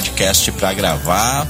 podcast 0.00 0.50
para 0.52 0.72
gravar. 0.72 1.46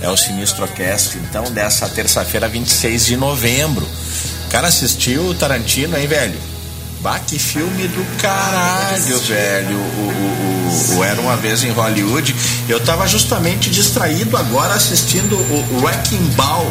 É 0.00 0.08
o 0.08 0.16
Sinistrocast, 0.16 1.18
então, 1.18 1.44
dessa 1.50 1.88
terça-feira, 1.88 2.48
26 2.48 3.06
de 3.06 3.16
novembro. 3.16 3.86
Cara, 4.48 4.68
assistiu 4.68 5.26
o 5.26 5.34
Tarantino, 5.34 5.98
hein, 5.98 6.06
velho? 6.06 6.38
Bah, 7.00 7.18
que 7.18 7.38
filme 7.38 7.88
do 7.88 8.16
caralho, 8.18 9.18
velho. 9.20 9.76
O, 9.76 9.80
o, 9.80 10.94
o, 10.94 10.98
o, 10.98 11.04
Era 11.04 11.20
Uma 11.20 11.36
Vez 11.36 11.64
em 11.64 11.70
Hollywood. 11.70 12.34
Eu 12.68 12.80
tava 12.80 13.06
justamente 13.08 13.68
distraído 13.68 14.36
agora 14.36 14.74
assistindo 14.74 15.34
o 15.36 15.82
Wrecking 15.82 16.24
Ball, 16.36 16.70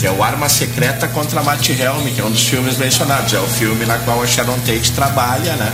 que 0.00 0.06
é 0.06 0.10
o 0.10 0.22
Arma 0.22 0.48
Secreta 0.48 1.06
contra 1.08 1.42
Matt 1.42 1.68
Helm, 1.70 2.12
que 2.14 2.20
é 2.20 2.24
um 2.24 2.30
dos 2.30 2.46
filmes 2.46 2.76
mencionados. 2.76 3.32
É 3.32 3.38
o 3.38 3.46
filme 3.46 3.86
na 3.86 3.98
qual 3.98 4.22
a 4.22 4.26
Sharon 4.26 4.58
Tate 4.60 4.92
trabalha, 4.92 5.54
né? 5.54 5.72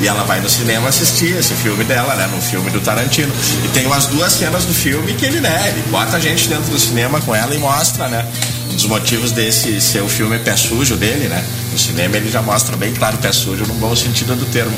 E 0.00 0.06
ela 0.06 0.22
vai 0.22 0.40
no 0.40 0.48
cinema 0.48 0.88
assistir 0.88 1.36
esse 1.36 1.54
filme 1.54 1.82
dela, 1.84 2.14
né? 2.14 2.28
No 2.32 2.40
filme 2.40 2.70
do 2.70 2.80
Tarantino. 2.80 3.32
E 3.64 3.68
tem 3.68 3.86
umas 3.86 4.06
duas 4.06 4.32
cenas 4.32 4.64
do 4.64 4.72
filme 4.72 5.12
que 5.14 5.26
ele, 5.26 5.40
né? 5.40 5.68
Ele 5.68 5.82
bota 5.90 6.16
a 6.16 6.20
gente 6.20 6.48
dentro 6.48 6.70
do 6.70 6.78
cinema 6.78 7.20
com 7.20 7.34
ela 7.34 7.54
e 7.54 7.58
mostra, 7.58 8.08
né? 8.08 8.24
Um 8.70 8.74
dos 8.76 8.86
motivos 8.86 9.32
desse 9.32 9.80
ser 9.80 10.02
o 10.02 10.08
filme 10.08 10.38
pé 10.38 10.56
sujo 10.56 10.96
dele, 10.96 11.28
né? 11.28 11.44
No 11.72 11.78
cinema 11.78 12.16
ele 12.16 12.30
já 12.30 12.40
mostra 12.40 12.76
bem 12.76 12.94
claro 12.94 13.16
o 13.16 13.18
pé 13.18 13.32
sujo 13.32 13.64
no 13.66 13.74
bom 13.74 13.94
sentido 13.96 14.36
do 14.36 14.46
termo. 14.46 14.76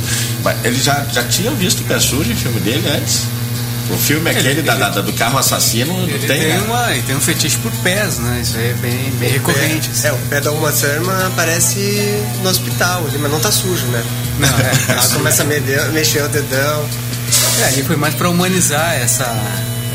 Ele 0.64 0.80
já, 0.80 1.04
já 1.12 1.22
tinha 1.24 1.50
visto 1.50 1.80
o 1.80 1.84
pé 1.84 2.00
sujo 2.00 2.30
em 2.32 2.36
filme 2.36 2.60
dele 2.60 2.88
antes? 2.88 3.24
O 3.90 3.98
filme 3.98 4.30
é 4.30 4.32
aquele 4.32 4.48
ele, 4.50 4.62
da, 4.62 4.72
ele, 4.74 4.80
da, 4.80 5.00
do 5.00 5.12
carro 5.14 5.36
assassino 5.36 5.92
ele 6.04 6.18
tem, 6.20 6.28
tem, 6.28 6.48
né? 6.48 6.62
uma, 6.62 6.92
ele 6.92 7.02
tem 7.02 7.16
um 7.16 7.20
fetiche 7.20 7.58
por 7.58 7.72
pés, 7.82 8.18
né? 8.18 8.40
Isso 8.40 8.56
aí 8.56 8.70
é 8.70 8.74
bem, 8.74 9.10
bem 9.18 9.30
recorrente. 9.30 9.90
Pé, 10.00 10.08
é, 10.08 10.12
o 10.12 10.18
pé 10.30 10.40
da 10.40 10.52
Uma 10.52 10.70
Thurman 10.70 11.26
aparece 11.26 12.22
no 12.42 12.48
hospital, 12.48 13.04
mas 13.18 13.30
não 13.30 13.40
tá 13.40 13.50
sujo, 13.50 13.86
né? 13.86 14.02
Não, 14.40 14.48
é, 14.48 14.72
Ela 14.88 15.08
começa 15.08 15.42
a 15.42 15.90
mexer 15.92 16.22
o 16.22 16.28
dedão. 16.28 16.88
É, 17.60 17.64
ali 17.66 17.82
foi 17.82 17.96
mais 17.96 18.14
pra 18.14 18.28
humanizar 18.28 18.94
essa, 18.94 19.26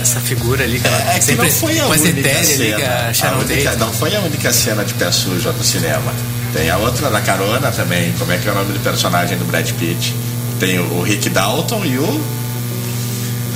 essa 0.02 0.20
figura 0.20 0.64
ali 0.64 0.80
que 0.80 0.88
ela 0.88 1.14
é, 1.14 1.18
é 1.18 1.22
sempre 1.22 1.48
que 1.48 1.54
não 1.54 1.60
foi 1.60 1.80
a 1.80 1.88
mais 1.88 2.06
etérea 2.06 2.40
ali 2.40 2.74
que 2.74 2.84
a 2.84 3.14
Sharon 3.14 3.36
a 3.36 3.40
única. 3.40 3.76
Não 3.76 3.94
foi 3.94 4.16
a 4.16 4.20
única 4.20 4.54
cena 4.54 4.86
de 4.86 4.94
pé 4.94 5.12
sujo 5.12 5.52
no 5.52 5.64
cinema. 5.64 6.14
Tem 6.54 6.70
a 6.70 6.78
outra 6.78 7.10
da 7.10 7.22
carona 7.22 7.72
também. 7.72 8.14
Como 8.14 8.32
é 8.32 8.38
que 8.38 8.48
é 8.48 8.52
o 8.52 8.56
nome 8.56 8.72
do 8.72 8.80
personagem 8.80 9.38
do 9.38 9.46
Brad 9.46 9.70
Pitt? 9.72 10.16
Tem 10.60 10.80
o, 10.80 11.00
o 11.00 11.04
Rick 11.04 11.30
Dalton 11.30 11.84
e 11.84 11.98
o 11.98 12.46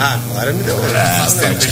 ah, 0.01 0.17
agora 0.31 0.53
me 0.53 0.63
deu 0.63 0.77
é, 0.95 1.19
bastante 1.19 1.67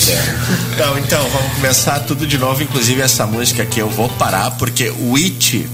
Então, 0.74 1.00
então, 1.00 1.30
vamos 1.30 1.54
começar 1.54 2.02
tudo 2.02 2.28
de 2.28 2.38
novo. 2.38 2.62
Inclusive, 2.62 3.02
essa 3.02 3.26
música 3.26 3.64
aqui 3.64 3.80
eu 3.80 3.90
vou 3.90 4.10
parar, 4.10 4.52
porque 4.52 4.94
o 5.00 5.16
It 5.16 5.70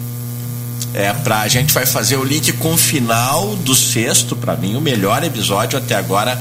é 0.93 1.13
pra. 1.13 1.41
A 1.41 1.47
gente 1.47 1.73
vai 1.73 1.85
fazer 1.85 2.17
o 2.17 2.23
link 2.23 2.51
com 2.53 2.73
o 2.73 2.77
final 2.77 3.55
do 3.57 3.75
sexto, 3.75 4.35
para 4.35 4.55
mim, 4.55 4.75
o 4.75 4.81
melhor 4.81 5.23
episódio 5.23 5.77
até 5.77 5.95
agora 5.95 6.39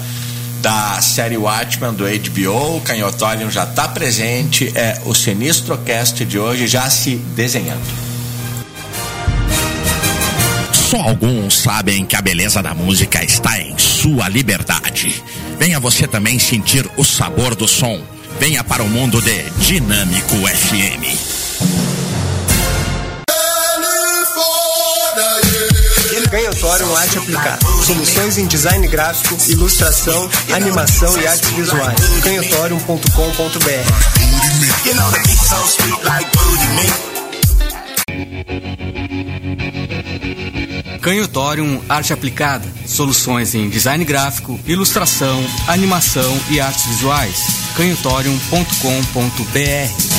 da 0.61 1.00
série 1.03 1.36
Watchmen 1.36 1.92
do 1.92 2.05
HBO. 2.05 2.77
O 2.77 2.80
Canhotorium 2.80 3.50
já 3.50 3.64
está 3.64 3.89
presente. 3.89 4.73
É 4.75 5.00
o 5.05 5.14
Sinistrocast 5.14 6.25
de 6.25 6.39
hoje 6.39 6.67
já 6.67 6.89
se 6.89 7.17
desenhando. 7.17 7.83
Só 10.73 11.00
alguns 11.00 11.58
sabem 11.58 12.05
que 12.05 12.14
a 12.14 12.20
beleza 12.20 12.62
da 12.62 12.75
música 12.75 13.25
está 13.25 13.58
em 13.58 13.77
sua 13.78 14.28
liberdade. 14.28 15.23
Venha 15.58 15.80
você 15.80 16.06
também 16.06 16.39
sentir 16.39 16.89
o 16.97 17.05
sabor 17.05 17.55
do 17.55 17.67
som. 17.67 18.00
Venha 18.39 18.62
para 18.62 18.83
o 18.83 18.89
mundo 18.89 19.20
de 19.20 19.42
Dinâmico 19.58 20.36
FM. 20.36 21.42
Canhotório 26.73 26.97
Arte 26.97 27.19
Aplicada. 27.19 27.67
Soluções 27.83 28.39
em 28.39 28.47
design 28.47 28.89
gráfico, 28.89 29.37
ilustração, 29.47 30.31
animação 30.55 31.20
e 31.20 31.27
artes 31.27 31.51
visuais. 31.51 32.01
canhotorium.com.br 32.23 33.12
Canhotorium 41.02 41.83
Arte 41.91 42.14
Aplicada. 42.14 42.67
Soluções 42.86 43.55
em 43.55 43.68
design 43.68 44.02
gráfico, 44.02 44.58
ilustração, 44.67 45.45
animação 45.68 46.41
e 46.48 46.58
artes 46.58 46.86
visuais. 46.86 47.36
canhotorium.com.br 47.77 50.11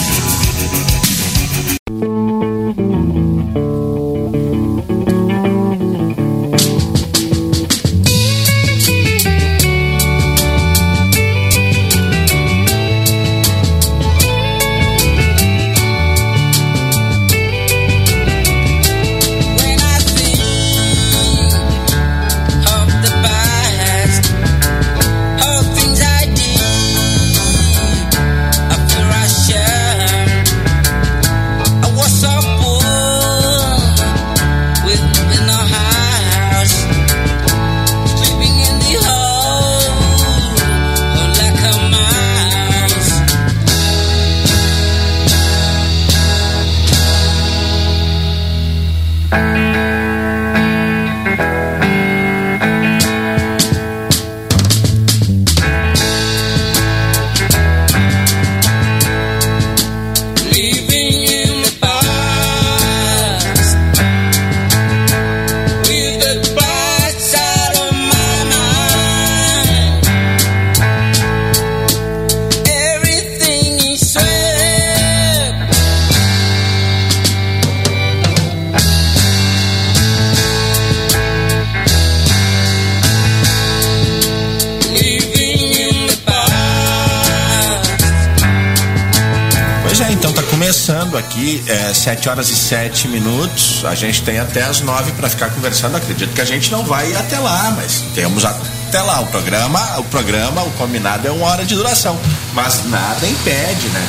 A 93.85 93.95
gente 93.95 94.23
tem 94.23 94.39
até 94.39 94.63
as 94.63 94.81
9 94.81 95.11
para 95.13 95.29
ficar 95.29 95.49
conversando. 95.49 95.97
Acredito 95.97 96.33
que 96.33 96.41
a 96.41 96.45
gente 96.45 96.71
não 96.71 96.83
vai 96.83 97.11
ir 97.11 97.15
até 97.15 97.37
lá, 97.39 97.73
mas 97.75 98.03
temos 98.13 98.45
até 98.45 99.01
lá. 99.01 99.21
O 99.21 99.27
programa, 99.27 99.99
o 99.99 100.03
programa, 100.05 100.63
o 100.63 100.71
combinado 100.71 101.27
é 101.27 101.31
uma 101.31 101.47
hora 101.47 101.65
de 101.65 101.75
duração. 101.75 102.19
Mas 102.53 102.85
nada 102.89 103.27
impede, 103.27 103.87
né? 103.89 104.07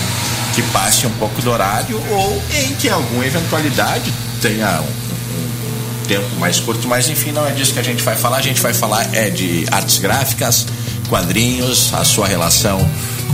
Que 0.54 0.62
passe 0.64 1.06
um 1.06 1.10
pouco 1.12 1.42
do 1.42 1.50
horário 1.50 2.00
ou 2.10 2.42
em 2.52 2.74
que 2.74 2.88
alguma 2.88 3.26
eventualidade 3.26 4.12
tenha 4.40 4.80
um, 4.80 6.02
um 6.02 6.04
tempo 6.06 6.36
mais 6.36 6.60
curto, 6.60 6.86
mas 6.86 7.08
enfim, 7.08 7.32
não 7.32 7.46
é 7.46 7.50
disso 7.50 7.72
que 7.72 7.80
a 7.80 7.84
gente 7.84 8.02
vai 8.02 8.16
falar. 8.16 8.36
A 8.38 8.42
gente 8.42 8.60
vai 8.60 8.72
falar 8.72 9.08
é 9.14 9.30
de 9.30 9.66
artes 9.70 9.98
gráficas, 9.98 10.66
quadrinhos, 11.08 11.92
a 11.94 12.04
sua 12.04 12.26
relação 12.26 12.78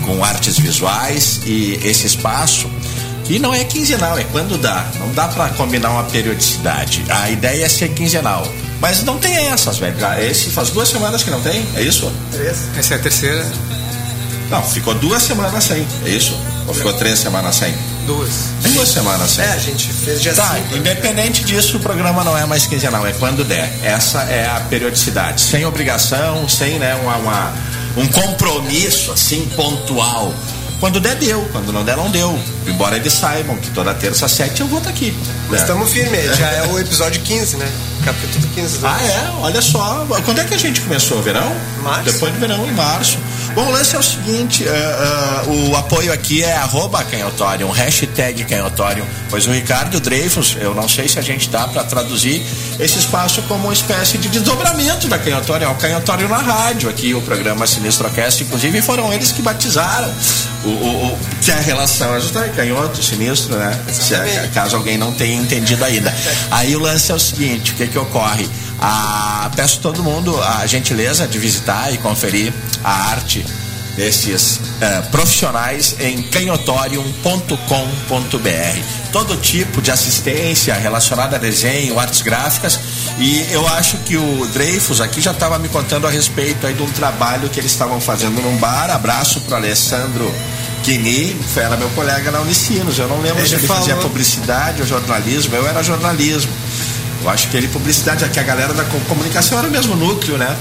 com 0.06 0.24
artes 0.24 0.58
visuais 0.58 1.40
e 1.44 1.78
esse 1.84 2.06
espaço 2.06 2.70
e 3.30 3.38
não 3.38 3.54
é 3.54 3.62
quinzenal, 3.64 4.18
é 4.18 4.24
quando 4.24 4.58
dá. 4.58 4.84
Não 4.98 5.12
dá 5.12 5.28
para 5.28 5.50
combinar 5.50 5.90
uma 5.90 6.02
periodicidade. 6.04 7.04
A 7.08 7.30
ideia 7.30 7.64
é 7.64 7.68
ser 7.68 7.90
quinzenal. 7.90 8.44
Mas 8.80 9.04
não 9.04 9.18
tem 9.18 9.36
essas, 9.48 9.78
velho. 9.78 9.96
Esse 10.20 10.50
faz 10.50 10.70
duas 10.70 10.88
semanas 10.88 11.22
que 11.22 11.30
não 11.30 11.40
tem, 11.40 11.64
é 11.76 11.82
isso? 11.82 12.10
Três. 12.32 12.58
Essa 12.76 12.94
é 12.94 12.96
a 12.96 13.00
terceira. 13.00 13.46
Não, 14.50 14.62
ficou 14.64 14.94
duas 14.94 15.22
semanas 15.22 15.62
sem, 15.62 15.86
é 16.04 16.08
isso? 16.08 16.36
Ou 16.66 16.74
ficou 16.74 16.92
três 16.94 17.20
semanas 17.20 17.54
sem? 17.54 17.72
Duas. 18.04 18.30
Duas 18.62 18.88
semanas 18.88 19.30
sem. 19.30 19.44
É, 19.44 19.52
a 19.52 19.58
gente 19.58 19.86
fez 19.92 20.20
dia 20.20 20.34
Tá, 20.34 20.56
cinco. 20.56 20.76
independente 20.76 21.44
disso, 21.44 21.76
o 21.76 21.80
programa 21.80 22.24
não 22.24 22.36
é 22.36 22.44
mais 22.46 22.66
quinzenal, 22.66 23.06
é 23.06 23.12
quando 23.12 23.44
der. 23.44 23.72
Essa 23.84 24.22
é 24.22 24.46
a 24.48 24.58
periodicidade. 24.68 25.40
Sem 25.40 25.64
obrigação, 25.64 26.48
sem 26.48 26.80
né, 26.80 26.96
uma, 26.96 27.16
uma 27.16 27.54
um 27.96 28.06
compromisso 28.08 29.12
assim 29.12 29.48
pontual. 29.54 30.34
Quando 30.80 30.98
der, 30.98 31.14
deu. 31.16 31.46
Quando 31.52 31.72
não 31.72 31.84
der, 31.84 31.96
não 31.96 32.10
deu. 32.10 32.38
Embora 32.66 32.96
eles 32.96 33.12
saibam 33.12 33.56
que 33.58 33.70
toda 33.70 33.92
terça 33.94 34.24
às 34.26 34.32
sete 34.32 34.62
eu 34.62 34.66
vou 34.66 34.78
estar 34.78 34.90
aqui. 34.90 35.14
Mas 35.48 35.60
estamos 35.60 35.92
firmes, 35.92 36.34
já 36.38 36.46
é 36.48 36.66
o 36.66 36.78
episódio 36.78 37.20
15, 37.20 37.56
né? 37.58 37.70
Capítulo 38.04 38.46
15. 38.54 38.78
Do 38.78 38.86
Ah, 38.86 38.98
é? 39.02 39.30
Olha 39.42 39.60
só. 39.60 40.06
Quando 40.24 40.40
é 40.40 40.44
que 40.44 40.54
a 40.54 40.58
gente 40.58 40.80
começou? 40.80 41.20
Verão? 41.22 41.54
Março. 41.82 42.04
Depois 42.12 42.32
do 42.32 42.40
verão, 42.40 42.66
em 42.66 42.72
março. 42.72 43.18
Bom, 43.54 43.66
o 43.66 43.70
lance 43.70 43.96
é 43.96 43.98
o 43.98 44.02
seguinte: 44.02 44.64
uh, 44.64 45.50
uh, 45.50 45.70
o 45.70 45.76
apoio 45.76 46.12
aqui 46.12 46.42
é 46.42 46.56
arroba 46.56 47.02
canhotório, 47.04 47.68
hashtag 47.70 48.44
canhotório, 48.44 49.06
pois 49.28 49.46
o 49.46 49.50
Ricardo 49.50 49.98
Dreyfus, 50.00 50.56
eu 50.60 50.74
não 50.74 50.88
sei 50.88 51.08
se 51.08 51.18
a 51.18 51.22
gente 51.22 51.48
dá 51.48 51.66
para 51.66 51.84
traduzir 51.84 52.44
esse 52.78 52.98
espaço 52.98 53.42
como 53.42 53.64
uma 53.64 53.72
espécie 53.72 54.18
de 54.18 54.28
desdobramento 54.28 55.08
da 55.08 55.18
canhotório, 55.18 55.64
é 55.64 55.68
o 55.68 55.74
canhotório 55.74 56.28
na 56.28 56.38
rádio, 56.38 56.88
aqui 56.88 57.14
o 57.14 57.20
programa 57.22 57.66
Sinistrocast, 57.66 58.42
inclusive 58.42 58.80
foram 58.82 59.12
eles 59.12 59.32
que 59.32 59.42
batizaram 59.42 60.12
o, 60.64 60.68
o, 60.68 61.12
o 61.12 61.18
que 61.40 61.50
é 61.50 61.54
a 61.54 61.60
relação 61.60 62.14
é 62.14 62.20
justamente 62.20 62.54
canhoto, 62.54 63.02
sinistro, 63.02 63.56
né? 63.56 63.78
Se, 63.90 64.14
caso 64.52 64.76
alguém 64.76 64.98
não 64.98 65.12
tenha 65.12 65.40
entendido 65.40 65.84
ainda. 65.84 66.14
Aí 66.50 66.76
o 66.76 66.80
lance 66.80 67.10
é 67.10 67.14
o 67.14 67.18
seguinte: 67.18 67.72
o 67.72 67.74
que 67.74 67.86
que 67.86 67.98
ocorre? 67.98 68.48
Ah, 68.80 69.50
peço 69.54 69.80
todo 69.80 70.02
mundo 70.02 70.40
a 70.42 70.66
gentileza 70.66 71.26
de 71.26 71.38
visitar 71.38 71.92
e 71.92 71.98
conferir 71.98 72.52
a 72.82 73.10
arte 73.10 73.44
desses 73.96 74.56
uh, 74.56 75.10
profissionais 75.10 75.96
em 76.00 76.22
canhotorium.com.br. 76.22 79.12
Todo 79.12 79.36
tipo 79.36 79.82
de 79.82 79.90
assistência 79.90 80.74
relacionada 80.74 81.36
a 81.36 81.38
desenho, 81.38 81.98
artes 81.98 82.22
gráficas. 82.22 82.80
E 83.18 83.46
eu 83.50 83.66
acho 83.68 83.98
que 83.98 84.16
o 84.16 84.46
Dreyfus 84.54 85.00
aqui 85.00 85.20
já 85.20 85.32
estava 85.32 85.58
me 85.58 85.68
contando 85.68 86.06
a 86.06 86.10
respeito 86.10 86.66
aí 86.66 86.72
de 86.72 86.82
um 86.82 86.90
trabalho 86.90 87.50
que 87.50 87.60
eles 87.60 87.72
estavam 87.72 88.00
fazendo 88.00 88.40
num 88.40 88.56
bar. 88.56 88.90
Abraço 88.90 89.40
para 89.42 89.58
Alessandro 89.58 90.32
Kini, 90.82 91.36
era 91.56 91.76
meu 91.76 91.90
colega 91.90 92.30
na 92.30 92.40
Unicinos. 92.40 92.98
Eu 92.98 93.08
não 93.08 93.20
lembro 93.20 93.40
ele 93.40 93.48
se 93.48 93.56
ele 93.56 93.66
falou... 93.66 93.82
fazia 93.82 93.96
publicidade 93.96 94.80
ou 94.80 94.88
jornalismo. 94.88 95.54
Eu 95.54 95.68
era 95.68 95.82
jornalismo. 95.82 96.50
Eu 97.22 97.28
acho 97.28 97.48
que 97.48 97.56
ele 97.56 97.68
publicidade, 97.68 98.24
aqui 98.24 98.38
a 98.38 98.42
galera 98.42 98.72
da 98.72 98.84
comunicação 98.84 99.58
era 99.58 99.68
o 99.68 99.70
mesmo 99.70 99.94
núcleo, 99.94 100.38
né? 100.38 100.56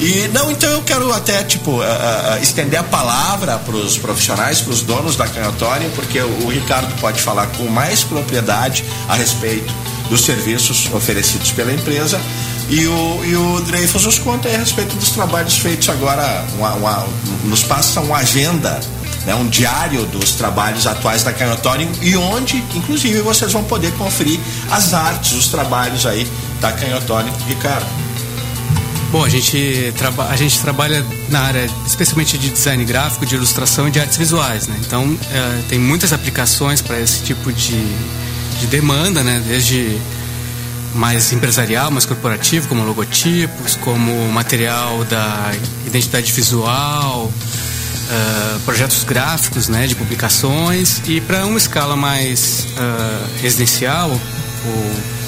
E 0.00 0.28
não, 0.32 0.50
então 0.50 0.70
eu 0.70 0.82
quero 0.82 1.12
até 1.12 1.42
tipo 1.42 1.72
uh, 1.72 1.80
uh, 1.80 2.42
estender 2.42 2.78
a 2.78 2.84
palavra 2.84 3.58
para 3.58 3.76
os 3.76 3.98
profissionais, 3.98 4.60
para 4.60 4.72
os 4.72 4.82
donos 4.82 5.16
da 5.16 5.26
canhotória, 5.26 5.90
porque 5.94 6.20
o, 6.20 6.46
o 6.46 6.48
Ricardo 6.48 6.92
pode 7.00 7.20
falar 7.20 7.46
com 7.48 7.64
mais 7.64 8.04
propriedade 8.04 8.84
a 9.08 9.14
respeito 9.14 9.72
dos 10.08 10.22
serviços 10.24 10.88
oferecidos 10.94 11.50
pela 11.52 11.72
empresa 11.72 12.18
e 12.70 12.86
o, 12.86 13.24
e 13.24 13.34
o 13.34 13.60
Dreyfus 13.62 14.04
nos 14.04 14.18
conta 14.18 14.48
a 14.48 14.56
respeito 14.58 14.94
dos 14.96 15.10
trabalhos 15.10 15.56
feitos 15.56 15.88
agora, 15.88 16.44
uma, 16.56 16.74
uma, 16.74 17.08
nos 17.44 17.62
passa 17.62 18.00
uma 18.00 18.18
agenda 18.18 18.78
né, 19.28 19.34
um 19.34 19.46
diário 19.46 20.06
dos 20.06 20.32
trabalhos 20.32 20.86
atuais 20.86 21.22
da 21.22 21.34
Canhotório 21.34 21.86
e 22.00 22.16
onde, 22.16 22.56
inclusive, 22.74 23.20
vocês 23.20 23.52
vão 23.52 23.62
poder 23.62 23.92
conferir 23.92 24.40
as 24.70 24.94
artes, 24.94 25.32
os 25.32 25.48
trabalhos 25.48 26.06
aí 26.06 26.26
da 26.62 26.72
Canhotório. 26.72 27.30
Ricardo. 27.46 27.86
Bom, 29.12 29.22
a 29.22 29.28
gente, 29.28 29.92
a 30.30 30.36
gente 30.36 30.58
trabalha 30.60 31.04
na 31.28 31.40
área 31.40 31.70
especialmente 31.86 32.38
de 32.38 32.48
design 32.48 32.82
gráfico, 32.86 33.26
de 33.26 33.34
ilustração 33.34 33.86
e 33.86 33.90
de 33.90 34.00
artes 34.00 34.16
visuais, 34.16 34.66
né? 34.66 34.76
Então, 34.80 35.18
é, 35.30 35.62
tem 35.68 35.78
muitas 35.78 36.12
aplicações 36.14 36.80
para 36.80 36.98
esse 36.98 37.22
tipo 37.22 37.52
de, 37.52 37.84
de 38.60 38.66
demanda, 38.66 39.22
né? 39.22 39.42
Desde 39.46 39.98
mais 40.94 41.32
empresarial, 41.34 41.90
mais 41.90 42.06
corporativo, 42.06 42.66
como 42.66 42.82
logotipos, 42.82 43.76
como 43.76 44.32
material 44.32 45.04
da 45.04 45.52
identidade 45.86 46.32
visual, 46.32 47.30
uh, 48.08 48.60
projetos 48.60 49.04
gráficos, 49.04 49.68
né, 49.68 49.86
de 49.86 49.94
publicações 49.94 51.00
e 51.06 51.20
para 51.20 51.44
uma 51.46 51.58
escala 51.58 51.96
mais 51.96 52.66
uh, 52.76 53.40
residencial 53.40 54.10
ou 54.10 55.18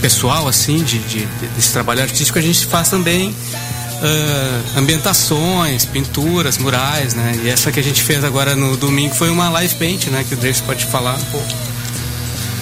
pessoal 0.00 0.48
assim 0.48 0.82
de, 0.82 0.98
de, 0.98 1.26
desse 1.54 1.72
trabalho 1.72 2.00
artístico 2.00 2.38
a 2.38 2.42
gente 2.42 2.64
faz 2.64 2.88
também 2.88 3.30
uh, 4.00 4.78
ambientações, 4.78 5.84
pinturas, 5.84 6.58
murais, 6.58 7.14
né? 7.14 7.38
E 7.44 7.48
essa 7.48 7.70
que 7.70 7.78
a 7.78 7.82
gente 7.82 8.02
fez 8.02 8.24
agora 8.24 8.56
no 8.56 8.76
domingo 8.76 9.14
foi 9.14 9.30
uma 9.30 9.48
live 9.50 9.74
paint, 9.74 10.06
né? 10.06 10.24
Que 10.26 10.34
o 10.34 10.36
Drake 10.36 10.62
pode 10.62 10.86
falar 10.86 11.16
um 11.16 11.24
pouco. 11.24 11.48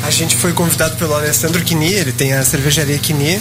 A 0.03 0.11
gente 0.11 0.37
foi 0.37 0.53
convidado 0.53 0.97
pelo 0.97 1.15
Alessandro 1.15 1.63
Quini, 1.63 1.93
ele 1.93 2.13
tem 2.13 2.33
a 2.33 2.45
cervejaria 2.45 2.99
Quini, 2.99 3.41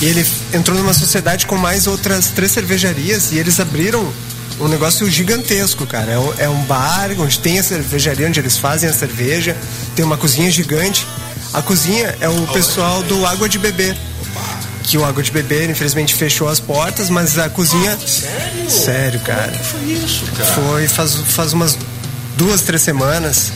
e 0.00 0.04
ele 0.04 0.26
entrou 0.52 0.76
numa 0.76 0.92
sociedade 0.92 1.46
com 1.46 1.56
mais 1.56 1.86
outras 1.86 2.28
três 2.28 2.52
cervejarias 2.52 3.32
e 3.32 3.38
eles 3.38 3.58
abriram 3.58 4.12
um 4.60 4.68
negócio 4.68 5.08
gigantesco, 5.10 5.86
cara. 5.86 6.12
É 6.12 6.18
um, 6.18 6.34
é 6.38 6.48
um 6.48 6.62
bar 6.64 7.10
onde 7.18 7.38
tem 7.38 7.58
a 7.58 7.62
cervejaria, 7.62 8.26
onde 8.26 8.40
eles 8.40 8.56
fazem 8.56 8.88
a 8.88 8.92
cerveja, 8.92 9.56
tem 9.94 10.04
uma 10.04 10.16
cozinha 10.16 10.50
gigante. 10.50 11.06
A 11.52 11.62
cozinha 11.62 12.16
é 12.20 12.28
o 12.28 12.46
pessoal 12.48 13.02
do 13.02 13.26
Água 13.26 13.48
de 13.48 13.58
Beber. 13.58 13.96
Que 14.82 14.96
o 14.96 15.04
Água 15.04 15.22
de 15.22 15.32
Beber, 15.32 15.68
infelizmente, 15.68 16.14
fechou 16.14 16.48
as 16.48 16.60
portas, 16.60 17.10
mas 17.10 17.38
a 17.38 17.48
cozinha. 17.48 17.98
Sério? 17.98 18.70
Sério, 18.70 19.20
cara. 19.20 19.52
Como 19.52 19.64
foi 19.64 19.92
isso, 19.92 20.24
cara? 20.36 20.52
Foi 20.52 20.88
faz, 20.88 21.14
faz 21.14 21.52
umas 21.52 21.76
duas, 22.36 22.60
três 22.60 22.82
semanas 22.82 23.50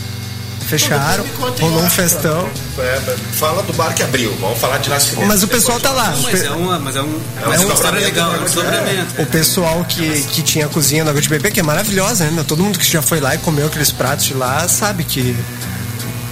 fecharam, 0.71 1.25
rolou 1.61 1.83
um 1.83 1.91
festão. 1.91 2.49
É, 2.79 3.17
fala 3.33 3.61
do 3.65 3.73
bar 3.73 3.93
que 3.93 4.05
abriu, 4.05 4.33
vamos 4.41 4.59
falar 4.59 4.79
de 4.79 4.89
nascimento. 4.89 5.27
Mas 5.27 5.43
o 5.43 5.49
pessoal 5.49 5.81
tá 5.81 5.91
lá. 5.91 6.11
Não, 6.11 6.23
mas, 6.23 6.43
é 6.43 6.51
uma, 6.51 6.79
mas 6.79 6.97
é 6.97 7.03
um, 7.03 7.21
é 7.43 7.47
uma, 7.47 7.57
é 7.57 7.75
história 7.75 8.01
legal, 8.01 8.35
é 8.35 8.39
um 8.39 8.45
desdobramento. 8.45 9.23
O 9.23 9.27
pessoal 9.27 9.85
que, 9.85 10.23
que 10.23 10.43
tinha 10.43 10.67
a 10.67 10.69
cozinha 10.69 11.05
da 11.05 11.11
Água 11.11 11.21
de 11.21 11.29
Bebê, 11.29 11.51
que 11.51 11.59
é 11.59 11.63
maravilhosa, 11.63 12.31
né? 12.31 12.45
Todo 12.47 12.63
mundo 12.63 12.79
que 12.79 12.89
já 12.89 13.03
foi 13.03 13.19
lá 13.19 13.35
e 13.35 13.39
comeu 13.39 13.67
aqueles 13.67 13.91
pratos 13.91 14.27
de 14.27 14.35
lá 14.35 14.69
sabe 14.69 15.03
que 15.03 15.37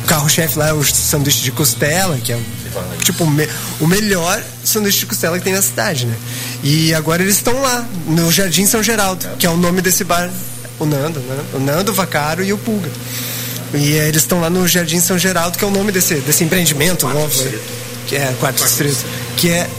o 0.04 0.06
carro-chefe 0.06 0.56
lá 0.56 0.68
é 0.68 0.72
o 0.72 0.84
sanduíche 0.84 1.42
de 1.42 1.50
costela, 1.50 2.16
que 2.18 2.32
é 2.32 2.38
tipo 3.02 3.26
me, 3.26 3.48
o 3.80 3.88
melhor 3.88 4.40
sanduíche 4.62 5.00
de 5.00 5.06
costela 5.06 5.36
que 5.36 5.44
tem 5.44 5.52
na 5.52 5.62
cidade, 5.62 6.06
né? 6.06 6.16
E 6.62 6.94
agora 6.94 7.22
eles 7.22 7.34
estão 7.36 7.60
lá, 7.60 7.84
no 8.06 8.30
Jardim 8.30 8.66
São 8.66 8.84
Geraldo, 8.84 9.26
que 9.36 9.46
é 9.46 9.50
o 9.50 9.56
nome 9.56 9.82
desse 9.82 10.04
bar. 10.04 10.30
O 10.78 10.86
Nando, 10.86 11.18
né? 11.18 11.44
O 11.54 11.58
Nando, 11.58 11.90
o 11.90 11.94
Vacaro 11.94 12.44
e 12.44 12.52
o 12.52 12.58
Pulga. 12.58 12.88
E 13.74 13.92
eles 13.92 14.22
estão 14.22 14.40
lá 14.40 14.48
no 14.48 14.66
Jardim 14.66 15.00
São 15.00 15.18
Geraldo, 15.18 15.58
que 15.58 15.64
é 15.64 15.66
o 15.66 15.70
nome 15.70 15.92
desse, 15.92 16.14
desse 16.16 16.44
empreendimento 16.44 17.02
quarto 17.02 17.18
novo. 17.18 17.32
Distrito. 17.32 17.62
Que 18.06 18.16
é 18.16 18.20
quarto, 18.20 18.38
quarto 18.38 18.64
distrito. 18.64 18.92
distrito. 18.92 19.12
Que 19.36 19.50
é, 19.50 19.70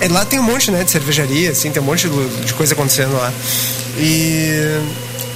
é, 0.00 0.08
Lá 0.08 0.24
tem 0.24 0.38
um 0.38 0.42
monte, 0.42 0.70
né, 0.70 0.84
de 0.84 0.90
cervejaria, 0.90 1.50
assim, 1.50 1.70
tem 1.70 1.82
um 1.82 1.84
monte 1.84 2.08
de, 2.08 2.44
de 2.44 2.54
coisa 2.54 2.74
acontecendo 2.74 3.14
lá. 3.14 3.32
E. 3.98 4.80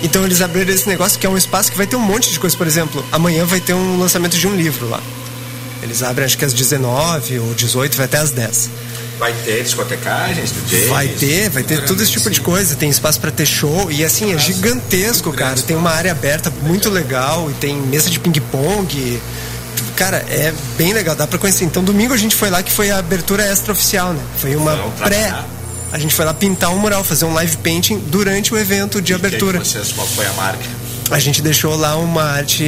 Então 0.02 0.24
eles 0.24 0.40
abriram 0.40 0.72
esse 0.72 0.88
negócio 0.88 1.18
que 1.18 1.26
é 1.26 1.28
um 1.28 1.36
espaço 1.36 1.70
que 1.70 1.76
vai 1.76 1.86
ter 1.86 1.96
um 1.96 2.00
monte 2.00 2.30
de 2.30 2.40
coisa. 2.40 2.56
Por 2.56 2.66
exemplo, 2.66 3.04
amanhã 3.12 3.44
vai 3.44 3.60
ter 3.60 3.74
um 3.74 3.98
lançamento 3.98 4.36
de 4.36 4.46
um 4.48 4.56
livro 4.56 4.88
lá. 4.88 5.00
Eles 5.82 6.02
abrem 6.02 6.24
acho 6.24 6.38
que 6.38 6.44
às 6.44 6.54
19 6.54 7.38
ou 7.38 7.54
18, 7.54 7.96
vai 7.96 8.06
até 8.06 8.18
às 8.18 8.30
10. 8.30 8.70
Vai 9.20 9.34
ter 9.44 9.62
discotecagens, 9.62 10.50
DJs? 10.50 10.88
Vai 10.88 11.06
ter, 11.06 11.50
vai 11.50 11.62
ter 11.62 11.84
todo 11.84 12.02
esse 12.02 12.10
tipo 12.10 12.30
de 12.30 12.40
coisa. 12.40 12.74
Tem 12.74 12.88
espaço 12.88 13.20
para 13.20 13.30
ter 13.30 13.44
show 13.44 13.92
e 13.92 14.02
assim, 14.02 14.32
é 14.32 14.38
gigantesco, 14.38 15.30
cara. 15.30 15.60
Tem 15.60 15.76
uma 15.76 15.90
área 15.90 16.10
aberta 16.10 16.50
muito 16.62 16.88
legal 16.88 17.50
e 17.50 17.54
tem 17.54 17.76
mesa 17.76 18.08
de 18.08 18.18
ping-pong. 18.18 19.20
Cara, 19.94 20.24
é 20.30 20.54
bem 20.78 20.94
legal, 20.94 21.14
dá 21.14 21.26
pra 21.26 21.38
conhecer. 21.38 21.64
Então, 21.66 21.84
domingo 21.84 22.14
a 22.14 22.16
gente 22.16 22.34
foi 22.34 22.48
lá 22.48 22.62
que 22.62 22.72
foi 22.72 22.90
a 22.90 22.96
abertura 22.96 23.44
extra-oficial, 23.44 24.14
né? 24.14 24.22
Foi 24.38 24.56
uma 24.56 24.74
pré. 24.98 25.34
A 25.92 25.98
gente 25.98 26.14
foi 26.14 26.24
lá 26.24 26.32
pintar 26.32 26.70
um 26.70 26.78
mural, 26.78 27.04
fazer 27.04 27.26
um 27.26 27.34
live 27.34 27.58
painting 27.58 27.98
durante 27.98 28.54
o 28.54 28.58
evento 28.58 29.02
de 29.02 29.12
e 29.12 29.14
abertura. 29.14 29.58
Que 29.58 29.68
vocês, 29.68 29.92
qual 29.92 30.06
foi 30.06 30.24
a 30.24 30.32
marca? 30.32 30.64
A 31.10 31.18
gente 31.18 31.42
deixou 31.42 31.76
lá 31.76 31.94
uma 31.96 32.22
arte 32.22 32.64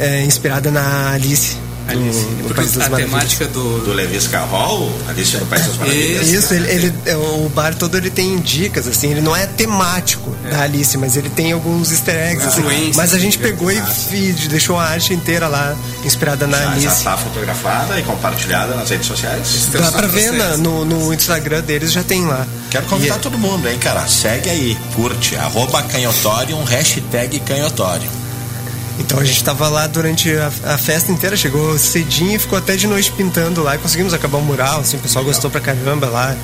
é, 0.00 0.24
inspirada 0.24 0.68
na 0.68 1.12
Alice 1.12 1.56
Alice. 1.88 2.20
No, 2.20 2.48
no 2.48 2.54
País 2.54 2.72
das 2.72 2.86
a 2.86 2.90
Maravilhas. 2.90 3.10
temática 3.10 3.46
do... 3.48 3.80
Do 3.84 3.92
Lewis 3.92 4.26
Carroll, 4.28 4.92
Alice 5.08 5.36
no 5.36 5.46
País 5.46 5.66
das 5.66 5.76
Maravilhas. 5.76 6.28
Isso, 6.28 6.54
ele, 6.54 6.70
ele, 6.70 6.94
é, 7.06 7.16
o 7.16 7.50
bar 7.54 7.74
todo 7.74 7.96
ele 7.96 8.10
tem 8.10 8.38
dicas, 8.40 8.86
assim, 8.86 9.10
ele 9.10 9.20
não 9.20 9.34
é 9.34 9.46
temático 9.46 10.34
é. 10.44 10.50
da 10.50 10.62
Alice, 10.62 10.96
mas 10.96 11.16
ele 11.16 11.30
tem 11.30 11.52
alguns 11.52 11.90
easter 11.90 12.14
eggs. 12.14 12.46
Assim, 12.46 12.92
mas 12.94 13.14
a 13.14 13.18
gente 13.18 13.38
pegou 13.38 13.70
e, 13.70 13.82
e, 14.12 14.32
deixou 14.48 14.78
a 14.78 14.84
arte 14.84 15.12
inteira 15.12 15.48
lá, 15.48 15.76
inspirada 16.04 16.46
na 16.46 16.58
já, 16.58 16.70
Alice. 16.70 16.86
Já 16.86 16.92
está 16.92 17.16
fotografada 17.16 17.98
e 17.98 18.02
compartilhada 18.02 18.74
nas 18.74 18.90
redes 18.90 19.06
sociais? 19.06 19.68
Dá 19.72 19.92
pra 19.92 20.06
ver 20.06 20.32
na, 20.32 20.56
no, 20.56 20.84
no 20.84 21.12
Instagram 21.12 21.62
deles, 21.62 21.92
já 21.92 22.02
tem 22.02 22.24
lá. 22.24 22.46
Quero 22.70 22.86
convidar 22.86 23.16
e, 23.16 23.20
todo 23.20 23.38
mundo, 23.38 23.68
hein, 23.68 23.78
cara? 23.78 24.06
Segue 24.06 24.48
aí, 24.48 24.78
curte, 24.94 25.36
arroba 25.36 25.82
canhotório, 25.82 26.62
hashtag 26.64 27.40
canhotório. 27.40 28.21
Então 29.02 29.18
a 29.18 29.24
gente 29.24 29.36
estava 29.36 29.68
lá 29.68 29.86
durante 29.86 30.32
a, 30.34 30.50
a, 30.64 30.78
festa 30.78 31.10
inteira, 31.12 31.36
chegou 31.36 31.76
cedinho 31.78 32.36
e 32.36 32.38
ficou 32.38 32.58
até 32.58 32.76
de 32.76 32.86
noite 32.86 33.12
pintando 33.12 33.62
lá 33.62 33.74
e 33.74 33.78
conseguimos 33.78 34.14
acabar 34.14 34.38
o 34.38 34.42
mural, 34.42 34.80
assim, 34.80 34.96
o 34.96 35.00
pessoal 35.00 35.24
gostou 35.24 35.50
pra 35.50 35.60
caramba 35.60 36.06
lá. 36.06 36.36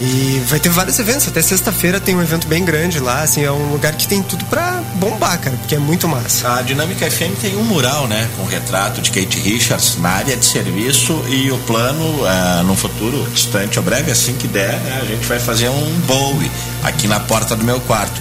E 0.00 0.42
vai 0.48 0.58
ter 0.58 0.68
vários 0.68 0.98
eventos, 0.98 1.28
até 1.28 1.40
sexta-feira 1.40 2.00
tem 2.00 2.16
um 2.16 2.22
evento 2.22 2.48
bem 2.48 2.64
grande 2.64 2.98
lá, 2.98 3.22
assim, 3.22 3.44
é 3.44 3.52
um 3.52 3.70
lugar 3.70 3.94
que 3.94 4.08
tem 4.08 4.20
tudo 4.20 4.44
pra 4.46 4.82
bombar, 4.96 5.38
cara, 5.38 5.56
porque 5.56 5.76
é 5.76 5.78
muito 5.78 6.08
massa. 6.08 6.56
A 6.56 6.62
Dinâmica 6.62 7.08
FM 7.08 7.38
tem 7.40 7.56
um 7.56 7.62
mural, 7.62 8.08
né, 8.08 8.28
com 8.36 8.44
retrato 8.44 9.00
de 9.00 9.12
Kate 9.12 9.38
Richards 9.38 9.98
na 9.98 10.08
área 10.08 10.36
de 10.36 10.44
serviço 10.44 11.24
e 11.28 11.52
o 11.52 11.58
plano, 11.58 12.04
uh, 12.04 12.64
num 12.64 12.74
futuro 12.74 13.24
distante 13.32 13.78
ou 13.78 13.84
breve, 13.84 14.10
assim 14.10 14.34
que 14.34 14.48
der, 14.48 14.72
né, 14.80 15.00
a 15.02 15.04
gente 15.04 15.24
vai 15.24 15.38
fazer 15.38 15.68
um 15.68 16.00
Bowie 16.00 16.50
aqui 16.82 17.06
na 17.06 17.20
porta 17.20 17.54
do 17.54 17.64
meu 17.64 17.80
quarto. 17.82 18.20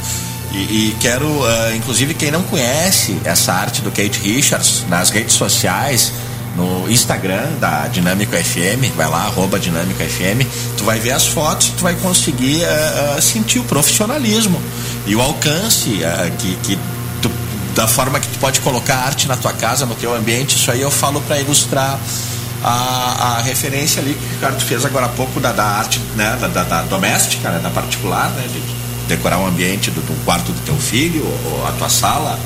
E, 0.51 0.57
e 0.57 0.97
quero, 0.99 1.25
uh, 1.27 1.75
inclusive, 1.75 2.13
quem 2.13 2.29
não 2.29 2.43
conhece 2.43 3.17
essa 3.23 3.53
arte 3.53 3.81
do 3.81 3.89
Kate 3.89 4.19
Richards, 4.19 4.85
nas 4.89 5.09
redes 5.09 5.33
sociais, 5.33 6.11
no 6.55 6.89
Instagram 6.91 7.53
da 7.59 7.87
Dinâmico 7.87 8.35
FM, 8.35 8.93
vai 8.95 9.09
lá, 9.09 9.23
arroba 9.23 9.57
Dinâmico 9.57 10.03
FM, 10.03 10.45
tu 10.77 10.83
vai 10.83 10.99
ver 10.99 11.11
as 11.11 11.25
fotos, 11.25 11.69
tu 11.69 11.83
vai 11.83 11.95
conseguir 11.95 12.63
uh, 12.63 13.17
uh, 13.17 13.21
sentir 13.21 13.59
o 13.59 13.63
profissionalismo. 13.63 14.61
E, 15.07 15.15
o 15.15 15.21
alcance 15.21 15.99
que, 16.37 16.55
que 16.57 16.79
tu, 17.21 17.31
da 17.73 17.87
forma 17.87 18.19
que 18.19 18.27
tu 18.27 18.37
pode 18.39 18.59
colocar 18.59 18.97
arte 18.97 19.27
na 19.27 19.37
tua 19.37 19.53
casa, 19.53 19.85
no 19.85 19.95
teu 19.95 20.13
ambiente, 20.13 20.57
isso 20.57 20.69
aí 20.69 20.81
eu 20.81 20.91
falo 20.91 21.21
para 21.21 21.39
ilustrar 21.39 21.97
a, 22.63 23.37
a, 23.37 23.41
referência 23.41 24.01
ali 24.01 24.13
que 24.13 24.25
o 24.25 24.29
Ricardo 24.29 24.61
fez 24.61 24.85
agora 24.85 25.05
há 25.05 25.09
pouco 25.09 25.39
da, 25.39 25.51
da 25.51 25.63
arte 25.63 25.99
né, 26.15 26.37
da, 26.39 26.47
da, 26.47 26.63
da 26.63 26.81
doméstica, 26.83 27.49
né, 27.49 27.59
da 27.59 27.69
particular, 27.69 28.29
né, 28.31 28.47
de 28.47 28.80
decorar 29.15 29.39
o 29.39 29.45
ambiente 29.45 29.91
do, 29.91 30.01
do 30.01 30.25
quarto 30.25 30.51
do 30.51 30.65
teu 30.65 30.75
filho 30.75 31.23
ou, 31.23 31.51
ou 31.59 31.67
a 31.67 31.71
tua 31.73 31.89
sala 31.89 32.39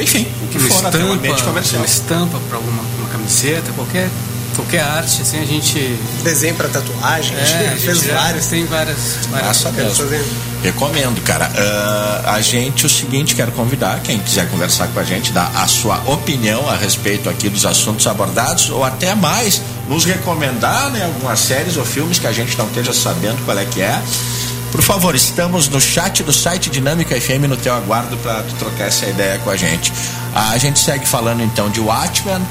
enfim, 0.00 0.26
o 0.42 0.48
que 0.48 0.58
uma 0.58 0.68
for 0.68 0.74
estampa, 0.76 0.96
até 0.96 1.04
um 1.04 1.12
ambiente 1.12 1.42
comercial. 1.42 1.80
Uma 1.80 1.86
estampa 1.86 2.40
para 2.48 2.56
alguma 2.56 2.82
uma 2.98 3.08
camiseta, 3.08 3.72
qualquer 3.72 4.08
qualquer 4.54 4.82
arte, 4.82 5.22
assim, 5.22 5.40
a 5.40 5.44
gente. 5.44 5.78
Desenho 6.22 6.54
para 6.54 6.68
tatuagem, 6.68 7.36
é, 7.36 7.40
a 7.40 7.44
gente 7.44 7.80
fez 7.80 8.06
vários. 8.06 8.46
Tem 8.46 8.64
várias. 8.66 8.98
várias 9.30 9.56
Recomendo, 10.62 11.22
cara. 11.22 11.50
Uh, 11.50 12.28
a 12.30 12.40
gente, 12.40 12.86
o 12.86 12.88
seguinte, 12.88 13.34
quero 13.34 13.52
convidar 13.52 14.00
quem 14.00 14.18
quiser 14.18 14.48
conversar 14.48 14.88
com 14.88 14.98
a 14.98 15.04
gente, 15.04 15.32
dar 15.32 15.50
a 15.54 15.66
sua 15.66 15.96
opinião 16.06 16.68
a 16.68 16.76
respeito 16.76 17.28
aqui 17.28 17.48
dos 17.48 17.66
assuntos 17.66 18.06
abordados, 18.06 18.70
ou 18.70 18.82
até 18.82 19.14
mais, 19.14 19.60
nos 19.88 20.04
recomendar 20.04 20.90
né, 20.90 21.04
algumas 21.04 21.38
séries 21.40 21.76
ou 21.76 21.84
filmes 21.84 22.18
que 22.18 22.26
a 22.26 22.32
gente 22.32 22.56
não 22.56 22.66
esteja 22.66 22.94
sabendo 22.94 23.44
qual 23.44 23.58
é 23.58 23.64
que 23.64 23.82
é. 23.82 24.00
Por 24.74 24.82
favor, 24.82 25.14
estamos 25.14 25.68
no 25.68 25.80
chat 25.80 26.24
do 26.24 26.32
site 26.32 26.68
Dinâmica 26.68 27.14
FM 27.14 27.46
no 27.48 27.56
teu 27.56 27.72
aguardo 27.72 28.16
para 28.16 28.42
trocar 28.58 28.88
essa 28.88 29.06
ideia 29.06 29.38
com 29.38 29.48
a 29.48 29.56
gente. 29.56 29.92
A 30.34 30.58
gente 30.58 30.80
segue 30.80 31.06
falando 31.06 31.44
então 31.44 31.70
de 31.70 31.78
Watchmen. 31.78 32.44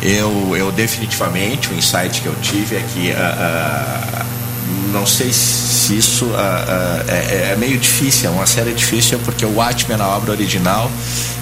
Eu, 0.00 0.56
eu 0.56 0.72
definitivamente, 0.72 1.68
o 1.68 1.74
insight 1.74 2.22
que 2.22 2.26
eu 2.28 2.34
tive 2.36 2.76
é 2.76 2.84
que 2.94 3.10
uh, 3.10 4.22
uh, 4.22 4.26
não 4.90 5.04
sei 5.04 5.30
se 5.30 5.98
isso 5.98 6.24
uh, 6.24 7.04
é, 7.08 7.52
é, 7.52 7.56
meio 7.58 7.76
difícil, 7.76 8.30
é 8.30 8.32
uma 8.32 8.46
série 8.46 8.72
difícil 8.72 9.18
porque 9.18 9.44
o 9.44 9.54
Watchmen, 9.56 10.00
a 10.00 10.08
obra 10.08 10.32
original, 10.32 10.90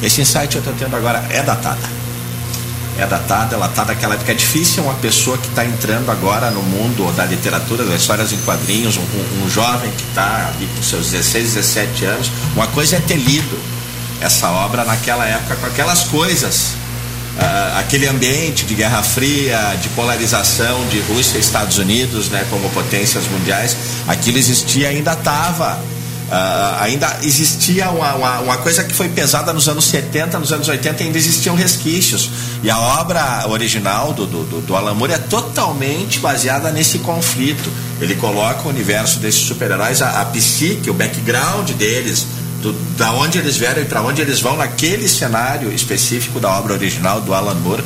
esse 0.03 0.21
insight 0.21 0.57
eu 0.57 0.59
estou 0.59 0.75
tendo 0.77 0.97
agora 0.97 1.25
é 1.31 1.45
datada 1.45 2.04
é 2.99 3.07
datada, 3.07 3.57
ela 3.57 3.67
está 3.67 3.85
daquela 3.85 4.15
época. 4.15 4.33
É 4.33 4.35
difícil 4.35 4.85
uma 4.85 4.95
pessoa 4.95 5.37
que 5.39 5.49
está 5.49 5.65
entrando 5.65 6.11
agora 6.11 6.51
no 6.51 6.63
mundo 6.63 7.11
da 7.13 7.25
literatura, 7.25 7.85
das 7.85 8.01
histórias 8.01 8.33
em 8.33 8.39
quadrinhos, 8.39 8.97
um, 8.97 9.45
um 9.45 9.51
jovem 9.51 9.91
que 9.93 10.05
está 10.05 10.53
ali 10.55 10.69
com 10.77 10.83
seus 10.83 11.11
16, 11.11 11.55
17 11.55 12.05
anos. 12.05 12.31
Uma 12.55 12.67
coisa 12.69 12.97
é 12.97 13.01
ter 13.01 13.17
lido 13.17 13.59
essa 14.21 14.49
obra 14.51 14.85
naquela 14.85 15.27
época 15.27 15.57
com 15.57 15.67
aquelas 15.67 16.05
coisas. 16.05 16.75
Uh, 17.35 17.79
aquele 17.81 18.07
ambiente 18.07 18.65
de 18.65 18.77
Guerra 18.77 19.03
Fria, 19.03 19.77
de 19.83 19.89
polarização 19.89 20.87
de 20.87 21.01
Rússia 21.01 21.37
e 21.37 21.41
Estados 21.41 21.79
Unidos, 21.79 22.29
né, 22.29 22.47
como 22.49 22.71
potências 22.71 23.27
mundiais, 23.27 23.77
aquilo 24.07 24.39
existia 24.39 24.89
ainda 24.89 25.15
estava 25.15 25.81
Uh, 26.25 26.81
ainda 26.81 27.19
existia 27.23 27.91
uma, 27.91 28.15
uma, 28.15 28.41
uma, 28.41 28.57
coisa 28.57 28.83
que 28.83 28.95
foi 28.95 29.11
pesada 29.11 29.53
nos 29.53 29.69
anos 29.69 29.85
70, 29.85 30.39
nos 30.39 30.53
anos 30.53 30.67
80 30.67 31.05
ainda 31.05 31.19
existiam 31.19 31.55
resquícios. 31.55 32.31
E 32.63 32.71
a 32.71 32.79
obra 32.79 33.47
original 33.49 34.13
do, 34.15 34.27
do, 34.27 34.61
do 34.63 34.75
Alan 34.77 34.95
Moore 34.95 35.13
é 35.13 35.19
totalmente 35.19 36.19
baseada 36.21 36.71
nesse 36.71 36.99
conflito. 37.01 37.71
Ele 38.01 38.15
coloca 38.15 38.67
o 38.67 38.71
universo 38.71 39.19
desses 39.19 39.43
super-heróis, 39.43 40.01
a, 40.01 40.23
a 40.23 40.25
psique, 40.25 40.89
o 40.89 40.95
background 40.95 41.71
deles, 41.73 42.27
do, 42.63 42.73
da 42.97 43.13
onde 43.13 43.39
eles 43.39 43.57
vieram 43.57 43.83
e 43.83 43.85
para 43.85 44.01
onde 44.01 44.23
eles 44.23 44.41
vão 44.41 44.57
naquele 44.57 45.07
cenário 45.07 45.71
específico 45.73 46.41
da 46.41 46.49
obra 46.49 46.73
original 46.73 47.21
do 47.21 47.35
Alan 47.35 47.55
Moore 47.57 47.85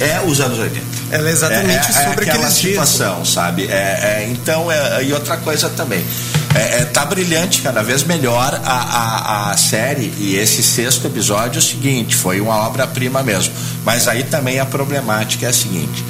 é 0.00 0.20
os 0.20 0.40
anos 0.40 0.58
80. 0.58 0.84
Ela 1.10 1.28
é 1.28 1.32
exatamente 1.32 1.86
é, 1.86 1.90
é, 1.90 2.08
sobre 2.08 2.24
é 2.24 2.28
aquela 2.28 2.50
situação, 2.50 3.16
dias. 3.16 3.28
sabe? 3.28 3.66
É, 3.66 4.24
é, 4.24 4.28
então, 4.30 4.70
é, 4.70 5.04
e 5.04 5.12
outra 5.12 5.36
coisa 5.36 5.68
também. 5.70 6.04
É, 6.56 6.80
é, 6.80 6.84
tá 6.86 7.04
brilhante, 7.04 7.60
cada 7.60 7.82
vez 7.82 8.02
melhor 8.02 8.58
a, 8.64 8.72
a, 8.72 9.50
a, 9.50 9.56
série 9.58 10.10
e 10.18 10.36
esse 10.36 10.62
sexto 10.62 11.06
episódio 11.06 11.58
é 11.58 11.60
o 11.60 11.62
seguinte, 11.62 12.16
foi 12.16 12.40
uma 12.40 12.56
obra-prima 12.66 13.22
mesmo. 13.22 13.52
Mas 13.84 14.08
aí 14.08 14.24
também 14.24 14.58
a 14.58 14.64
problemática 14.64 15.44
é 15.44 15.50
a 15.50 15.52
seguinte: 15.52 16.02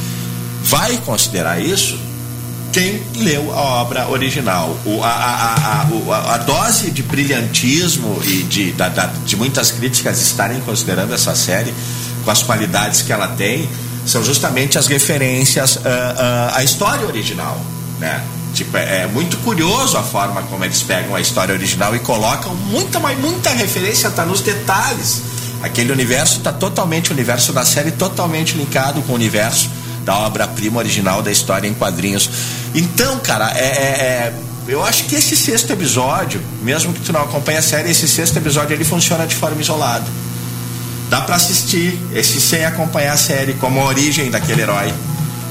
vai 0.63 0.99
considerar 0.99 1.61
isso 1.61 1.99
quem 2.73 3.03
leu 3.17 3.53
a 3.53 3.61
obra 3.81 4.09
original. 4.09 4.79
O, 4.85 5.03
a, 5.03 5.09
a, 5.09 5.83
a, 5.83 6.35
a, 6.35 6.39
dose 6.39 6.93
de 6.93 7.03
brilhantismo 7.03 8.21
e 8.23 8.43
de, 8.45 8.71
da, 8.73 8.89
da, 8.89 9.07
de 9.07 9.35
muitas 9.35 9.73
críticas 9.73 10.21
estarem 10.21 10.61
considerando 10.61 11.13
essa 11.13 11.35
série 11.35 11.75
com 12.25 12.31
as 12.31 12.43
qualidades 12.43 13.03
que 13.03 13.13
ela 13.13 13.29
tem 13.29 13.69
são 14.07 14.23
justamente 14.23 14.79
as 14.79 14.87
referências 14.87 15.77
uh, 15.77 15.81
uh, 15.81 16.55
à 16.55 16.63
história 16.63 17.05
original, 17.05 17.61
né? 17.99 18.23
Tipo, 18.57 18.75
é, 18.79 19.03
é, 19.03 19.07
muito 19.07 19.37
curioso 19.45 19.99
a 19.99 20.03
forma 20.03 20.41
como 20.45 20.65
eles 20.65 20.83
pegam 20.83 21.15
a 21.15 21.21
história 21.21 21.55
original 21.55 21.95
e 21.95 21.99
colocam 21.99 22.55
muita, 22.55 22.99
mas 22.99 23.19
muita 23.19 23.51
referência 23.51 24.11
tá 24.11 24.25
nos 24.25 24.41
detalhes. 24.41 25.21
Aquele 25.63 25.93
universo 25.93 26.39
está 26.39 26.55
totalmente, 26.55 27.11
o 27.11 27.13
universo 27.13 27.53
da 27.53 27.67
série 27.67 27.91
totalmente 27.91 28.57
linkado 28.57 29.03
com 29.03 29.13
o 29.13 29.15
universo 29.15 29.69
da 30.07 30.17
obra-prima 30.21 30.79
original 30.79 31.23
da 31.23 31.31
história 31.31 31.69
em 31.69 31.75
quadrinhos. 31.75 32.31
Então, 32.75 33.19
cara, 33.19 33.53
é, 33.55 33.59
é, 33.59 33.69
é, 33.69 34.35
eu 34.67 34.83
acho 34.83 35.05
que 35.05 35.17
esse 35.17 35.37
sexto 35.37 35.71
episódio, 35.75 36.41
mesmo 36.63 36.95
que 36.95 37.01
tu 37.01 37.13
não 37.13 37.21
acompanhe 37.21 37.59
a 37.59 37.63
série, 37.63 37.91
esse 37.91 38.09
sexto 38.09 38.39
episódio 38.39 38.73
ele 38.73 38.85
funciona 38.85 39.27
de 39.27 39.35
forma 39.35 39.61
isolada. 39.61 40.07
Dá 41.11 41.21
para 41.21 41.37
assistir 41.37 42.01
esse 42.15 42.41
sem 42.41 42.65
acompanhar 42.65 43.13
a 43.13 43.19
série, 43.19 43.53
como 43.53 43.81
a 43.81 43.85
origem 43.85 44.31
daquele 44.31 44.63
herói. 44.63 44.95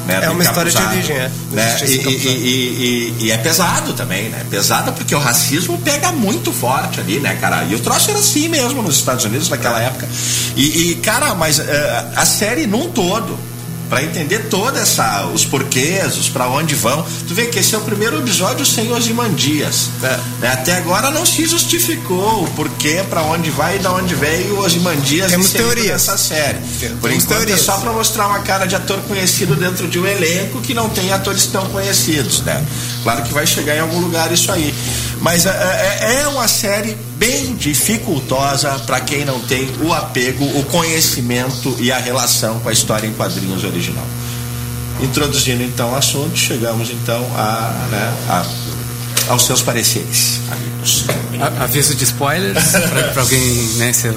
Né, 0.05 0.19
é 0.23 0.29
uma 0.29 0.43
história 0.43 0.71
de 0.71 0.77
origem, 0.77 1.15
é. 1.15 1.31
Né? 1.51 1.77
E, 1.83 1.85
e, 1.85 3.15
e, 3.19 3.25
e, 3.25 3.31
é 3.31 3.37
pesado 3.37 3.93
também, 3.93 4.29
né? 4.29 4.45
Pesado 4.49 4.93
porque 4.93 5.15
o 5.15 5.19
racismo 5.19 5.77
pega 5.79 6.11
muito 6.11 6.51
forte 6.51 6.99
ali, 6.99 7.19
né, 7.19 7.35
cara? 7.41 7.63
E 7.63 7.73
o 7.73 7.79
troço 7.79 8.11
era 8.11 8.19
assim 8.19 8.47
mesmo 8.47 8.81
nos 8.81 8.95
Estados 8.95 9.25
Unidos 9.25 9.49
naquela 9.49 9.81
época. 9.81 10.07
E, 10.55 10.95
cara, 11.03 11.33
mas 11.33 11.59
uh, 11.59 11.63
a 12.15 12.25
série 12.25 12.67
num 12.67 12.89
todo, 12.89 13.37
para 13.89 14.03
entender 14.03 14.47
toda 14.49 14.79
essa 14.79 15.25
os 15.27 15.45
porquês, 15.45 16.17
os 16.17 16.29
para 16.29 16.47
onde 16.47 16.75
vão. 16.75 17.05
Tu 17.27 17.33
vê 17.33 17.45
que 17.47 17.59
esse 17.59 17.75
é 17.75 17.77
o 17.77 17.81
primeiro 17.81 18.17
episódio 18.19 18.65
sem 18.65 18.91
Osimandias. 18.91 19.89
É. 20.03 20.19
Né? 20.41 20.51
Até 20.51 20.77
agora 20.77 21.11
não 21.11 21.25
se 21.25 21.45
justificou 21.45 22.43
o 22.43 22.47
porquê, 22.51 23.03
para 23.09 23.21
onde 23.23 23.49
vai 23.49 23.77
e 23.77 23.79
da 23.79 23.91
onde 23.91 24.15
veio 24.15 24.59
Osimandias 24.59 25.31
Temos 25.31 25.51
teoria 25.51 25.93
dessa 25.93 26.17
série. 26.17 26.59
Temos 26.79 26.99
Por 26.99 27.11
enquanto 27.11 27.27
teorias. 27.27 27.61
é 27.61 27.63
só 27.63 27.77
para 27.77 27.91
mostrar 27.91 28.27
uma 28.27 28.39
cara 28.39 28.65
de 28.65 28.75
ator 28.75 28.99
conhecido 29.01 29.55
dentro 29.55 29.87
de 29.87 29.99
um 29.99 30.05
elenco 30.05 30.61
que 30.61 30.73
não 30.73 30.89
tem 30.89 31.11
atores 31.11 31.45
tão 31.47 31.65
conhecidos, 31.69 32.41
né? 32.41 32.63
Claro 33.03 33.23
que 33.23 33.33
vai 33.33 33.45
chegar 33.45 33.75
em 33.75 33.79
algum 33.79 33.99
lugar 33.99 34.31
isso 34.31 34.51
aí. 34.51 34.73
Mas 35.21 35.45
é, 35.45 35.49
é, 35.49 36.21
é 36.21 36.27
uma 36.27 36.47
série 36.47 36.95
bem 37.17 37.55
dificultosa 37.55 38.71
para 38.85 38.99
quem 38.99 39.25
não 39.25 39.39
tem 39.41 39.69
o 39.81 39.93
apego, 39.93 40.45
o 40.59 40.63
conhecimento 40.65 41.75
e 41.79 41.91
a 41.91 41.97
relação 41.97 42.59
com 42.59 42.69
a 42.69 42.73
história 42.73 43.07
em 43.07 43.13
quadrinhos 43.13 43.63
original. 43.63 44.05
Introduzindo 45.01 45.63
então 45.63 45.91
o 45.91 45.95
assunto, 45.95 46.37
chegamos 46.37 46.89
então 46.89 47.25
a, 47.35 47.87
né, 47.91 48.13
a 48.29 48.45
aos 49.27 49.45
seus 49.45 49.61
pareceres, 49.61 50.39
amigos. 50.51 51.05
Aviso 51.59 51.95
de 51.95 52.03
spoilers 52.03 52.71
para 53.13 53.21
alguém, 53.21 53.63
né? 53.77 53.93
Se... 53.93 54.07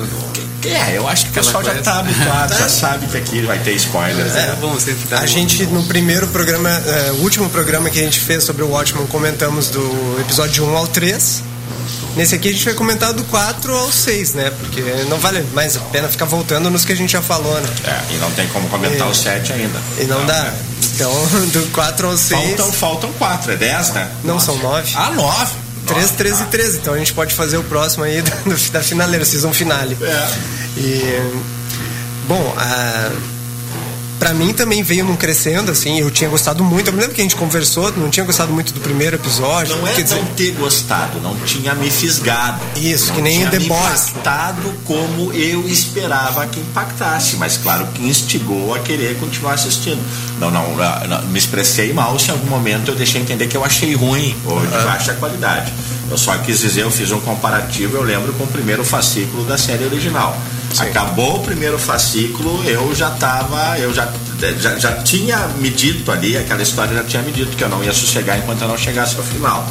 É, 0.65 0.97
eu 0.97 1.09
acho 1.09 1.27
que 1.27 1.31
o 1.31 1.35
pessoal 1.35 1.63
já 1.63 1.75
está 1.75 2.01
habituado, 2.01 2.57
já 2.57 2.69
sabe 2.69 3.07
que 3.07 3.17
aqui 3.17 3.43
vai 3.43 3.59
ter 3.59 3.73
spoilers. 3.75 4.35
É, 4.35 4.47
né? 4.47 4.57
bom, 4.61 4.79
sempre 4.79 5.15
A 5.15 5.27
gente, 5.27 5.65
no 5.67 5.85
primeiro 5.85 6.27
programa, 6.29 6.69
uh, 6.69 7.15
o 7.15 7.23
último 7.23 7.49
programa 7.49 7.89
que 7.91 7.99
a 7.99 8.03
gente 8.03 8.19
fez 8.19 8.45
sobre 8.45 8.63
o 8.63 8.69
Watchmen, 8.69 9.07
comentamos 9.07 9.69
do 9.69 10.21
episódio 10.21 10.65
1 10.65 10.77
ao 10.77 10.87
3 10.89 11.43
Nesse 12.17 12.35
aqui 12.35 12.49
a 12.49 12.53
gente 12.53 12.65
vai 12.65 12.75
comentar 12.75 13.13
do 13.13 13.23
4 13.25 13.77
ao 13.77 13.93
6, 13.93 14.35
né? 14.35 14.51
Porque 14.59 14.81
não 15.09 15.19
vale 15.19 15.41
mais 15.53 15.77
a 15.77 15.81
pena 15.81 16.09
ficar 16.09 16.25
voltando 16.25 16.69
nos 16.69 16.85
que 16.85 16.93
a 16.93 16.97
gente 16.97 17.13
já 17.13 17.23
falou, 17.23 17.55
né? 17.61 17.69
É, 17.85 18.15
e 18.15 18.19
não 18.19 18.29
tem 18.33 18.49
como 18.49 18.69
comentar 18.69 19.07
e, 19.07 19.11
o 19.11 19.15
7 19.15 19.53
ainda. 19.53 19.79
E 20.01 20.05
não, 20.05 20.19
não 20.19 20.27
dá. 20.27 20.43
Né? 20.43 20.59
Então, 20.95 21.13
do 21.53 21.71
4 21.71 22.09
ao 22.09 22.17
6. 22.17 22.41
Faltam, 22.41 22.73
faltam 22.73 23.13
4, 23.13 23.53
é 23.53 23.57
10, 23.57 23.91
né? 23.91 24.11
Não, 24.25 24.35
Nossa. 24.35 24.47
são 24.47 24.57
9. 24.59 24.93
Ah, 24.97 25.11
9. 25.11 25.53
3, 25.89 26.11
13 26.13 26.43
e 26.43 26.47
13. 26.47 26.79
Então 26.79 26.95
a 26.95 26.99
gente 26.99 27.13
pode 27.13 27.35
fazer 27.35 27.57
o 27.57 27.65
próximo 27.65 28.05
aí 28.05 28.23
do, 28.23 28.71
da 28.71 28.83
finaleira, 28.83 29.25
season 29.25 29.53
finale. 29.53 29.97
É. 30.01 30.81
E. 30.81 31.49
Bom, 32.27 32.55
a 32.59 33.11
para 34.19 34.35
mim 34.35 34.53
também 34.53 34.83
veio 34.83 35.05
num 35.05 35.17
crescendo, 35.17 35.71
assim, 35.71 36.01
eu 36.01 36.11
tinha 36.11 36.29
gostado 36.29 36.65
muito. 36.65 36.89
Eu 36.89 36.93
me 36.93 37.01
lembro 37.01 37.15
que 37.15 37.21
a 37.21 37.25
gente 37.25 37.37
conversou, 37.37 37.93
não 37.97 38.11
tinha 38.11 38.27
gostado 38.27 38.53
muito 38.53 38.73
do 38.73 38.81
primeiro 38.81 39.17
episódio. 39.17 39.77
Não 39.77 39.87
é 39.87 39.93
quer 39.93 40.03
dizer... 40.03 40.17
não 40.17 40.25
ter 40.27 40.53
gostado, 40.53 41.21
não 41.21 41.37
tinha 41.41 41.75
me 41.75 41.91
fisgado. 41.91 42.61
Isso, 42.77 43.09
não 43.09 43.15
que 43.15 43.23
nem 43.23 43.39
tinha 43.39 43.51
The 43.51 43.59
me 43.61 43.69
Boys. 43.69 43.81
impactado 43.81 44.75
como 44.85 45.33
eu 45.33 45.67
esperava 45.69 46.47
que 46.47 46.61
impactasse, 46.61 47.37
mas 47.37 47.57
claro 47.57 47.87
que 47.95 48.03
instigou 48.03 48.75
a 48.75 48.79
querer 48.81 49.19
continuar 49.19 49.55
assistindo. 49.55 50.01
Não, 50.39 50.51
não, 50.51 50.77
não 50.77 51.23
me 51.29 51.39
expressei 51.39 51.93
mal 51.93 52.19
se 52.19 52.29
em 52.29 52.33
algum 52.33 52.49
momento 52.49 52.91
eu 52.91 52.95
deixei 52.97 53.21
entender 53.21 53.47
que 53.47 53.57
eu 53.57 53.65
achei 53.65 53.95
ruim 53.95 54.37
ou 54.45 54.61
de 54.61 54.85
baixa 54.85 55.15
qualidade. 55.15 55.73
Eu 56.11 56.17
só 56.17 56.37
quis 56.39 56.61
dizer, 56.61 56.83
eu 56.83 56.91
fiz 56.91 57.11
um 57.11 57.21
comparativo, 57.21 57.97
eu 57.97 58.03
lembro 58.03 58.33
com 58.33 58.45
o 58.45 58.47
primeiro 58.47 58.85
fascículo 58.85 59.45
da 59.45 59.59
série 59.59 59.85
original. 59.85 60.37
Sim. 60.73 60.85
Acabou 60.85 61.37
o 61.37 61.41
primeiro 61.41 61.79
fascículo, 61.79 62.63
eu 62.65 62.95
já 62.95 63.13
estava, 63.13 63.79
eu 63.79 63.93
já, 63.93 64.13
já, 64.59 64.79
já 64.79 65.03
tinha 65.03 65.39
me 65.59 65.71
dito 65.71 66.11
ali, 66.13 66.37
aquela 66.37 66.63
história 66.63 66.95
já 66.95 67.05
tinha 67.05 67.23
me 67.23 67.33
dito 67.33 67.57
que 67.57 67.65
eu 67.65 67.69
não 67.69 67.83
ia 67.83 67.93
sossegar 67.93 68.39
enquanto 68.39 68.63
eu 68.63 68.69
não 68.69 68.77
chegasse 68.77 69.17
ao 69.17 69.25
final. 69.25 69.67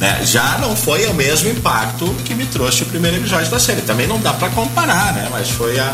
Né? 0.00 0.20
Já 0.24 0.58
não 0.58 0.76
foi 0.76 1.06
o 1.06 1.14
mesmo 1.14 1.50
impacto 1.50 2.14
que 2.24 2.34
me 2.34 2.46
trouxe 2.46 2.82
o 2.84 2.86
primeiro 2.86 3.16
episódio 3.16 3.50
da 3.50 3.58
série. 3.58 3.82
Também 3.82 4.06
não 4.06 4.20
dá 4.20 4.32
para 4.32 4.48
comparar, 4.50 5.12
né? 5.12 5.28
Mas 5.30 5.50
foi 5.50 5.78
a, 5.78 5.92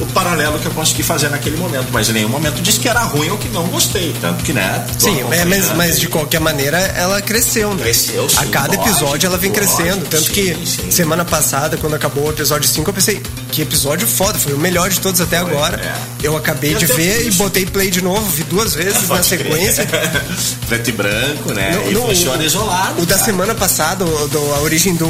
o 0.00 0.06
paralelo 0.06 0.58
que 0.58 0.66
eu 0.66 0.72
consegui 0.72 1.02
fazer 1.02 1.28
naquele 1.28 1.56
momento. 1.56 1.86
Mas 1.92 2.08
em 2.08 2.12
nenhum 2.12 2.28
momento 2.28 2.60
disse 2.60 2.78
que 2.80 2.88
era 2.88 3.00
ruim 3.00 3.30
ou 3.30 3.38
que 3.38 3.48
não 3.48 3.66
gostei. 3.68 4.14
Tanto 4.20 4.42
que, 4.44 4.52
né? 4.52 4.84
Sim, 4.98 5.20
é, 5.30 5.44
mas, 5.44 5.74
mas, 5.74 5.98
de 5.98 6.08
qualquer 6.08 6.40
maneira 6.40 6.78
ela 6.78 7.20
cresceu, 7.22 7.74
né? 7.74 7.82
Cresceu, 7.82 8.28
sim, 8.28 8.36
A 8.38 8.46
cada 8.46 8.68
lógico, 8.76 8.88
episódio 8.88 9.26
ela 9.26 9.38
vem 9.38 9.50
lógico, 9.50 9.74
crescendo. 9.76 10.04
Tanto 10.06 10.24
sim, 10.24 10.32
que 10.32 10.66
sim. 10.66 10.90
semana 10.90 11.24
passada, 11.24 11.76
quando 11.76 11.94
acabou 11.94 12.26
o 12.26 12.30
episódio 12.30 12.68
5, 12.68 12.88
eu 12.90 12.94
pensei, 12.94 13.22
que 13.50 13.62
episódio 13.62 14.06
foda, 14.06 14.38
foi 14.38 14.52
o 14.52 14.58
melhor 14.58 14.90
de 14.90 15.00
todos 15.00 15.20
até 15.20 15.40
Foi, 15.40 15.50
agora. 15.50 15.80
é. 15.80 16.26
Eu 16.26 16.36
acabei 16.36 16.74
Eu 16.74 16.78
de 16.78 16.86
ver 16.86 17.26
e 17.26 17.30
botei 17.32 17.64
play 17.66 17.90
de 17.90 18.02
novo, 18.02 18.26
vi 18.30 18.42
duas 18.44 18.74
vezes 18.74 19.06
na 19.08 19.22
sequência. 19.22 19.86
Preto 20.68 20.88
e 20.90 20.92
branco, 20.92 21.52
né? 21.52 21.70
No- 21.70 21.90
e 21.90 21.94
no- 21.94 22.02
funciona 22.06 22.42
isolado. 22.44 23.00
O 23.02 23.06
da 23.06 23.14
cara. 23.14 23.24
semana 23.24 23.54
passada, 23.54 24.04
o 24.04 24.28
do, 24.28 24.54
a 24.54 24.60
origem 24.60 24.94
do. 24.94 25.06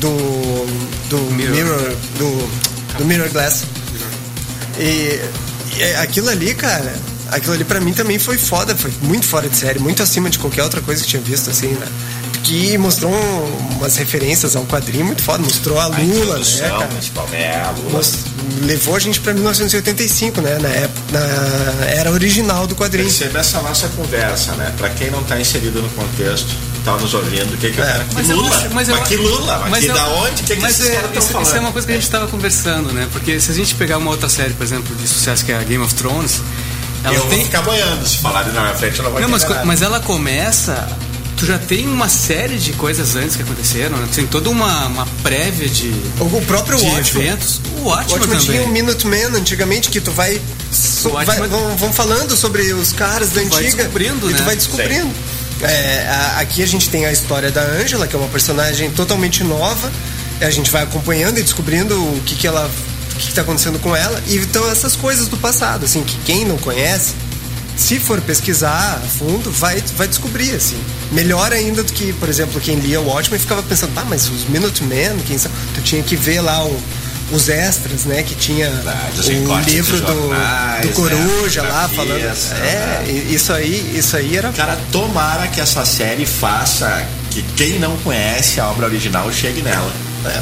do. 0.00 0.66
do 1.08 1.18
Mirror. 1.34 1.92
do, 2.18 2.48
do 2.98 3.04
Mirror 3.04 3.30
Glass. 3.30 3.64
E, 4.78 5.20
e 5.78 5.82
aquilo 5.96 6.28
ali, 6.28 6.54
cara. 6.54 6.94
Aquilo 7.30 7.54
ali 7.54 7.64
pra 7.64 7.80
mim 7.80 7.92
também 7.92 8.20
foi 8.20 8.38
foda, 8.38 8.76
foi 8.76 8.92
muito 9.02 9.26
fora 9.26 9.48
de 9.48 9.56
série, 9.56 9.80
muito 9.80 10.00
acima 10.00 10.30
de 10.30 10.38
qualquer 10.38 10.62
outra 10.62 10.80
coisa 10.80 11.02
que 11.02 11.08
tinha 11.08 11.20
visto, 11.20 11.50
assim, 11.50 11.68
né? 11.68 11.86
Que 12.44 12.78
mostrou 12.78 13.10
um- 13.12 13.76
umas 13.78 13.96
referências 13.96 14.54
ao 14.54 14.64
quadrinho 14.64 15.04
muito 15.06 15.22
foda, 15.22 15.42
mostrou 15.42 15.80
a 15.80 15.84
A 15.84 15.88
Lula, 15.88 15.98
né, 15.98 16.04
introdução, 16.20 16.68
cara? 16.68 16.86
principalmente, 16.86 17.34
é, 17.42 17.60
a 17.60 17.70
Lula. 17.72 17.90
Mos- 17.90 18.14
levou 18.62 18.94
a 18.94 18.98
gente 19.00 19.18
pra 19.18 19.34
1985, 19.34 20.40
né? 20.40 20.56
Na, 20.60 20.68
época, 20.68 21.00
na 21.10 21.84
era 21.86 22.12
original 22.12 22.64
do 22.68 22.76
quadrinho. 22.76 23.08
Perceba 23.08 23.40
essa 23.40 23.60
nossa 23.60 23.88
conversa, 23.88 24.52
né? 24.52 24.72
Pra 24.76 24.88
quem 24.90 25.10
não 25.10 25.24
tá 25.24 25.40
inserido 25.40 25.82
no 25.82 25.88
contexto, 25.90 26.54
tá 26.86 26.96
nos 26.96 27.12
ouvindo, 27.14 27.54
o 27.54 27.56
que 27.58 27.70
que 27.70 27.78
eu 27.78 27.84
É. 27.84 28.04
Que 28.08 28.14
Mas 28.14 28.30
eu 28.30 28.36
Lula? 28.36 28.56
acho- 28.56 28.68
mas 28.72 28.88
eu- 28.88 29.02
que 29.02 29.16
Lula? 29.16 29.66
Mas, 29.70 29.84
que 29.84 29.90
eu- 29.90 29.94
da 29.94 30.06
onde? 30.08 30.42
O 30.42 30.44
que, 30.46 30.54
que 30.56 30.62
mas 30.62 30.80
esses 30.80 30.92
é, 30.92 30.96
caras 30.96 31.10
isso, 31.18 31.28
falando? 31.28 31.46
isso 31.46 31.56
é 31.56 31.60
uma 31.60 31.72
coisa 31.72 31.86
que 31.86 31.92
a 31.92 31.96
gente 31.96 32.04
estava 32.04 32.26
conversando, 32.28 32.92
né? 32.92 33.08
Porque 33.12 33.38
se 33.40 33.50
a 33.50 33.54
gente 33.54 33.74
pegar 33.74 33.98
uma 33.98 34.10
outra 34.10 34.28
série, 34.28 34.54
por 34.54 34.64
exemplo, 34.64 34.94
de 34.96 35.06
sucesso 35.08 35.44
que 35.44 35.52
é 35.52 35.56
a 35.58 35.62
Game 35.64 35.82
of 35.84 35.94
Thrones, 35.94 36.40
ela 37.04 37.14
eu 37.14 37.20
tem. 37.22 37.36
vou 37.38 37.44
ficar 37.46 37.62
boiando 37.62 38.06
se 38.08 38.18
falarem 38.18 38.52
na 38.52 38.60
minha 38.62 38.74
frente, 38.74 38.98
eu 38.98 39.04
não 39.04 39.10
vou 39.12 39.20
Não, 39.20 39.28
mas, 39.28 39.42
nada. 39.42 39.64
mas 39.64 39.82
ela 39.82 40.00
começa. 40.00 40.88
Tu 41.36 41.44
já 41.44 41.58
tem 41.58 41.86
uma 41.86 42.08
série 42.08 42.56
de 42.56 42.72
coisas 42.72 43.14
antes 43.14 43.36
que 43.36 43.42
aconteceram, 43.42 43.98
né? 43.98 44.08
Tem 44.14 44.26
toda 44.26 44.48
uma, 44.48 44.86
uma 44.86 45.06
prévia 45.22 45.68
de, 45.68 45.92
O 46.18 46.40
próprio 46.46 46.78
de 46.78 46.86
Watchmen. 46.86 47.26
eventos. 47.26 47.60
O 47.76 47.80
O 47.80 47.86
ótimo 47.88 48.12
Watchmen 48.20 48.38
tinha 48.38 48.52
também. 48.62 48.68
um 48.70 48.72
Minuteman 48.72 49.26
antigamente 49.36 49.90
que 49.90 50.00
tu 50.00 50.10
vai, 50.12 50.40
so- 50.72 51.10
O 51.10 51.12
Watchmen- 51.12 51.40
vai- 51.40 51.48
vão, 51.48 51.76
vão 51.76 51.92
falando 51.92 52.34
sobre 52.34 52.72
os 52.72 52.90
caras 52.92 53.28
da 53.32 53.42
Tu 53.42 53.48
vai 53.50 53.58
antiga 53.64 53.76
descobrindo, 53.82 54.30
e 54.30 54.32
tu 54.34 54.38
né? 54.38 54.46
vai 54.46 54.56
descobrindo. 54.56 55.10
É, 55.62 56.06
a- 56.08 56.40
aqui 56.40 56.62
a 56.62 56.66
gente 56.66 56.88
tem 56.88 57.06
a 57.06 57.12
história 57.12 57.50
da 57.50 57.62
Angela, 57.62 58.06
que 58.06 58.14
é 58.14 58.18
uma 58.18 58.28
personagem 58.28 58.90
totalmente 58.90 59.42
nova. 59.42 59.90
A 60.40 60.50
gente 60.50 60.70
vai 60.70 60.82
acompanhando 60.82 61.38
e 61.38 61.42
descobrindo 61.42 61.94
o 61.98 62.20
que 62.26 62.34
que 62.36 62.46
ela, 62.46 62.70
o 63.12 63.16
que, 63.16 63.28
que 63.28 63.34
tá 63.34 63.40
acontecendo 63.40 63.78
com 63.78 63.96
ela. 63.96 64.22
E 64.26 64.36
então 64.36 64.70
essas 64.70 64.94
coisas 64.94 65.28
do 65.28 65.36
passado, 65.38 65.84
assim, 65.86 66.02
que 66.04 66.16
quem 66.26 66.44
não 66.44 66.58
conhece, 66.58 67.14
se 67.74 67.98
for 67.98 68.20
pesquisar 68.20 69.00
a 69.02 69.06
fundo, 69.06 69.50
vai, 69.50 69.82
vai 69.96 70.06
descobrir, 70.08 70.54
assim. 70.54 70.76
Melhor 71.12 71.52
ainda 71.52 71.82
do 71.82 71.92
que, 71.92 72.12
por 72.14 72.28
exemplo, 72.28 72.60
quem 72.60 72.76
lia 72.76 73.00
o 73.00 73.06
Watchmen 73.06 73.38
ficava 73.38 73.62
pensando, 73.62 73.92
ah, 73.96 74.04
mas 74.08 74.28
os 74.28 74.44
Minutemen, 74.48 75.18
quem 75.26 75.38
são? 75.38 75.50
Tu 75.74 75.80
tinha 75.82 76.02
que 76.02 76.16
ver 76.16 76.40
lá 76.40 76.64
o- 76.64 76.82
os 77.32 77.48
extras, 77.48 78.04
né? 78.04 78.22
Que 78.22 78.34
tinha 78.34 78.70
os 79.18 79.26
o 79.28 79.58
livro 79.60 80.00
do, 80.00 80.06
jornais, 80.28 80.82
do 80.82 80.88
Coruja 80.92 81.62
né, 81.62 81.68
lá 81.68 81.88
falando. 81.88 82.24
É, 82.62 83.04
e- 83.08 83.34
isso 83.34 83.52
aí, 83.52 83.92
isso 83.96 84.16
aí 84.16 84.36
era. 84.36 84.50
Cara, 84.52 84.78
tomara 84.92 85.46
que 85.48 85.60
essa 85.60 85.84
série 85.84 86.24
faça 86.26 87.04
que 87.30 87.42
quem 87.56 87.78
não 87.78 87.96
conhece 87.98 88.60
a 88.60 88.68
obra 88.70 88.86
original 88.86 89.30
chegue 89.32 89.62
nela. 89.62 89.92
é. 90.26 90.40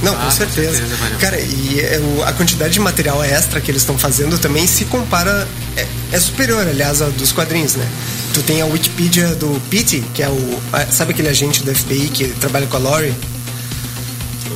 Não, 0.00 0.12
Ah, 0.12 0.16
com 0.16 0.24
com 0.26 0.30
certeza. 0.30 0.76
certeza, 0.76 0.96
Mario. 1.00 1.18
Cara, 1.18 1.40
e 1.40 1.80
é, 1.80 1.98
o- 1.98 2.22
a 2.22 2.32
quantidade 2.32 2.72
de 2.72 2.78
material 2.78 3.22
extra 3.24 3.60
que 3.60 3.68
eles 3.68 3.82
estão 3.82 3.98
fazendo 3.98 4.38
também 4.38 4.64
se 4.64 4.84
compara. 4.84 5.48
É, 5.76 5.84
é 6.12 6.20
superior, 6.20 6.68
aliás, 6.68 7.02
ao 7.02 7.10
dos 7.10 7.32
quadrinhos, 7.32 7.74
né? 7.74 7.84
Tu 8.32 8.40
tem 8.44 8.60
a 8.62 8.66
Wikipedia 8.66 9.34
do 9.34 9.60
Pete, 9.68 10.04
que 10.14 10.22
é 10.22 10.28
o. 10.28 10.60
a- 10.72 10.86
Sabe 10.86 11.10
aquele 11.12 11.28
agente 11.28 11.64
do 11.64 11.74
FBI 11.74 12.10
que 12.10 12.28
trabalha 12.28 12.66
com 12.68 12.76
a 12.76 12.80
Lori? 12.80 13.12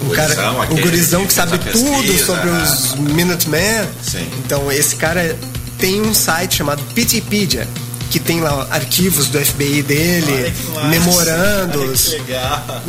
O 0.02 0.10
cara, 0.10 0.34
gurizão, 0.34 0.60
o 0.62 0.80
gurizão 0.80 1.26
que 1.26 1.32
sabe 1.32 1.58
pesquisa, 1.58 1.84
tudo 1.84 2.18
sobre 2.18 2.50
né? 2.50 2.62
os 2.62 2.94
Minutemen. 2.94 3.88
Sim. 4.02 4.26
Então, 4.44 4.70
esse 4.70 4.96
cara 4.96 5.36
tem 5.78 6.00
um 6.00 6.14
site 6.14 6.56
chamado 6.56 6.82
Pittypedia, 6.94 7.66
que 8.10 8.20
tem 8.20 8.40
lá 8.40 8.66
arquivos 8.70 9.28
do 9.28 9.38
FBI 9.38 9.82
dele, 9.82 10.52
Olha 10.74 10.88
memorandos, 10.88 12.16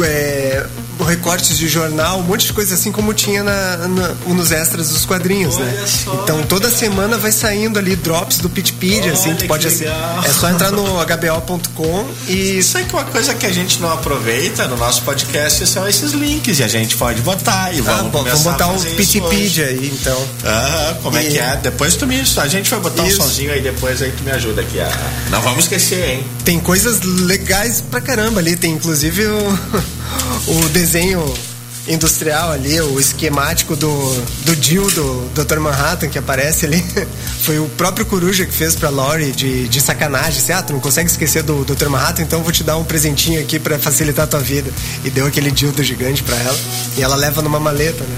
é, 0.02 0.66
recortes 1.00 1.58
de 1.58 1.68
jornal, 1.68 2.20
um 2.20 2.24
monte 2.24 2.46
de 2.48 2.54
coisa 2.54 2.76
assim 2.76 2.92
como 2.92 3.14
tinha 3.14 3.44
na, 3.44 3.88
na- 3.88 4.08
nos 4.28 4.52
extras 4.52 4.90
dos 4.90 5.06
quadrinhos, 5.06 5.56
Olha 5.56 5.66
né? 5.66 5.86
só, 5.88 6.22
então 6.24 6.44
toda 6.44 6.70
semana 6.70 7.18
vai 7.18 7.32
saindo 7.32 7.80
ali 7.80 7.96
drops 7.96 8.38
do 8.40 8.50
Pitpedia, 8.50 9.14
assim, 9.14 9.34
tu 9.36 9.46
pode 9.46 9.68
assi- 9.68 9.84
legal. 9.86 10.24
é 10.26 10.30
só 10.32 10.50
entrar 10.50 10.72
no 10.72 10.84
hbo.com 11.02 12.08
e 12.28 12.58
Isso 12.60 12.78
aí 12.78 12.86
que 12.86 12.96
é 12.96 13.00
uma 13.00 13.06
coisa 13.06 13.34
que 13.34 13.46
a 13.46 13.52
gente 13.52 13.80
não 13.80 13.92
aproveita 13.92 14.68
no 14.68 14.78
nosso 14.78 15.02
podcast 15.04 15.66
são 15.68 15.88
esses 15.88 16.12
links 16.14 16.60
e 16.60 16.64
a 16.64 16.68
gente 16.68 16.96
pode 16.96 17.22
botar 17.22 17.74
e 17.74 17.80
ah, 17.80 17.84
vamos, 17.84 18.12
bom, 18.12 18.24
vamos 18.24 18.42
botar 18.42 18.68
um 18.68 18.76
isso 18.76 18.88
Pitpedia 18.96 19.66
aí, 19.66 19.92
então. 19.94 20.22
Ah, 20.46 20.96
como 21.02 21.18
é 21.18 21.24
E- 21.26 21.32
que 21.32 21.40
é? 21.40 21.58
Depois 21.58 21.96
tu 21.96 22.06
me. 22.08 22.24
A 22.38 22.48
gente 22.48 22.70
vai 22.70 22.80
botar 22.80 23.06
Isso. 23.08 23.20
um 23.22 23.24
sonzinho 23.26 23.52
aí 23.52 23.62
depois 23.62 24.02
aí 24.02 24.12
tu 24.12 24.24
me 24.24 24.32
ajuda 24.32 24.62
aqui. 24.62 24.80
A... 24.80 24.90
Não 25.30 25.42
vamos 25.42 25.66
esquecer, 25.66 26.10
hein? 26.10 26.26
Tem 26.46 26.60
coisas 26.60 27.02
legais 27.02 27.82
pra 27.82 28.00
caramba 28.02 28.40
ali, 28.40 28.56
tem 28.56 28.72
inclusive 28.74 29.26
o, 29.26 29.60
o 30.48 30.70
desenho 30.84 31.24
industrial 31.88 32.52
ali, 32.52 32.80
o 32.82 33.00
esquemático 33.00 33.76
do, 33.76 33.90
do 34.46 34.56
Jill 34.62 34.90
do 34.92 35.30
Dr. 35.34 35.60
Manhattan 35.60 36.08
que 36.10 36.18
aparece 36.18 36.66
ali. 36.66 36.84
Foi 37.44 37.58
o 37.60 37.68
próprio 37.70 38.06
Coruja 38.06 38.46
que 38.46 38.54
fez 38.54 38.76
pra 38.76 38.90
Lori 38.90 39.32
de, 39.32 39.68
de 39.70 39.82
sacanagem. 39.82 40.40
Assim, 40.42 40.52
ah, 40.54 40.66
não 40.70 40.80
consegue 40.80 41.10
esquecer 41.10 41.42
do 41.44 41.64
Dr. 41.66 41.88
Manhattan, 41.90 42.24
então 42.24 42.42
vou 42.44 42.52
te 42.52 42.64
dar 42.64 42.78
um 42.78 42.84
presentinho 42.84 43.40
aqui 43.42 43.60
pra 43.60 43.78
facilitar 43.80 44.26
a 44.26 44.28
tua 44.28 44.40
vida. 44.40 44.70
E 45.06 45.10
deu 45.10 45.26
aquele 45.26 45.52
dildo 45.52 45.82
gigante 45.84 46.22
pra 46.24 46.36
ela. 46.38 46.60
E 46.98 47.02
ela 47.02 47.16
leva 47.16 47.42
numa 47.42 47.60
maleta, 47.60 48.04
né? 48.04 48.18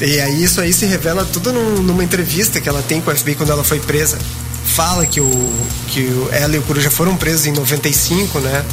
E 0.00 0.20
aí 0.20 0.42
isso 0.44 0.60
aí 0.60 0.72
se 0.72 0.84
revela 0.86 1.24
tudo 1.32 1.52
num- 1.52 1.82
numa 1.82 2.04
entrevista 2.04 2.60
que 2.60 2.68
ela 2.68 2.82
tem 2.82 3.00
com 3.00 3.10
o 3.10 3.16
FBI 3.16 3.34
quando 3.34 3.50
ela 3.50 3.64
foi 3.64 3.80
presa. 3.80 4.18
Fala 4.64 5.06
que, 5.06 5.20
o, 5.20 5.52
que 5.88 6.00
o, 6.00 6.28
ela 6.32 6.54
e 6.56 6.58
o 6.58 6.62
Coruja 6.62 6.90
foram 6.90 7.16
presos 7.16 7.46
em 7.46 7.52
95, 7.52 8.40
né? 8.40 8.64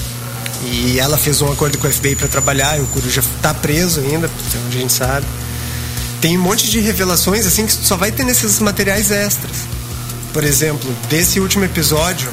E 0.62 1.00
ela 1.00 1.18
fez 1.18 1.42
um 1.42 1.52
acordo 1.52 1.78
com 1.78 1.88
o 1.88 1.92
FBI 1.92 2.16
para 2.16 2.28
trabalhar 2.28 2.78
e 2.78 2.82
o 2.82 2.88
Coruja 2.88 3.24
tá 3.42 3.54
preso 3.54 4.00
ainda, 4.00 4.30
onde 4.66 4.78
a 4.78 4.82
gente 4.82 4.94
sabe. 4.94 5.26
Tem 6.22 6.38
um 6.38 6.42
monte 6.42 6.70
de 6.70 6.80
revelações 6.80 7.46
assim 7.46 7.66
que 7.66 7.74
só 7.74 7.98
vai 7.98 8.12
ter 8.12 8.24
nesses 8.24 8.60
materiais 8.60 9.12
extras. 9.12 9.58
Por 10.32 10.44
exemplo, 10.44 10.90
desse 11.10 11.40
último 11.40 11.66
episódio 11.66 12.30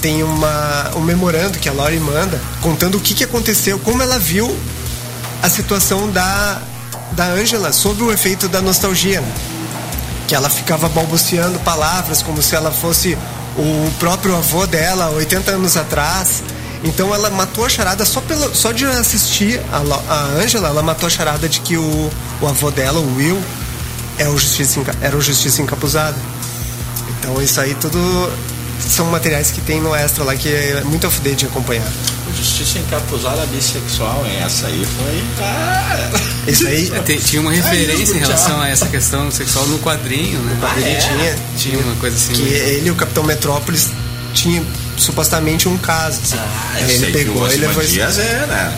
tem 0.00 0.22
uma, 0.22 0.90
um 0.96 1.00
memorando 1.00 1.58
que 1.58 1.68
a 1.68 1.72
Laurie 1.72 2.00
manda 2.00 2.40
contando 2.60 2.96
o 2.96 3.00
que, 3.00 3.14
que 3.14 3.22
aconteceu, 3.22 3.78
como 3.78 4.02
ela 4.02 4.18
viu 4.18 4.56
a 5.42 5.48
situação 5.48 6.10
da, 6.10 6.60
da 7.12 7.26
Angela 7.26 7.72
sob 7.72 8.02
o 8.02 8.12
efeito 8.12 8.48
da 8.48 8.60
nostalgia. 8.60 9.20
né? 9.20 9.32
Que 10.26 10.34
ela 10.34 10.48
ficava 10.48 10.88
balbuciando 10.88 11.58
palavras 11.60 12.22
como 12.22 12.42
se 12.42 12.56
ela 12.56 12.72
fosse 12.72 13.16
o 13.56 13.92
próprio 13.98 14.34
avô 14.34 14.66
dela 14.66 15.10
80 15.10 15.50
anos 15.52 15.76
atrás. 15.76 16.42
Então 16.84 17.14
ela 17.14 17.30
matou 17.30 17.64
a 17.64 17.68
charada 17.68 18.04
só, 18.04 18.20
pelo, 18.20 18.54
só 18.54 18.72
de 18.72 18.84
assistir 18.84 19.60
a, 19.72 20.12
a 20.12 20.24
Angela, 20.42 20.68
ela 20.68 20.82
matou 20.82 21.06
a 21.06 21.10
charada 21.10 21.48
de 21.48 21.60
que 21.60 21.76
o, 21.76 22.10
o 22.40 22.46
avô 22.46 22.70
dela, 22.70 22.98
o 22.98 23.16
Will, 23.16 23.40
é 24.18 24.28
o 24.28 24.36
justiça, 24.36 24.80
era 25.00 25.16
o 25.16 25.20
Justiça 25.20 25.62
Encapuzada. 25.62 26.16
Então 27.18 27.40
isso 27.40 27.60
aí 27.60 27.74
tudo 27.76 28.32
são 28.80 29.06
materiais 29.06 29.52
que 29.52 29.60
tem 29.60 29.80
no 29.80 29.94
extra 29.94 30.24
lá 30.24 30.34
que 30.34 30.48
é 30.48 30.82
muito 30.84 31.06
a 31.06 31.10
fuder 31.10 31.36
de 31.36 31.46
acompanhar. 31.46 31.86
Justiça 32.36 32.78
encapuzada 32.78 33.44
bissexual, 33.46 34.24
hein? 34.26 34.38
Essa 34.44 34.66
aí 34.66 34.84
foi. 34.96 35.24
Ah, 35.40 36.10
Isso 36.48 36.66
aí 36.66 36.90
É, 36.92 36.98
te- 37.04 37.18
tinha 37.18 37.40
uma 37.42 37.52
referência 37.52 38.14
em 38.14 38.18
relação 38.18 38.60
a 38.60 38.68
essa 38.68 38.86
questão 38.86 39.30
sexual 39.30 39.66
no 39.66 39.78
quadrinho, 39.78 40.40
né? 40.40 40.56
ele 40.78 40.90
é? 40.90 40.96
tinha, 40.96 41.38
Tinha 41.56 41.78
uma 41.78 41.94
coisa 41.96 42.16
assim. 42.16 42.32
que 42.32 42.42
ele 42.42 42.88
e 42.88 42.90
o 42.90 42.94
Capitão 42.96 43.22
Metrópolis 43.22 43.90
tinha 44.32 44.62
supostamente 44.96 45.68
um 45.68 45.76
caso. 45.78 46.20
Ah, 46.34 46.80
ele 46.80 47.12
pegou 47.12 47.42
o 47.42 47.52
e 47.52 47.56
levou. 47.56 47.84
Dias 47.84 48.18
é, 48.18 48.46
né? 48.46 48.76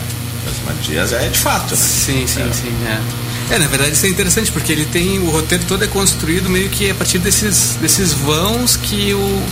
O 0.67 0.81
Dias 0.81 1.13
é 1.13 1.27
de 1.27 1.39
fato, 1.39 1.71
né? 1.75 1.81
Sim, 1.81 2.25
sim, 2.27 2.51
sim. 2.53 2.73
É. 2.87 3.25
É, 3.55 3.59
na 3.59 3.67
verdade 3.67 3.91
isso 3.91 4.05
é 4.05 4.09
interessante, 4.09 4.51
porque 4.51 4.71
ele 4.71 4.85
tem. 4.85 5.19
O 5.19 5.29
roteiro 5.29 5.63
todo 5.65 5.83
é 5.83 5.87
construído 5.87 6.49
meio 6.49 6.69
que 6.69 6.89
a 6.89 6.95
partir 6.95 7.19
desses, 7.19 7.77
desses 7.79 8.13
vãos 8.13 8.75
que 8.75 9.13
o, 9.13 9.43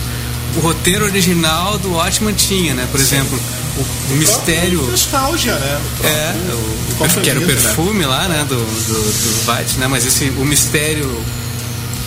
o 0.56 0.60
roteiro 0.60 1.04
original 1.04 1.78
do 1.78 1.92
Watchman 1.92 2.34
tinha, 2.34 2.74
né? 2.74 2.88
Por 2.90 3.00
exemplo, 3.00 3.38
o, 3.76 4.12
o 4.12 4.16
mistério. 4.16 4.82
Nostalgia, 4.82 5.54
né? 5.54 5.80
É, 6.04 6.34
o, 6.52 7.04
o, 7.04 7.20
que 7.22 7.30
era 7.30 7.38
o 7.38 7.42
né? 7.42 7.46
perfume 7.46 8.04
lá, 8.04 8.28
né, 8.28 8.44
do, 8.48 8.56
do, 8.56 9.44
do 9.44 9.78
né, 9.78 9.86
mas 9.86 10.04
esse, 10.06 10.30
o 10.30 10.44
mistério 10.44 11.24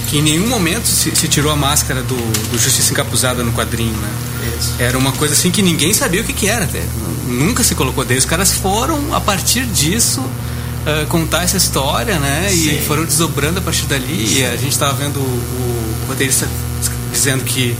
que 0.07 0.17
em 0.17 0.21
nenhum 0.21 0.47
momento 0.47 0.87
se, 0.87 1.13
se 1.15 1.27
tirou 1.27 1.51
a 1.51 1.55
máscara 1.55 2.01
do, 2.01 2.15
do 2.15 2.57
Justiça 2.57 2.91
Encapuzada 2.91 3.43
no 3.43 3.51
quadrinho, 3.51 3.95
né? 3.97 4.09
Isso. 4.57 4.73
Era 4.79 4.97
uma 4.97 5.11
coisa 5.11 5.33
assim 5.33 5.51
que 5.51 5.61
ninguém 5.61 5.93
sabia 5.93 6.21
o 6.21 6.23
que, 6.23 6.33
que 6.33 6.47
era 6.47 6.65
até. 6.65 6.81
Nunca 7.27 7.63
se 7.63 7.75
colocou 7.75 8.05
daí. 8.05 8.17
Os 8.17 8.25
caras 8.25 8.53
foram, 8.53 9.13
a 9.13 9.19
partir 9.19 9.65
disso, 9.65 10.21
uh, 10.21 11.05
contar 11.09 11.43
essa 11.43 11.57
história, 11.57 12.17
né? 12.19 12.47
Sim. 12.49 12.77
E 12.77 12.81
foram 12.81 13.03
desdobrando 13.03 13.59
a 13.59 13.61
partir 13.61 13.85
dali. 13.85 14.39
E 14.39 14.45
a 14.45 14.55
gente 14.55 14.71
estava 14.71 14.93
vendo 14.93 15.17
o, 15.17 16.03
o 16.03 16.07
roteirista 16.07 16.47
dizendo 17.11 17.43
que 17.43 17.75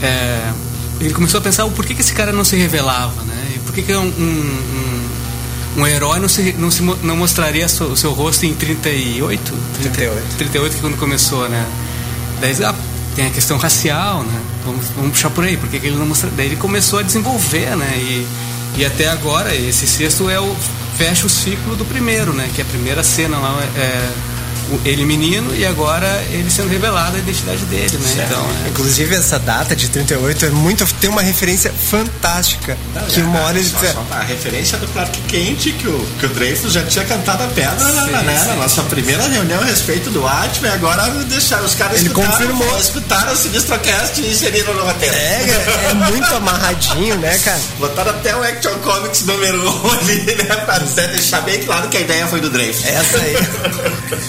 é, 0.00 0.52
ele 1.00 1.12
começou 1.12 1.38
a 1.38 1.42
pensar 1.42 1.64
o 1.64 1.70
porquê 1.70 1.94
que 1.94 2.00
esse 2.00 2.12
cara 2.12 2.32
não 2.32 2.44
se 2.44 2.56
revelava, 2.56 3.22
né? 3.22 3.54
E 3.56 3.58
por 3.60 3.74
que, 3.74 3.82
que 3.82 3.94
um, 3.94 4.02
um, 4.02 4.10
um 4.10 4.91
herói 5.86 6.20
não, 6.20 6.28
se, 6.28 6.52
não, 6.58 6.70
se, 6.70 6.82
não 6.82 7.16
mostraria 7.16 7.68
so, 7.68 7.84
o 7.84 7.96
seu 7.96 8.12
rosto 8.12 8.44
em 8.44 8.54
38? 8.54 9.52
38. 9.80 10.36
38 10.36 10.74
que 10.74 10.80
quando 10.80 10.98
começou, 10.98 11.48
né? 11.48 11.66
Daí 12.40 12.54
ah, 12.64 12.74
tem 13.14 13.26
a 13.26 13.30
questão 13.30 13.56
racial, 13.56 14.22
né? 14.22 14.40
Vamos, 14.64 14.86
vamos 14.94 15.12
puxar 15.12 15.30
por 15.30 15.44
aí, 15.44 15.56
porque 15.56 15.78
que 15.78 15.86
ele 15.86 15.96
não 15.96 16.06
mostra. 16.06 16.30
Daí 16.36 16.46
ele 16.46 16.56
começou 16.56 16.98
a 16.98 17.02
desenvolver, 17.02 17.76
né? 17.76 17.92
E, 17.96 18.26
e 18.76 18.84
até 18.84 19.08
agora, 19.08 19.54
esse 19.54 19.86
sexto 19.86 20.28
é 20.28 20.38
o. 20.38 20.56
fecha 20.96 21.26
o 21.26 21.30
ciclo 21.30 21.74
do 21.76 21.84
primeiro, 21.84 22.32
né? 22.32 22.50
Que 22.54 22.62
a 22.62 22.64
primeira 22.64 23.02
cena 23.02 23.38
lá 23.38 23.62
é 23.76 24.10
ele 24.84 25.04
menino 25.04 25.54
e 25.54 25.64
agora 25.64 26.08
ele 26.30 26.50
sendo 26.50 26.68
revelado 26.68 27.16
a 27.16 27.18
identidade 27.18 27.64
dele, 27.66 27.98
né? 27.98 28.24
Então, 28.26 28.46
é, 28.64 28.68
Inclusive 28.68 29.14
essa 29.14 29.38
data 29.38 29.74
de 29.76 29.88
38 29.88 30.46
é 30.46 30.50
muito 30.50 30.86
tem 31.00 31.10
uma 31.10 31.22
referência 31.22 31.72
fantástica 31.72 32.76
que 33.08 33.20
uma 33.20 33.40
hora 33.40 33.58
ele 33.58 33.68
só, 33.68 33.78
só 33.78 34.06
a 34.10 34.22
referência 34.22 34.78
do 34.78 34.86
Clark 34.88 35.18
Kent 35.22 35.72
que 35.78 35.88
o, 35.88 36.06
que 36.18 36.26
o 36.26 36.28
Dreyfus 36.30 36.72
já 36.72 36.82
tinha 36.84 37.04
cantado 37.04 37.44
a 37.44 37.46
pedra 37.48 37.74
na, 37.92 38.06
na, 38.06 38.22
né, 38.22 38.44
na 38.46 38.54
nossa 38.56 38.82
primeira 38.84 39.26
reunião 39.28 39.60
a 39.60 39.64
respeito 39.64 40.10
do 40.10 40.22
Watchmen 40.22 40.70
agora 40.72 41.08
deixaram 41.24 41.64
os 41.64 41.74
caras 41.74 41.98
Ele 41.98 42.08
escutaram, 42.08 42.32
confirmou. 42.32 42.78
escutaram 42.78 43.32
o 43.32 43.36
Sinistrocast 43.36 44.20
e 44.20 44.30
inseriram 44.30 44.74
no 44.74 44.84
roteiro 44.84 45.14
é, 45.14 45.90
é 45.90 45.94
muito 45.94 46.34
amarradinho, 46.34 47.16
né, 47.18 47.38
cara? 47.38 47.60
botaram 47.78 48.10
até 48.10 48.34
o 48.36 48.42
Action 48.42 48.74
Comics 48.78 49.22
número 49.24 49.70
1 49.86 49.90
ali 49.90 50.22
né, 50.36 50.56
pra 50.64 50.76
até 50.76 51.08
deixar 51.08 51.40
bem 51.42 51.62
claro 51.62 51.88
que 51.88 51.96
a 51.96 52.00
ideia 52.00 52.26
foi 52.26 52.40
do 52.40 52.50
Dreyfus 52.50 52.84
Essa 52.84 53.16
aí. 53.18 53.36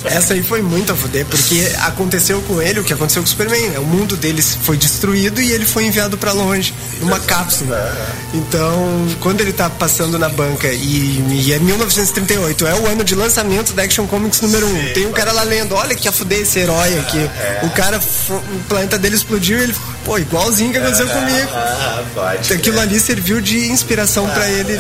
Essa 0.06 0.23
aí 0.32 0.42
foi 0.44 0.62
muito 0.62 0.92
a 0.94 0.96
fuder, 0.96 1.26
porque 1.26 1.70
aconteceu 1.82 2.42
com 2.44 2.62
ele 2.62 2.80
o 2.80 2.84
que 2.84 2.94
aconteceu 2.94 3.22
com 3.22 3.28
o 3.28 3.30
Superman. 3.30 3.70
né? 3.72 3.80
O 3.80 3.84
mundo 3.86 4.16
deles 4.16 4.58
foi 4.62 4.78
destruído 4.78 5.42
e 5.42 5.52
ele 5.52 5.66
foi 5.66 5.86
enviado 5.86 6.18
pra 6.18 6.32
longe, 6.32 6.74
numa 7.02 7.20
cápsula. 7.20 7.92
Então, 8.34 9.08
quando 9.20 9.42
ele 9.42 9.52
tá 9.52 9.70
passando 9.70 10.18
na 10.18 10.30
banca 10.30 10.68
e, 10.68 11.24
e 11.46 11.54
é 11.54 11.60
1938, 11.60 12.66
é 12.68 12.74
o 12.76 12.88
ano 12.88 13.04
de 13.04 13.16
lançamento 13.16 13.74
da 13.74 13.84
Action 13.84 14.06
Comics 14.08 14.40
número 14.42 14.68
1. 14.68 14.94
Tem 14.94 15.06
um 15.08 15.12
cara 15.12 15.32
lá 15.32 15.44
lendo, 15.44 15.76
olha 15.76 15.96
que 15.96 16.08
a 16.08 16.12
fuder 16.12 16.40
esse 16.42 16.60
herói 16.60 16.98
aqui. 17.00 17.30
O 17.64 17.70
cara, 17.72 18.00
o 18.30 18.60
planeta 18.70 18.98
dele 18.98 19.16
explodiu 19.16 19.58
e 19.60 19.64
ele, 19.64 19.76
pô, 20.06 20.18
igualzinho 20.18 20.72
que 20.72 20.78
aconteceu 20.78 21.08
comigo. 21.08 21.50
ah, 21.54 22.04
pode 22.14 22.54
Aquilo 22.54 22.80
ali 22.80 23.00
serviu 23.00 23.42
de 23.42 23.68
inspiração 23.68 24.28
pra 24.30 24.50
ele, 24.50 24.78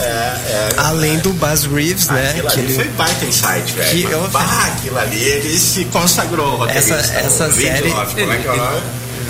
além 0.77 1.17
do 1.19 1.32
Buzz 1.34 1.63
Reeves, 1.65 2.08
né? 2.08 2.29
Aquilo 2.32 2.47
que 2.49 2.60
ele- 2.60 2.73
foi 2.75 2.88
baita 2.89 3.25
insight, 3.25 3.73
velho. 3.73 3.89
Que 3.89 4.03
eu- 4.12 4.27
Bah, 4.29 4.71
aquilo 4.75 4.97
ali 4.97 5.32
ele 5.33 5.57
se 5.57 5.85
consagrou. 5.85 6.67
Essa- 6.67 6.95
essa 6.95 7.51
série- 7.51 7.81
Lindelof, 7.81 8.13
como 8.15 8.31
é 8.31 8.37
que 8.37 8.47
é 8.47 8.51
o 8.51 8.57
nome? 8.57 8.81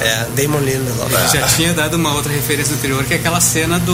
É, 0.02 0.26
Damon 0.36 0.60
Lindelof. 0.60 1.14
ele 1.14 1.28
já 1.42 1.48
tinha 1.48 1.74
dado 1.74 1.96
uma 1.96 2.14
outra 2.14 2.32
referência 2.32 2.74
anterior, 2.76 3.04
que 3.06 3.14
é 3.14 3.18
aquela 3.18 3.40
cena 3.40 3.80
do 3.80 3.94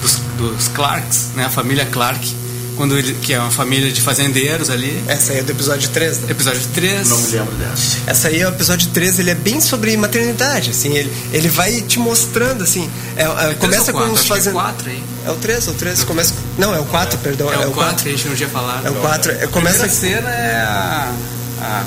dos, 0.00 0.16
dos 0.38 0.68
Clarks, 0.68 1.30
né? 1.34 1.44
A 1.44 1.50
família 1.50 1.84
Clark, 1.86 2.34
quando 2.78 2.96
ele, 2.96 3.12
que 3.14 3.34
é 3.34 3.40
uma 3.40 3.50
família 3.50 3.90
de 3.90 4.00
fazendeiros 4.00 4.70
ali. 4.70 5.02
Essa 5.08 5.32
aí 5.32 5.40
é 5.40 5.42
do 5.42 5.50
episódio 5.50 5.88
3, 5.90 6.20
né? 6.20 6.30
Episódio 6.30 6.62
3. 6.72 7.08
Não 7.08 7.18
me 7.18 7.26
lembro 7.32 7.54
dessa. 7.56 7.98
Essa 8.06 8.28
aí 8.28 8.40
é 8.40 8.46
o 8.46 8.50
episódio 8.50 8.88
3, 8.90 9.18
ele 9.18 9.30
é 9.30 9.34
bem 9.34 9.60
sobre 9.60 9.96
maternidade, 9.96 10.70
assim, 10.70 10.94
ele, 10.94 11.12
ele 11.32 11.48
vai 11.48 11.80
te 11.82 11.98
mostrando, 11.98 12.62
assim, 12.62 12.88
é, 13.16 13.24
é, 13.24 13.54
começa 13.54 13.92
com 13.92 13.98
os 14.12 14.24
fazendo. 14.24 14.28
fazendo... 14.28 14.54
4 14.54 14.90
aí. 14.90 15.02
É 15.26 15.30
o 15.30 15.34
3, 15.34 15.66
é 15.66 15.70
o 15.70 15.74
3, 15.74 16.04
começa... 16.04 16.34
Não, 16.56 16.74
é 16.74 16.78
o 16.78 16.84
4, 16.84 17.18
perdão, 17.18 17.52
É, 17.52 17.66
o 17.66 17.72
4 17.72 18.04
que 18.04 18.08
a 18.08 18.12
gente 18.12 18.28
não 18.28 18.36
tinha 18.36 18.48
falado. 18.48 18.86
É 18.86 18.90
o 18.90 18.94
4, 18.94 19.32
é, 19.32 19.44
A 19.44 19.48
começa... 19.48 19.80
primeira 19.80 19.88
cena 19.88 20.30
é 20.30 20.56
a, 20.60 21.12
a, 21.60 21.84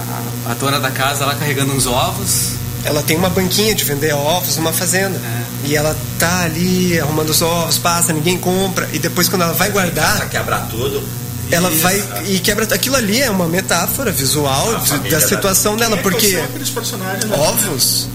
a, 0.47 0.51
a 0.51 0.53
dona 0.55 0.79
da 0.79 0.91
casa 0.91 1.25
lá 1.25 1.35
carregando 1.35 1.73
uns 1.73 1.87
ovos. 1.87 2.49
Ela 2.83 3.01
tem 3.01 3.15
uma 3.15 3.29
banquinha 3.29 3.73
de 3.73 3.85
vender 3.85 4.13
ovos 4.13 4.57
numa 4.57 4.73
fazenda. 4.73 5.17
É. 5.17 5.40
E 5.65 5.75
ela 5.75 5.95
tá 6.19 6.41
ali 6.43 6.99
arrumando 6.99 7.29
os 7.29 7.41
ovos, 7.41 7.77
passa, 7.77 8.11
ninguém 8.13 8.37
compra. 8.37 8.89
E 8.93 8.99
depois 8.99 9.27
quando 9.29 9.43
ela 9.43 9.53
vai 9.53 9.69
Pra 9.71 9.81
guardar, 9.81 10.29
quebrar 10.29 10.67
tudo. 10.69 11.03
ela 11.51 11.69
vai 11.69 12.03
e 12.27 12.39
quebra. 12.39 12.65
Aquilo 12.73 12.95
ali 12.95 13.21
é 13.21 13.29
uma 13.29 13.47
metáfora 13.47 14.11
visual 14.11 14.75
A 14.75 14.97
de- 14.97 15.09
da 15.09 15.19
situação 15.21 15.75
dela, 15.75 15.95
é 15.95 15.97
que 15.97 16.03
porque 16.03 16.43
personagens, 16.73 17.25
né? 17.25 17.37
ovos. 17.37 18.07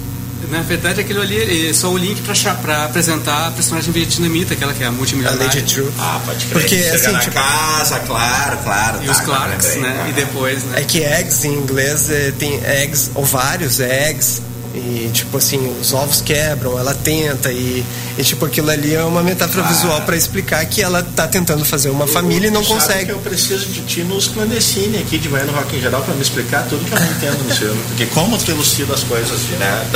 Na 0.50 0.61
verdade, 0.62 1.00
aquilo 1.00 1.22
ali 1.22 1.70
é 1.70 1.72
só 1.72 1.88
o 1.90 1.96
link 1.98 2.22
pra 2.62 2.85
apresentar 2.85 3.48
a 3.48 3.50
personagem 3.50 3.90
vietnamita, 3.90 4.54
aquela 4.54 4.72
que 4.72 4.82
é 4.82 4.87
a 4.87 4.90
A 4.90 4.92
multimilionária. 4.92 5.44
Lady 5.46 5.62
True. 5.62 5.90
Ah, 5.98 6.20
pode 6.24 6.44
crer. 6.46 6.52
Porque, 6.52 6.76
Chega 6.82 6.94
assim, 6.96 7.12
na 7.12 7.18
tipo- 7.18 7.35
casa, 7.35 7.98
claro, 8.00 8.59
claro. 8.59 9.02
E 9.02 9.06
tá, 9.06 9.12
os 9.12 9.20
Clarks, 9.20 9.76
né? 9.76 10.06
E 10.09 10.12
depois, 10.12 10.62
né? 10.64 10.80
É 10.80 10.85
que 10.85 11.02
eggs 11.02 11.44
em 11.48 11.52
inglês 11.54 12.09
é, 12.11 12.32
tem 12.38 12.61
eggs, 12.64 13.11
ovários, 13.14 13.80
é 13.80 14.11
eggs. 14.11 14.40
E 14.77 15.11
tipo 15.12 15.37
assim, 15.39 15.75
os 15.81 15.93
ovos 15.93 16.21
quebram, 16.21 16.79
ela 16.79 16.95
tenta 16.95 17.51
e, 17.53 17.85
e 18.19 18.23
tipo 18.23 18.45
aquilo 18.45 18.71
ali 18.71 18.95
é 18.95 19.03
uma 19.03 19.23
metáfora 19.23 19.65
Ah. 19.65 19.69
visual 19.69 20.03
pra 20.03 20.17
explicar 20.17 20.65
que 20.67 20.83
ela 20.83 21.03
tá 21.03 21.27
tentando 21.27 21.65
fazer 21.65 21.91
uma 21.91 22.07
família 22.07 22.49
e 22.49 22.51
não 22.51 22.65
consegue. 22.65 23.07
que 23.07 23.12
eu 23.12 23.19
preciso 23.19 23.67
de 23.67 23.81
ti 23.83 24.03
nos 24.03 24.29
clandestine 24.29 24.99
aqui 24.99 25.19
de 25.19 25.29
manhã 25.29 25.45
no 25.45 25.53
Rock 25.53 25.77
em 25.77 25.81
Geral 25.81 26.03
pra 26.03 26.15
me 26.15 26.23
explicar 26.23 26.65
tudo 26.69 26.85
que 26.85 26.93
eu 26.93 27.01
não 27.01 27.07
entendo 27.12 27.49
no 27.49 27.55
filme. 27.55 27.81
Porque 27.89 28.07
como 28.07 28.37
tu 28.39 28.51
elucida 28.51 28.95
as 28.95 29.03
coisas, 29.03 29.41
né? 29.59 29.87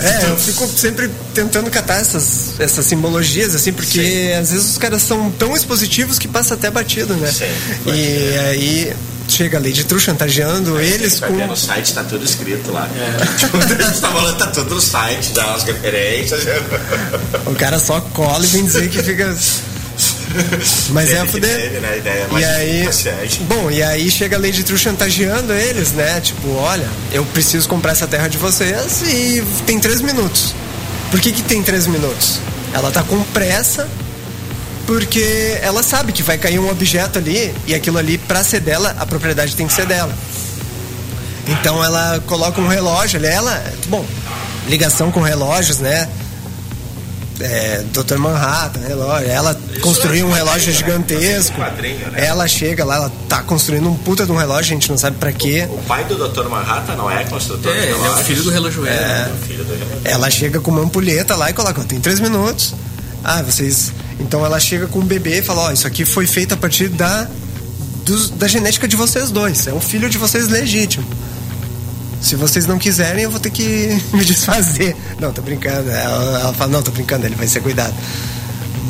É, 0.00 0.30
eu 0.30 0.36
fico 0.36 0.66
sempre 0.68 1.10
tentando 1.32 1.70
catar 1.70 1.96
essas, 2.00 2.58
essas 2.60 2.84
simbologias, 2.86 3.54
assim, 3.54 3.72
porque 3.72 4.34
às 4.38 4.50
vezes 4.50 4.70
os 4.72 4.78
caras 4.78 5.02
são 5.02 5.30
tão 5.32 5.56
expositivos 5.56 6.18
que 6.18 6.28
passa 6.28 6.54
até 6.54 6.70
batido, 6.70 7.14
né? 7.14 7.30
Sim, 7.30 7.44
e 7.86 8.38
aí 8.38 8.92
chega 9.34 9.58
a 9.58 9.60
Lady 9.60 9.84
True 9.84 10.00
chantageando 10.00 10.80
eles 10.80 11.18
Vai 11.18 11.30
com. 11.30 11.36
ver 11.36 11.46
no 11.48 11.56
site, 11.56 11.92
tá 11.92 12.04
tudo 12.04 12.24
escrito 12.24 12.70
lá. 12.70 12.88
Tipo, 13.38 13.56
a 13.56 13.60
gente 13.66 14.00
tá 14.00 14.08
falando, 14.08 14.38
tá 14.38 14.46
tudo 14.48 14.74
no 14.76 14.80
site, 14.80 15.32
dá 15.32 15.54
as 15.54 15.64
referências. 15.64 16.42
O 17.46 17.54
cara 17.54 17.78
só 17.78 18.00
cola 18.00 18.44
e 18.44 18.48
vem 18.48 18.64
dizer 18.64 18.88
que 18.88 19.02
fica. 19.02 19.36
Mas 20.90 21.10
é 21.12 21.20
a 21.20 21.26
fuder. 21.26 21.56
teve, 21.60 21.78
né, 21.78 21.90
a 21.92 21.96
ideia 21.96 22.26
E 22.28 22.32
mais 22.32 22.44
aí, 22.44 22.88
bom, 23.42 23.70
e 23.70 23.82
aí 23.82 24.10
chega 24.10 24.36
a 24.36 24.40
Lady 24.40 24.64
True 24.64 24.78
chantageando 24.78 25.52
eles, 25.52 25.92
né? 25.92 26.20
Tipo, 26.20 26.48
olha, 26.56 26.88
eu 27.12 27.24
preciso 27.26 27.68
comprar 27.68 27.92
essa 27.92 28.06
terra 28.06 28.26
de 28.28 28.36
vocês 28.38 29.02
e 29.02 29.44
tem 29.66 29.78
três 29.78 30.00
minutos. 30.00 30.54
Por 31.10 31.20
que 31.20 31.30
que 31.32 31.42
tem 31.42 31.62
três 31.62 31.86
minutos? 31.86 32.40
Ela 32.72 32.90
tá 32.90 33.02
com 33.04 33.22
pressa 33.24 33.86
porque 34.86 35.58
ela 35.62 35.82
sabe 35.82 36.12
que 36.12 36.22
vai 36.22 36.38
cair 36.38 36.58
um 36.58 36.70
objeto 36.70 37.18
ali 37.18 37.54
e 37.66 37.74
aquilo 37.74 37.98
ali, 37.98 38.18
pra 38.18 38.44
ser 38.44 38.60
dela, 38.60 38.94
a 38.98 39.06
propriedade 39.06 39.54
tem 39.56 39.66
que 39.66 39.72
ser 39.72 39.86
dela. 39.86 40.14
Então 41.46 41.84
ela 41.84 42.22
coloca 42.26 42.60
um 42.60 42.68
relógio 42.68 43.18
ali, 43.18 43.26
ela, 43.28 43.62
bom, 43.88 44.04
ligação 44.66 45.10
com 45.10 45.20
relógios, 45.20 45.78
né? 45.78 46.08
É, 47.40 47.82
Dr. 47.92 48.16
Manhattan, 48.16 48.80
relógio. 48.86 49.28
Ela 49.28 49.58
construiu 49.80 50.26
um 50.26 50.32
relógio 50.32 50.72
gigantesco. 50.72 51.56
Quadrinho, 51.56 52.08
né? 52.12 52.24
Ela 52.26 52.46
chega 52.46 52.84
lá, 52.84 52.94
ela 52.96 53.12
tá 53.28 53.42
construindo 53.42 53.88
um 53.88 53.96
puta 53.96 54.24
de 54.24 54.30
um 54.30 54.36
relógio, 54.36 54.70
a 54.70 54.74
gente 54.74 54.88
não 54.88 54.96
sabe 54.96 55.16
pra 55.18 55.32
quê. 55.32 55.66
O 55.68 55.78
pai 55.82 56.04
do 56.04 56.16
Dr. 56.16 56.48
Manhattan 56.48 56.94
não 56.94 57.10
é 57.10 57.24
construtor 57.24 57.72
É, 57.72 57.80
de 57.80 57.86
ele 57.88 57.92
é 57.92 58.10
o 58.10 58.16
filho 58.18 58.42
do 58.44 58.50
relojoeiro. 58.50 58.96
É, 58.96 59.00
né? 59.00 59.32
o 59.34 59.46
filho 59.46 59.64
do 59.64 59.72
relojoeiro. 59.72 60.00
Ela 60.04 60.30
chega 60.30 60.60
com 60.60 60.70
uma 60.70 60.82
ampulheta 60.82 61.34
lá 61.34 61.50
e 61.50 61.52
coloca, 61.52 61.82
tem 61.82 62.00
três 62.00 62.20
minutos. 62.20 62.72
Ah, 63.24 63.42
vocês. 63.42 63.90
Então 64.20 64.44
ela 64.44 64.60
chega 64.60 64.86
com 64.86 64.98
um 65.00 65.04
bebê 65.06 65.38
e 65.38 65.42
fala, 65.42 65.62
ó, 65.62 65.72
isso 65.72 65.86
aqui 65.86 66.04
foi 66.04 66.26
feito 66.26 66.52
a 66.52 66.56
partir 66.56 66.88
da, 66.90 67.26
da 68.36 68.46
genética 68.46 68.86
de 68.86 68.96
vocês 68.96 69.30
dois. 69.30 69.66
É 69.66 69.72
um 69.72 69.80
filho 69.80 70.08
de 70.10 70.18
vocês 70.18 70.48
legítimo. 70.48 71.04
Se 72.20 72.36
vocês 72.36 72.66
não 72.66 72.78
quiserem, 72.78 73.24
eu 73.24 73.30
vou 73.30 73.40
ter 73.40 73.50
que 73.50 74.00
me 74.12 74.24
desfazer. 74.24 74.94
Não, 75.18 75.32
tô 75.32 75.42
brincando. 75.42 75.90
Ela, 75.90 76.40
ela 76.40 76.52
fala, 76.54 76.70
não, 76.70 76.82
tô 76.82 76.90
brincando, 76.90 77.26
ele 77.26 77.34
vai 77.34 77.46
ser 77.46 77.60
cuidado. 77.60 77.94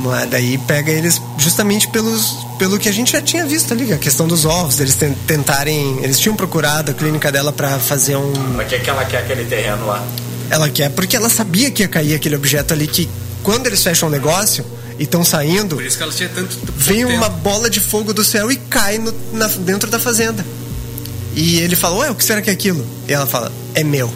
Mas 0.03 0.29
daí 0.29 0.59
pega 0.59 0.91
eles 0.93 1.21
justamente 1.39 1.89
pelos, 1.89 2.37
pelo 2.59 2.79
que 2.79 2.89
a 2.89 2.93
gente 2.93 3.13
já 3.13 3.23
tinha 3.23 3.47
visto 3.47 3.73
ali, 3.73 3.91
a 3.93 3.97
questão 3.97 4.29
dos 4.29 4.45
ovos, 4.45 4.79
eles 4.81 4.95
ten- 4.97 5.15
tentarem. 5.27 5.99
Eles 6.03 6.19
tinham 6.21 6.37
procurado 6.37 6.91
a 6.91 6.95
clínica 6.95 7.33
dela 7.33 7.53
pra 7.53 7.79
fazer 7.79 8.17
um, 8.17 8.33
Pra 8.55 8.65
que 8.65 8.79
que 8.81 8.91
ela 8.91 9.05
quer 9.05 9.19
aquele 9.19 9.45
terreno 9.45 9.87
lá? 9.87 10.05
ela 10.51 10.69
quer, 10.69 10.91
porque 10.91 11.17
ela 11.17 11.31
sabia 11.31 11.71
que 11.71 11.83
ia 11.83 11.89
cair 11.89 12.15
aquele 12.15 12.37
objeto 12.37 12.75
ali 12.75 12.87
que 12.87 13.09
quando 13.45 13.69
eles 13.69 13.81
fecham 13.83 14.09
o 14.09 14.11
negócio 14.11 14.65
e 14.99 15.05
estão 15.05 15.25
saindo, 15.25 15.77
Por 15.77 15.85
isso 15.85 15.97
que 15.97 16.03
ela 16.03 16.13
tinha 16.13 16.29
tanto 16.29 16.57
vem 16.77 17.05
tempo. 17.07 17.13
uma 17.17 17.29
bola 17.29 17.71
de 17.71 17.79
fogo 17.79 18.13
do 18.13 18.25
céu 18.25 18.51
e 18.51 18.57
cai 18.57 18.99
no- 18.99 19.15
na- 19.33 19.47
dentro 19.47 19.89
da 19.91 19.99
fazenda. 20.01 20.45
E 21.37 21.59
ele 21.59 21.77
fala, 21.77 21.97
ué, 21.99 22.11
o 22.11 22.15
que 22.15 22.25
será 22.25 22.41
que 22.43 22.51
é 22.51 22.53
aquilo? 22.53 22.85
E 23.09 23.13
ela 23.13 23.27
fala, 23.27 23.53
é 23.75 23.85
meu. 23.85 24.13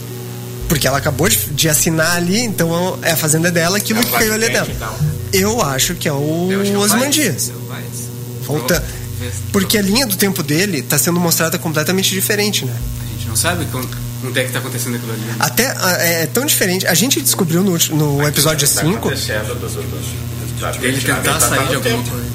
Porque 0.68 0.86
ela 0.86 0.98
acabou 0.98 1.28
de, 1.28 1.36
de 1.50 1.68
assinar 1.68 2.16
ali, 2.16 2.40
então 2.40 2.98
é 3.02 3.12
a 3.12 3.16
fazenda 3.16 3.50
dela, 3.50 3.76
aquilo 3.78 4.00
É 4.00 4.04
que 4.04 4.10
caiu 4.12 4.34
ali 4.34 4.44
é 4.46 4.50
dela. 4.50 4.68
Então. 4.70 4.94
Eu 5.32 5.62
acho 5.62 5.94
que 5.94 6.08
é 6.08 6.12
o 6.12 6.48
Eu 6.50 6.60
acho 6.60 6.70
que 6.70 6.76
é 6.76 6.78
o 6.78 6.82
Osmandias. 6.82 7.50
É. 7.50 8.44
Volta. 8.44 8.84
Porque 9.52 9.76
a 9.76 9.82
linha 9.82 10.06
do 10.06 10.16
tempo 10.16 10.42
dele 10.42 10.80
tá 10.82 10.96
sendo 10.96 11.18
mostrada 11.18 11.58
completamente 11.58 12.10
diferente, 12.10 12.64
né? 12.64 12.74
A 13.02 13.14
gente 13.16 13.28
não 13.28 13.36
sabe. 13.36 13.66
quando- 13.72 13.88
Onde 14.24 14.40
é 14.40 14.44
que 14.44 14.52
tá 14.52 14.58
acontecendo 14.58 14.96
aquilo 14.96 15.12
ali? 15.12 15.22
Até 15.38 15.74
ah, 15.78 15.92
é, 16.00 16.26
tão 16.26 16.44
diferente. 16.44 16.86
A 16.86 16.94
gente 16.94 17.20
descobriu 17.20 17.62
no, 17.62 17.78
no 17.92 18.26
episódio 18.26 18.66
5. 18.66 19.10
Ele 20.82 21.00
tentar 21.00 21.40
sair 21.40 21.68
de 21.68 21.74
alguma 21.76 22.02
coisa. 22.04 22.28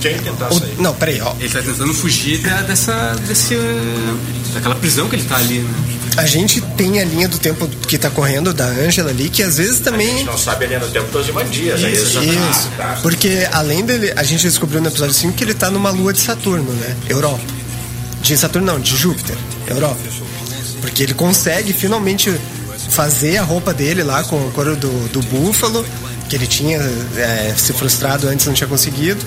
Quem 0.00 0.18
tentar 0.18 0.48
o- 0.48 0.58
sair? 0.58 0.74
Não, 0.78 0.94
peraí, 0.94 1.20
ó. 1.20 1.34
Ele 1.38 1.48
tá 1.48 1.62
tentando 1.62 1.92
fugir 1.94 2.38
da- 2.38 2.62
dessa. 2.62 3.14
Desse, 3.26 3.54
uh, 3.54 4.18
daquela 4.54 4.74
prisão 4.74 5.08
que 5.08 5.16
ele 5.16 5.24
tá 5.24 5.36
ali, 5.36 5.58
né? 5.60 5.70
A 6.16 6.26
gente 6.26 6.60
tem 6.60 7.00
a 7.00 7.04
linha 7.04 7.28
do 7.28 7.38
tempo 7.38 7.66
que 7.86 7.96
tá 7.96 8.10
correndo 8.10 8.52
da 8.52 8.66
Ângela 8.66 9.10
ali, 9.10 9.28
que 9.30 9.42
às 9.42 9.56
vezes 9.58 9.80
A 9.80 9.84
também. 9.84 10.08
gente 10.18 10.24
não 10.24 10.36
sabe 10.36 10.64
ali 10.64 10.76
no 10.78 10.88
tempo 10.88 11.10
dos 11.12 11.28
Imandias, 11.28 11.82
é 11.84 11.90
isso? 11.90 12.18
Isso. 12.22 12.68
Ah, 12.78 12.82
tá. 12.82 12.98
Porque 13.00 13.46
além 13.52 13.84
dele, 13.84 14.12
a 14.16 14.22
gente 14.22 14.42
descobriu 14.42 14.80
no 14.82 14.88
episódio 14.88 15.14
5 15.14 15.34
que 15.34 15.44
ele 15.44 15.54
tá 15.54 15.70
numa 15.70 15.90
lua 15.90 16.12
de 16.12 16.20
Saturno, 16.20 16.72
né? 16.72 16.96
Europa. 17.08 17.40
De 18.22 18.36
Saturno 18.36 18.66
não, 18.72 18.80
de 18.80 18.96
Júpiter, 18.96 19.36
Europa. 19.66 19.96
Porque 20.80 21.02
ele 21.02 21.14
consegue 21.14 21.72
finalmente 21.72 22.30
fazer 22.90 23.36
a 23.36 23.42
roupa 23.42 23.72
dele 23.74 24.02
lá 24.02 24.24
com 24.24 24.36
o 24.36 24.50
couro 24.52 24.74
do, 24.76 25.08
do 25.08 25.20
búfalo, 25.22 25.84
que 26.28 26.36
ele 26.36 26.46
tinha 26.46 26.78
é, 27.16 27.54
se 27.56 27.72
frustrado 27.72 28.28
antes, 28.28 28.46
não 28.46 28.54
tinha 28.54 28.66
conseguido. 28.68 29.20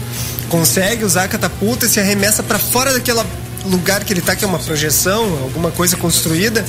Consegue 0.49 1.03
usar 1.05 1.23
a 1.23 1.27
catapulta 1.27 1.85
e 1.85 1.89
se 1.89 1.99
arremessa 1.99 2.41
para 2.43 2.57
fora 2.59 2.91
daquele 2.93 3.21
lugar 3.65 4.03
que 4.03 4.11
ele 4.13 4.21
tá, 4.21 4.35
que 4.35 4.43
é 4.43 4.47
uma 4.47 4.59
projeção, 4.59 5.23
alguma 5.43 5.71
coisa 5.71 5.95
construída. 5.97 6.65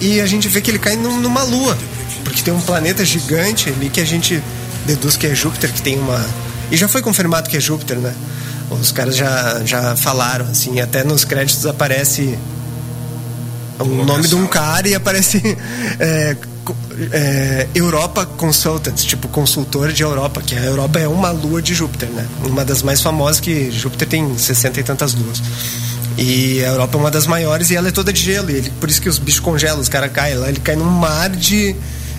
E 0.00 0.20
a 0.20 0.26
gente 0.26 0.46
vê 0.48 0.60
que 0.60 0.70
ele 0.70 0.78
cai 0.78 0.96
num- 0.96 1.20
numa 1.20 1.42
lua. 1.42 1.76
Porque 2.24 2.42
tem 2.42 2.52
um 2.52 2.60
planeta 2.60 3.04
gigante 3.04 3.70
ali 3.70 3.88
que 3.88 4.00
a 4.00 4.04
gente 4.04 4.42
deduz 4.86 5.16
que 5.16 5.26
é 5.26 5.34
Júpiter, 5.34 5.72
que 5.72 5.80
tem 5.82 5.98
uma. 5.98 6.24
E 6.70 6.76
já 6.76 6.86
foi 6.86 7.00
confirmado 7.00 7.48
que 7.48 7.56
é 7.56 7.60
Júpiter, 7.60 7.96
né? 7.98 8.14
Os 8.70 8.92
caras 8.92 9.16
já, 9.16 9.62
já 9.64 9.96
falaram, 9.96 10.46
assim, 10.46 10.78
até 10.80 11.02
nos 11.02 11.24
créditos 11.24 11.64
aparece 11.66 12.38
o 13.80 14.04
nome 14.04 14.26
de 14.26 14.34
um 14.34 14.46
cara 14.46 14.88
e 14.88 14.94
aparece 14.94 15.40
é, 16.00 16.36
é, 17.12 17.68
Europa 17.74 18.26
Consultants, 18.26 19.04
tipo 19.04 19.28
consultor 19.28 19.92
de 19.92 20.02
Europa, 20.02 20.42
que 20.42 20.54
a 20.56 20.62
Europa 20.62 20.98
é 20.98 21.08
uma 21.08 21.30
lua 21.30 21.62
de 21.62 21.74
Júpiter, 21.74 22.08
né? 22.08 22.26
Uma 22.44 22.64
das 22.64 22.82
mais 22.82 23.00
famosas 23.00 23.40
que 23.40 23.70
Júpiter 23.70 24.08
tem 24.08 24.36
60 24.36 24.80
e 24.80 24.82
tantas 24.82 25.14
luas. 25.14 25.40
E 26.16 26.64
a 26.64 26.68
Europa 26.68 26.96
é 26.96 27.00
uma 27.00 27.10
das 27.10 27.26
maiores 27.26 27.70
e 27.70 27.76
ela 27.76 27.88
é 27.88 27.92
toda 27.92 28.12
de 28.12 28.20
gelo. 28.20 28.50
Ele, 28.50 28.70
por 28.80 28.88
isso 28.88 29.00
que 29.00 29.08
os 29.08 29.18
bichos 29.18 29.40
congelam, 29.40 29.80
os 29.80 29.88
caras 29.88 30.10
caem 30.10 30.34
lá. 30.34 30.48
Ele 30.48 30.60
cai 30.60 30.74
num 30.74 30.84
mar 30.84 31.30
de. 31.30 31.76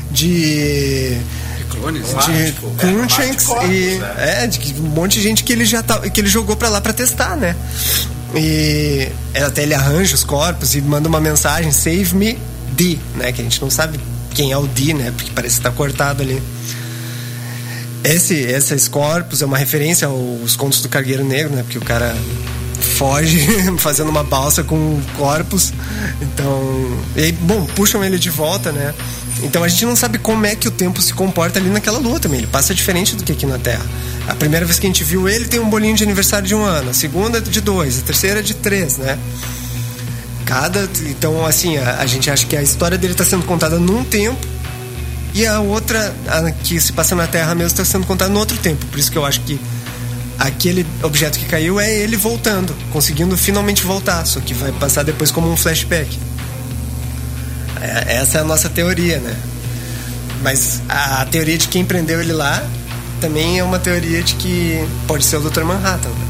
de. 0.10 1.18
Clones? 1.70 2.08
de 2.08 2.16
Mágico, 2.16 2.76
é, 2.80 2.86
mágico, 2.86 3.66
e. 3.66 3.98
né? 4.00 4.44
É, 4.44 4.48
de 4.48 4.74
um 4.80 4.88
monte 4.88 5.14
de 5.14 5.22
gente 5.22 5.44
que 5.44 5.52
ele 5.52 5.66
já 5.66 5.84
tá, 5.84 6.00
que 6.00 6.20
ele 6.20 6.30
jogou 6.30 6.56
pra 6.56 6.70
lá 6.70 6.80
pra 6.80 6.94
testar, 6.94 7.36
né? 7.36 7.56
E 8.36 9.10
até 9.36 9.64
ele 9.64 9.74
arranja 9.74 10.16
os 10.16 10.24
corpos 10.24 10.76
e 10.76 10.82
manda 10.82 11.10
uma 11.10 11.20
mensagem, 11.20 11.72
save 11.72 12.16
me 12.16 12.38
D, 12.72 12.98
né? 13.16 13.32
Que 13.32 13.42
a 13.42 13.44
gente 13.44 13.62
não 13.62 13.70
sabe 13.70 14.00
quem 14.34 14.52
é 14.52 14.58
o 14.58 14.68
D, 14.68 14.94
né? 14.94 15.12
Porque 15.16 15.32
parece 15.34 15.58
que 15.58 15.62
tá 15.62 15.72
cortado 15.72 16.22
ali. 16.22 16.42
Esse, 18.04 18.36
esses 18.36 18.88
corpos 18.88 19.42
é 19.42 19.46
uma 19.46 19.58
referência 19.58 20.08
aos 20.08 20.56
contos 20.56 20.82
do 20.82 20.90
Cargueiro 20.90 21.24
Negro, 21.24 21.54
né? 21.54 21.64
Porque 21.64 21.78
o 21.78 21.82
cara 21.82 22.16
foge 22.80 23.46
fazendo 23.78 24.10
uma 24.10 24.24
balsa 24.24 24.64
com 24.64 25.02
corpos. 25.18 25.74
Então, 26.22 26.98
e 27.16 27.32
bom, 27.32 27.66
puxam 27.76 28.04
ele 28.04 28.18
de 28.18 28.30
volta, 28.30 28.72
né? 28.72 28.94
Então 29.42 29.64
a 29.64 29.68
gente 29.68 29.86
não 29.86 29.96
sabe 29.96 30.18
como 30.18 30.46
é 30.46 30.56
que 30.56 30.68
o 30.68 30.72
tempo 30.72 31.02
se 31.02 31.14
comporta 31.14 31.60
ali 31.60 31.70
naquela 31.70 31.98
lua 31.98 32.20
também. 32.20 32.40
Ele 32.40 32.48
passa 32.48 32.74
diferente 32.74 33.16
do 33.16 33.24
que 33.24 33.32
aqui 33.32 33.46
na 33.46 33.58
Terra. 33.58 33.86
A 34.30 34.36
primeira 34.36 34.64
vez 34.64 34.78
que 34.78 34.86
a 34.86 34.90
gente 34.90 35.04
viu 35.04 35.28
ele 35.28 35.46
tem 35.46 35.60
um 35.60 35.70
bolinho 35.70 35.96
de 35.96 36.04
aniversário 36.04 36.48
de 36.48 36.54
um 36.54 36.64
ano, 36.64 36.92
a 36.92 36.94
segunda 36.94 37.42
de 37.42 37.60
dois, 37.60 37.98
a 37.98 38.02
terceira 38.02 38.44
de 38.44 38.54
três, 38.54 38.98
né? 38.98 39.18
Cada, 40.46 40.88
então 41.08 41.46
assim, 41.46 41.78
a, 41.78 41.98
a 41.98 42.06
gente 42.06 42.30
acha 42.30 42.46
que 42.46 42.56
a 42.56 42.62
história 42.62 42.98
dele 42.98 43.14
está 43.14 43.26
sendo 43.26 43.44
contada 43.44 43.80
num 43.80 44.04
tempo 44.04 44.40
e 45.34 45.46
a 45.48 45.60
outra, 45.60 46.14
a 46.28 46.52
que 46.52 46.80
se 46.80 46.94
passa 46.94 47.16
na 47.16 47.26
Terra 47.26 47.56
mesmo, 47.56 47.72
está 47.72 47.84
sendo 47.84 48.06
contada 48.06 48.32
no 48.32 48.40
outro 48.40 48.58
tempo. 48.58 48.86
Por 48.86 49.00
isso 49.00 49.12
que 49.12 49.18
eu 49.18 49.26
acho 49.26 49.42
que 49.42 49.60
aquele 50.38 50.86
objeto 51.02 51.40
que 51.40 51.46
caiu 51.46 51.80
é 51.80 51.92
ele 51.92 52.16
voltando, 52.16 52.76
conseguindo 52.92 53.36
finalmente 53.36 53.84
voltar, 53.84 54.26
só 54.26 54.40
que 54.40 54.54
vai 54.54 54.72
passar 54.74 55.04
depois 55.04 55.32
como 55.32 55.52
um 55.52 55.58
flashback. 55.58 56.20
É, 57.82 58.18
essa 58.18 58.38
é 58.38 58.42
a 58.42 58.44
nossa 58.44 58.70
teoria, 58.70 59.18
né? 59.20 59.36
Mas 60.44 60.82
a 60.88 61.26
teoria 61.26 61.58
de 61.58 61.68
quem 61.68 61.84
prendeu 61.84 62.22
ele 62.22 62.32
lá 62.32 62.64
também 63.20 63.60
é 63.60 63.64
uma 63.64 63.80
teoria 63.80 64.22
de 64.24 64.36
que 64.36 64.84
pode 65.08 65.24
ser 65.26 65.38
o 65.38 65.42
Dr. 65.50 65.64
Manhattan. 65.64 66.10
Né? 66.10 66.26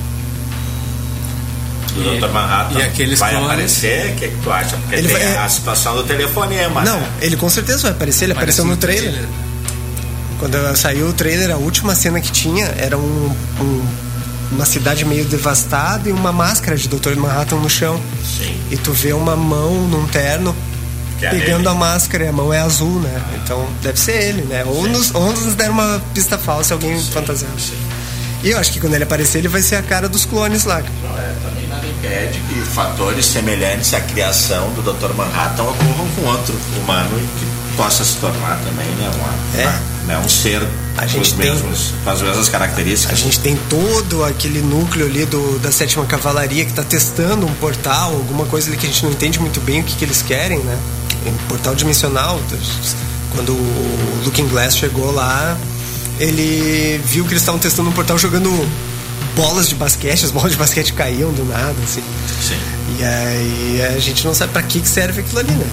O 1.97 2.19
Dr. 2.19 2.31
Manhattan 2.31 2.79
e 2.79 2.81
aqueles 2.83 3.19
vai 3.19 3.31
clones? 3.31 3.47
aparecer? 3.49 4.11
O 4.11 4.15
que, 4.15 4.27
que 4.27 4.37
tu 4.43 4.51
acha? 4.51 4.77
Porque 4.77 4.95
Ele 4.95 5.07
tem 5.07 5.17
vai- 5.17 5.37
a 5.37 5.49
situação 5.49 5.95
do 5.95 6.03
telefonema. 6.03 6.81
Não, 6.83 6.99
né? 6.99 7.07
ele 7.21 7.35
com 7.35 7.49
certeza 7.49 7.81
vai 7.83 7.91
aparecer, 7.91 8.25
ele 8.25 8.33
Aparece 8.33 8.61
apareceu 8.61 8.75
no 8.75 8.77
trailer. 8.79 9.11
trailer. 9.11 9.29
Quando 10.39 10.77
saiu 10.77 11.07
o 11.07 11.13
trailer, 11.13 11.51
a 11.51 11.57
última 11.57 11.93
cena 11.95 12.21
que 12.21 12.31
tinha 12.31 12.65
era 12.77 12.97
um- 12.97 13.35
um- 13.59 13.85
uma 14.51 14.65
cidade 14.65 15.03
meio 15.03 15.25
devastada 15.25 16.07
e 16.09 16.11
uma 16.13 16.31
máscara 16.31 16.77
de 16.77 16.87
Dr. 16.87 17.15
Manhattan 17.17 17.57
no 17.57 17.69
chão. 17.69 17.99
Sim. 18.37 18.55
E 18.71 18.77
tu 18.77 18.91
vê 18.93 19.11
uma 19.13 19.35
mão 19.35 19.73
num 19.87 20.07
terno 20.07 20.55
é 20.68 20.68
pegando 21.19 21.57
dele. 21.57 21.67
a 21.69 21.73
máscara 21.73 22.23
e 22.25 22.27
a 22.27 22.31
mão 22.31 22.53
é 22.53 22.59
azul, 22.59 22.99
né? 23.01 23.21
Então 23.43 23.67
deve 23.81 23.99
ser 23.99 24.13
ele, 24.21 24.41
né? 24.43 24.63
Ou 24.65 24.87
nos, 24.87 25.13
ou 25.13 25.31
nos 25.33 25.53
deram 25.55 25.73
uma 25.73 26.01
pista 26.13 26.37
falsa, 26.37 26.73
alguém 26.73 26.99
fantasiado. 27.03 27.53
E 28.43 28.51
eu 28.51 28.57
acho 28.57 28.71
que 28.71 28.79
quando 28.79 28.93
ele 28.93 29.03
aparecer, 29.03 29.39
ele 29.39 29.49
vai 29.49 29.61
ser 29.61 29.75
a 29.75 29.81
cara 29.81 30.07
dos 30.07 30.23
clones 30.25 30.63
lá. 30.63 30.79
É, 30.79 31.33
também 31.43 31.67
nada 31.67 31.85
impede 31.85 32.39
que 32.47 32.61
fatores 32.61 33.25
semelhantes 33.25 33.93
à 33.93 33.99
criação 33.99 34.69
do 34.71 34.81
Dr. 34.81 35.13
Manhattan 35.13 35.63
ocorram 35.63 36.07
com 36.15 36.21
outro 36.25 36.55
humano 36.81 37.09
que 37.37 37.75
possa 37.75 38.03
se 38.05 38.15
tornar 38.17 38.57
também 38.63 38.87
né, 38.95 39.11
uma, 39.15 39.61
É. 39.61 39.65
uma- 39.67 39.79
né, 40.07 40.17
um 40.25 40.29
ser 40.29 40.65
A 40.97 41.05
gente 41.05 41.33
tem- 41.33 41.51
mesmos, 41.51 41.93
com 42.03 42.09
as 42.09 42.21
mesmas 42.21 42.47
A 42.47 42.51
características. 42.51 43.19
gente 43.19 43.39
tem 43.39 43.57
todo 43.69 44.23
aquele 44.23 44.61
núcleo 44.61 45.05
ali 45.05 45.25
do, 45.25 45.59
da 45.59 45.71
sétima 45.71 46.05
cavalaria 46.05 46.63
que 46.63 46.71
está 46.71 46.83
testando 46.83 47.45
um 47.45 47.53
portal, 47.55 48.13
alguma 48.13 48.45
coisa 48.45 48.69
ali 48.69 48.77
que 48.77 48.85
a 48.85 48.89
gente 48.89 49.03
não 49.03 49.11
entende 49.11 49.37
muito 49.39 49.59
bem 49.61 49.81
o 49.81 49.83
que, 49.83 49.95
que 49.97 50.05
eles 50.05 50.21
querem, 50.21 50.59
né? 50.59 50.77
Um 51.25 51.47
portal 51.47 51.75
dimensional. 51.75 52.39
Quando 53.31 53.51
o 53.53 54.21
Looking 54.25 54.47
Glass 54.47 54.75
chegou 54.75 55.11
lá, 55.11 55.57
ele 56.19 56.99
viu 57.05 57.23
que 57.25 57.31
eles 57.31 57.41
estavam 57.41 57.59
testando 57.59 57.89
um 57.89 57.93
portal 57.93 58.17
jogando 58.17 58.49
bolas 59.35 59.69
de 59.69 59.75
basquete, 59.75 60.25
as 60.25 60.31
bolas 60.31 60.51
de 60.51 60.57
basquete 60.57 60.93
caíam 60.93 61.31
do 61.31 61.45
nada, 61.45 61.75
assim. 61.83 62.03
Sim. 62.41 62.57
E 62.97 63.03
aí 63.03 63.81
a 63.95 63.99
gente 63.99 64.25
não 64.25 64.33
sabe 64.33 64.51
pra 64.51 64.61
que, 64.61 64.85
serve 64.87 65.21
aquilo 65.21 65.39
ali, 65.39 65.51
né? 65.51 65.67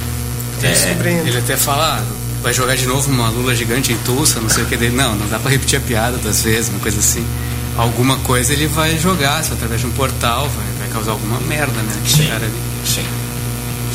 É. 0.63 1.29
Ele 1.29 1.39
até 1.39 1.57
fala, 1.57 1.99
ah, 1.99 2.05
vai 2.43 2.53
jogar 2.53 2.77
de 2.77 2.87
novo 2.87 3.11
uma 3.11 3.29
lula 3.29 3.55
gigante 3.55 3.93
em 3.93 3.97
Tulsa, 3.99 4.41
não 4.41 4.49
sei 4.49 4.63
o 4.63 4.67
que 4.67 4.77
dele. 4.77 4.95
Não, 4.95 5.15
não 5.17 5.29
dá 5.29 5.39
pra 5.39 5.51
repetir 5.51 5.79
a 5.79 5.83
piada 5.83 6.17
das 6.19 6.43
vezes, 6.43 6.69
uma 6.71 6.81
coisa 6.81 6.99
assim. 6.99 7.25
Alguma 7.77 8.17
coisa 8.19 8.53
ele 8.53 8.67
vai 8.67 8.99
jogar, 8.99 9.45
se 9.45 9.53
através 9.53 9.81
de 9.81 9.87
um 9.87 9.91
portal, 9.91 10.49
vai, 10.49 10.67
vai 10.79 10.89
causar 10.89 11.13
alguma 11.13 11.41
merda, 11.41 11.73
né? 11.83 11.93
Sim. 12.07 12.27
cara 12.29 12.45
ali. 12.45 12.63
Sim. 12.87 13.05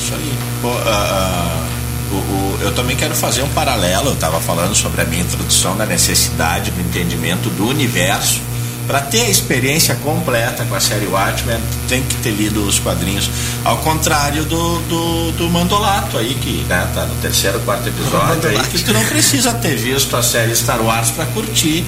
Isso 0.02 0.14
aí. 0.14 0.34
Pô, 0.62 0.70
ah, 0.86 1.68
o- 2.12 2.16
o- 2.16 2.60
eu 2.62 2.74
também 2.74 2.96
quero 2.96 3.16
fazer 3.16 3.42
um 3.44 3.50
paralelo. 3.50 4.08
Eu 4.08 4.14
estava 4.14 4.40
falando 4.40 4.76
sobre 4.76 5.02
a 5.02 5.06
minha 5.06 5.22
introdução 5.22 5.76
da 5.78 5.86
necessidade 5.86 6.72
do 6.72 6.82
entendimento 6.82 7.50
do 7.52 7.68
universo. 7.68 8.40
Para 8.88 9.00
ter 9.00 9.22
a 9.22 9.30
experiência 9.30 9.96
completa 9.96 10.66
com 10.66 10.76
a 10.76 10.80
série 10.80 11.06
Watchmen, 11.06 11.58
tem 11.88 12.02
que 12.04 12.16
ter 12.16 12.32
lido 12.32 12.66
os 12.66 12.78
quadrinhos. 12.80 13.30
Ao 13.64 13.78
contrário 13.78 14.44
do, 14.44 14.80
do, 14.82 15.32
do 15.34 15.50
Mandolato 15.50 16.18
aí, 16.18 16.34
que 16.34 16.66
né, 16.68 16.86
tá 16.94 17.06
no 17.06 17.16
terceiro, 17.16 17.60
quarto 17.62 17.88
episódio, 17.88 18.50
aí, 18.50 18.58
que 18.68 18.84
tu 18.84 18.92
não 18.92 19.06
precisa 19.06 19.54
ter 19.54 19.76
visto 19.78 20.18
a 20.18 20.24
série 20.24 20.54
Star 20.56 20.82
Wars 20.82 21.12
para 21.12 21.26
curtir 21.28 21.86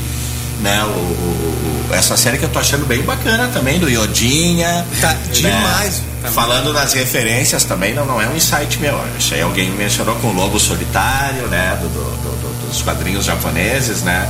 né, 0.64 0.84
o, 0.84 0.88
o- 0.88 1.88
o- 1.92 1.94
essa 1.94 2.18
série 2.18 2.38
que 2.40 2.46
eu 2.46 2.50
tô 2.50 2.58
achando 2.58 2.86
bem 2.88 3.02
bacana 3.04 3.48
também, 3.54 3.78
do 3.80 3.88
Iodinha. 3.90 4.84
Tá 5.00 5.16
demais. 5.32 6.02
Tá 6.24 6.30
Falando 6.32 6.74
nas 6.74 6.94
referências 6.94 7.64
também, 7.66 7.94
não, 7.94 8.06
não 8.06 8.20
é 8.22 8.28
um 8.28 8.36
insight 8.36 8.80
meu. 8.80 9.00
Isso 9.20 9.34
aí 9.36 9.42
alguém 9.42 9.70
mencionou 9.72 10.16
com 10.16 10.28
o 10.30 10.34
Lobo 10.34 10.60
Solitário, 10.60 11.48
né? 11.50 11.78
do- 11.82 11.90
do- 11.90 12.00
do- 12.00 12.38
do- 12.64 12.68
dos 12.70 12.82
quadrinhos 12.82 13.26
japoneses, 13.26 14.02
né? 14.02 14.28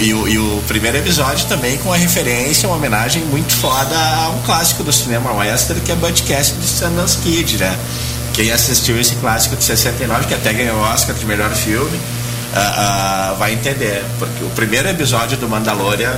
E, 0.00 0.12
o, 0.12 0.26
e 0.26 0.36
o 0.36 0.62
primeiro 0.66 0.96
episódio 0.96 1.46
também 1.46 1.78
com 1.78 1.92
a 1.92 1.96
referência, 1.96 2.68
uma 2.68 2.76
homenagem 2.76 3.22
muito 3.26 3.52
foda 3.54 3.94
a 3.96 4.30
um 4.30 4.42
clássico 4.42 4.82
do 4.82 4.92
cinema 4.92 5.30
western, 5.32 5.80
que 5.82 5.92
é 5.92 5.94
Budcast 5.94 6.54
de 6.56 6.66
Sundance 6.66 7.18
Kid, 7.18 7.58
né? 7.58 7.78
Quem 8.32 8.50
assistiu 8.50 9.00
esse 9.00 9.14
clássico 9.16 9.54
de 9.54 9.62
69, 9.62 10.24
que 10.26 10.34
até 10.34 10.52
ganhou 10.52 10.76
o 10.76 10.80
Oscar 10.80 11.14
de 11.14 11.24
melhor 11.24 11.52
filme, 11.54 12.00
ah, 12.56 13.34
vai 13.38 13.52
entender. 13.52 14.02
Porque 14.18 14.44
o 14.44 14.50
primeiro 14.50 14.88
episódio 14.88 15.36
do 15.36 15.48
Mandalorian. 15.48 16.14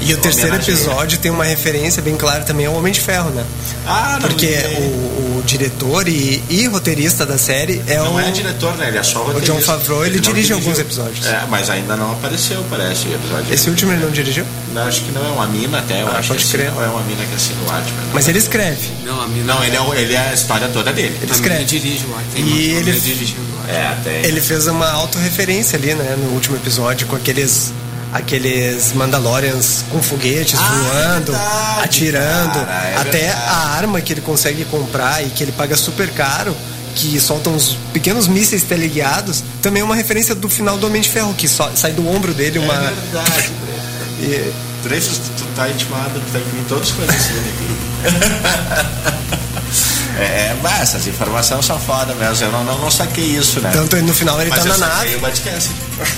E 0.00 0.12
o 0.12 0.16
terceiro 0.18 0.50
homenageia. 0.50 0.74
episódio 0.74 1.18
tem 1.18 1.30
uma 1.30 1.44
referência 1.44 2.02
bem 2.02 2.16
clara 2.16 2.44
também 2.44 2.66
ao 2.66 2.74
Homem 2.74 2.92
de 2.92 3.00
Ferro, 3.00 3.30
né? 3.30 3.44
Ah, 3.86 4.18
não 4.20 4.28
Porque 4.28 4.46
lembrei. 4.46 4.76
o, 4.78 4.80
o 5.22 5.26
o 5.36 5.42
diretor 5.46 6.08
e, 6.08 6.42
e 6.48 6.66
roteirista 6.66 7.24
da 7.26 7.36
série 7.36 7.80
é 7.86 7.98
Não 7.98 8.14
o. 8.14 8.20
é 8.20 8.30
diretor, 8.30 8.74
né? 8.78 8.88
Ele 8.88 8.98
é 8.98 9.02
só 9.02 9.20
O 9.20 9.24
roteirista. 9.24 9.52
John 9.54 9.60
Favreau, 9.60 10.04
ele, 10.04 10.14
não 10.16 10.20
dirige 10.22 10.48
dirigiu. 10.48 10.56
alguns 10.56 10.78
episódios. 10.78 11.26
É, 11.26 11.42
mas 11.48 11.68
ainda 11.70 11.94
não 11.94 12.12
apareceu, 12.12 12.64
parece, 12.70 13.06
o 13.08 13.14
episódio. 13.14 13.52
Esse 13.54 13.68
último 13.68 13.92
ele 13.92 14.02
não 14.02 14.10
dirigiu? 14.10 14.44
Não, 14.72 14.82
acho 14.88 15.02
que 15.02 15.12
não 15.12 15.24
é 15.24 15.28
uma 15.28 15.46
mina 15.46 15.78
até, 15.78 16.02
eu 16.02 16.08
Ah, 16.08 16.18
acho 16.18 16.28
pode 16.28 16.42
que 16.44 16.50
crer. 16.50 16.72
Ou 16.74 16.82
é 16.82 16.86
uma 16.88 17.02
mina 17.02 17.22
que 17.24 17.34
assina 17.36 17.60
o 17.60 17.66
Watchmen. 17.70 17.94
não. 18.06 18.14
Mas 18.14 18.28
ele 18.28 18.38
escreve. 18.38 18.88
Não, 19.04 19.20
a 19.22 19.28
mina. 19.28 19.54
Não, 19.54 19.62
ele 19.64 19.76
é, 19.76 19.80
o- 19.80 19.94
ele 19.94 20.14
é 20.14 20.18
a 20.30 20.32
história 20.32 20.68
toda 20.72 20.90
dele. 20.92 21.16
Ele 21.22 21.30
escreve. 21.30 21.54
mina 21.58 21.68
dirige 21.68 22.06
o 22.06 22.10
Watchmen. 22.12 22.34
Tem 22.34 22.44
E 22.44 22.70
uma 22.72 22.80
ele- 22.80 23.00
dirigindo 23.00 23.40
o 23.42 23.56
Watchmen. 23.58 23.76
É, 23.76 23.86
até. 23.88 24.26
Ele 24.26 24.40
fez 24.40 24.66
uma 24.66 24.90
autorreferência 24.90 25.75
ali, 25.76 25.94
né, 25.94 26.16
no 26.18 26.30
último 26.34 26.56
episódio, 26.56 27.06
com 27.06 27.14
aqueles 27.16 27.72
aqueles 28.12 28.92
Mandalorians 28.94 29.84
com 29.90 30.00
foguetes 30.02 30.58
Ah, 30.58 30.62
voando, 30.62 31.32
verdade, 31.32 31.80
atirando, 31.84 32.54
cara, 32.66 32.88
é 32.88 32.96
até 32.96 33.18
verdade. 33.18 33.42
a 33.48 33.56
arma 33.76 34.00
que 34.00 34.12
ele 34.12 34.20
consegue 34.22 34.64
comprar 34.66 35.22
e 35.24 35.28
que 35.30 35.42
ele 35.42 35.52
paga 35.52 35.76
super 35.76 36.08
caro, 36.10 36.56
que 36.94 37.20
soltam 37.20 37.54
uns 37.54 37.76
pequenos 37.92 38.26
mísseis 38.26 38.62
teleguiados, 38.62 39.42
também 39.60 39.82
é 39.82 39.84
uma 39.84 39.94
referência 39.96 40.34
do 40.34 40.48
final 40.48 40.78
do 40.78 40.86
Homem 40.86 41.02
de 41.02 41.10
Ferro, 41.10 41.34
que 41.34 41.46
só, 41.46 41.70
sai 41.74 41.92
do 41.92 42.08
ombro 42.08 42.32
dele 42.32 42.58
uma 42.58 42.72
É 42.74 42.92
verdade, 42.92 43.52
e- 44.22 44.52
Trechos, 44.82 45.18
tu 45.36 45.44
tá 45.56 45.68
intimado, 45.68 46.20
tu 46.20 46.32
tem 46.32 46.40
que 46.42 46.48
vir 46.56 46.64
todos 46.68 46.92
conhecendo 46.92 47.40
aqui. 47.40 48.86
É, 50.16 50.56
mas 50.62 50.80
essas 50.80 51.06
informações 51.06 51.64
são 51.64 51.78
foda 51.78 52.14
mesmo. 52.14 52.46
Eu 52.46 52.52
não, 52.52 52.64
não, 52.64 52.78
não 52.78 52.90
saquei 52.90 53.24
isso, 53.24 53.60
né? 53.60 53.70
tanto 53.72 53.96
no 53.96 54.14
final 54.14 54.40
ele 54.40 54.50
mas 54.50 54.60
tá 54.60 54.68
eu 54.68 54.78
na 54.78 54.86
saquei 54.86 55.10
nave. 55.10 55.14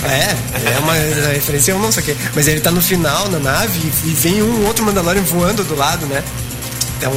É, 0.04 0.74
é 0.74 0.78
uma 0.78 0.94
referência, 1.32 1.72
eu 1.72 1.78
não 1.78 1.90
quê. 1.90 2.16
Mas 2.34 2.46
ele 2.46 2.60
tá 2.60 2.70
no 2.70 2.80
final, 2.80 3.28
na 3.28 3.38
nave, 3.38 3.92
e 4.04 4.10
vem 4.10 4.42
um 4.42 4.66
outro 4.66 4.84
Mandalorian 4.84 5.22
voando 5.22 5.64
do 5.64 5.74
lado, 5.74 6.06
né? 6.06 6.22
Então, 6.96 7.12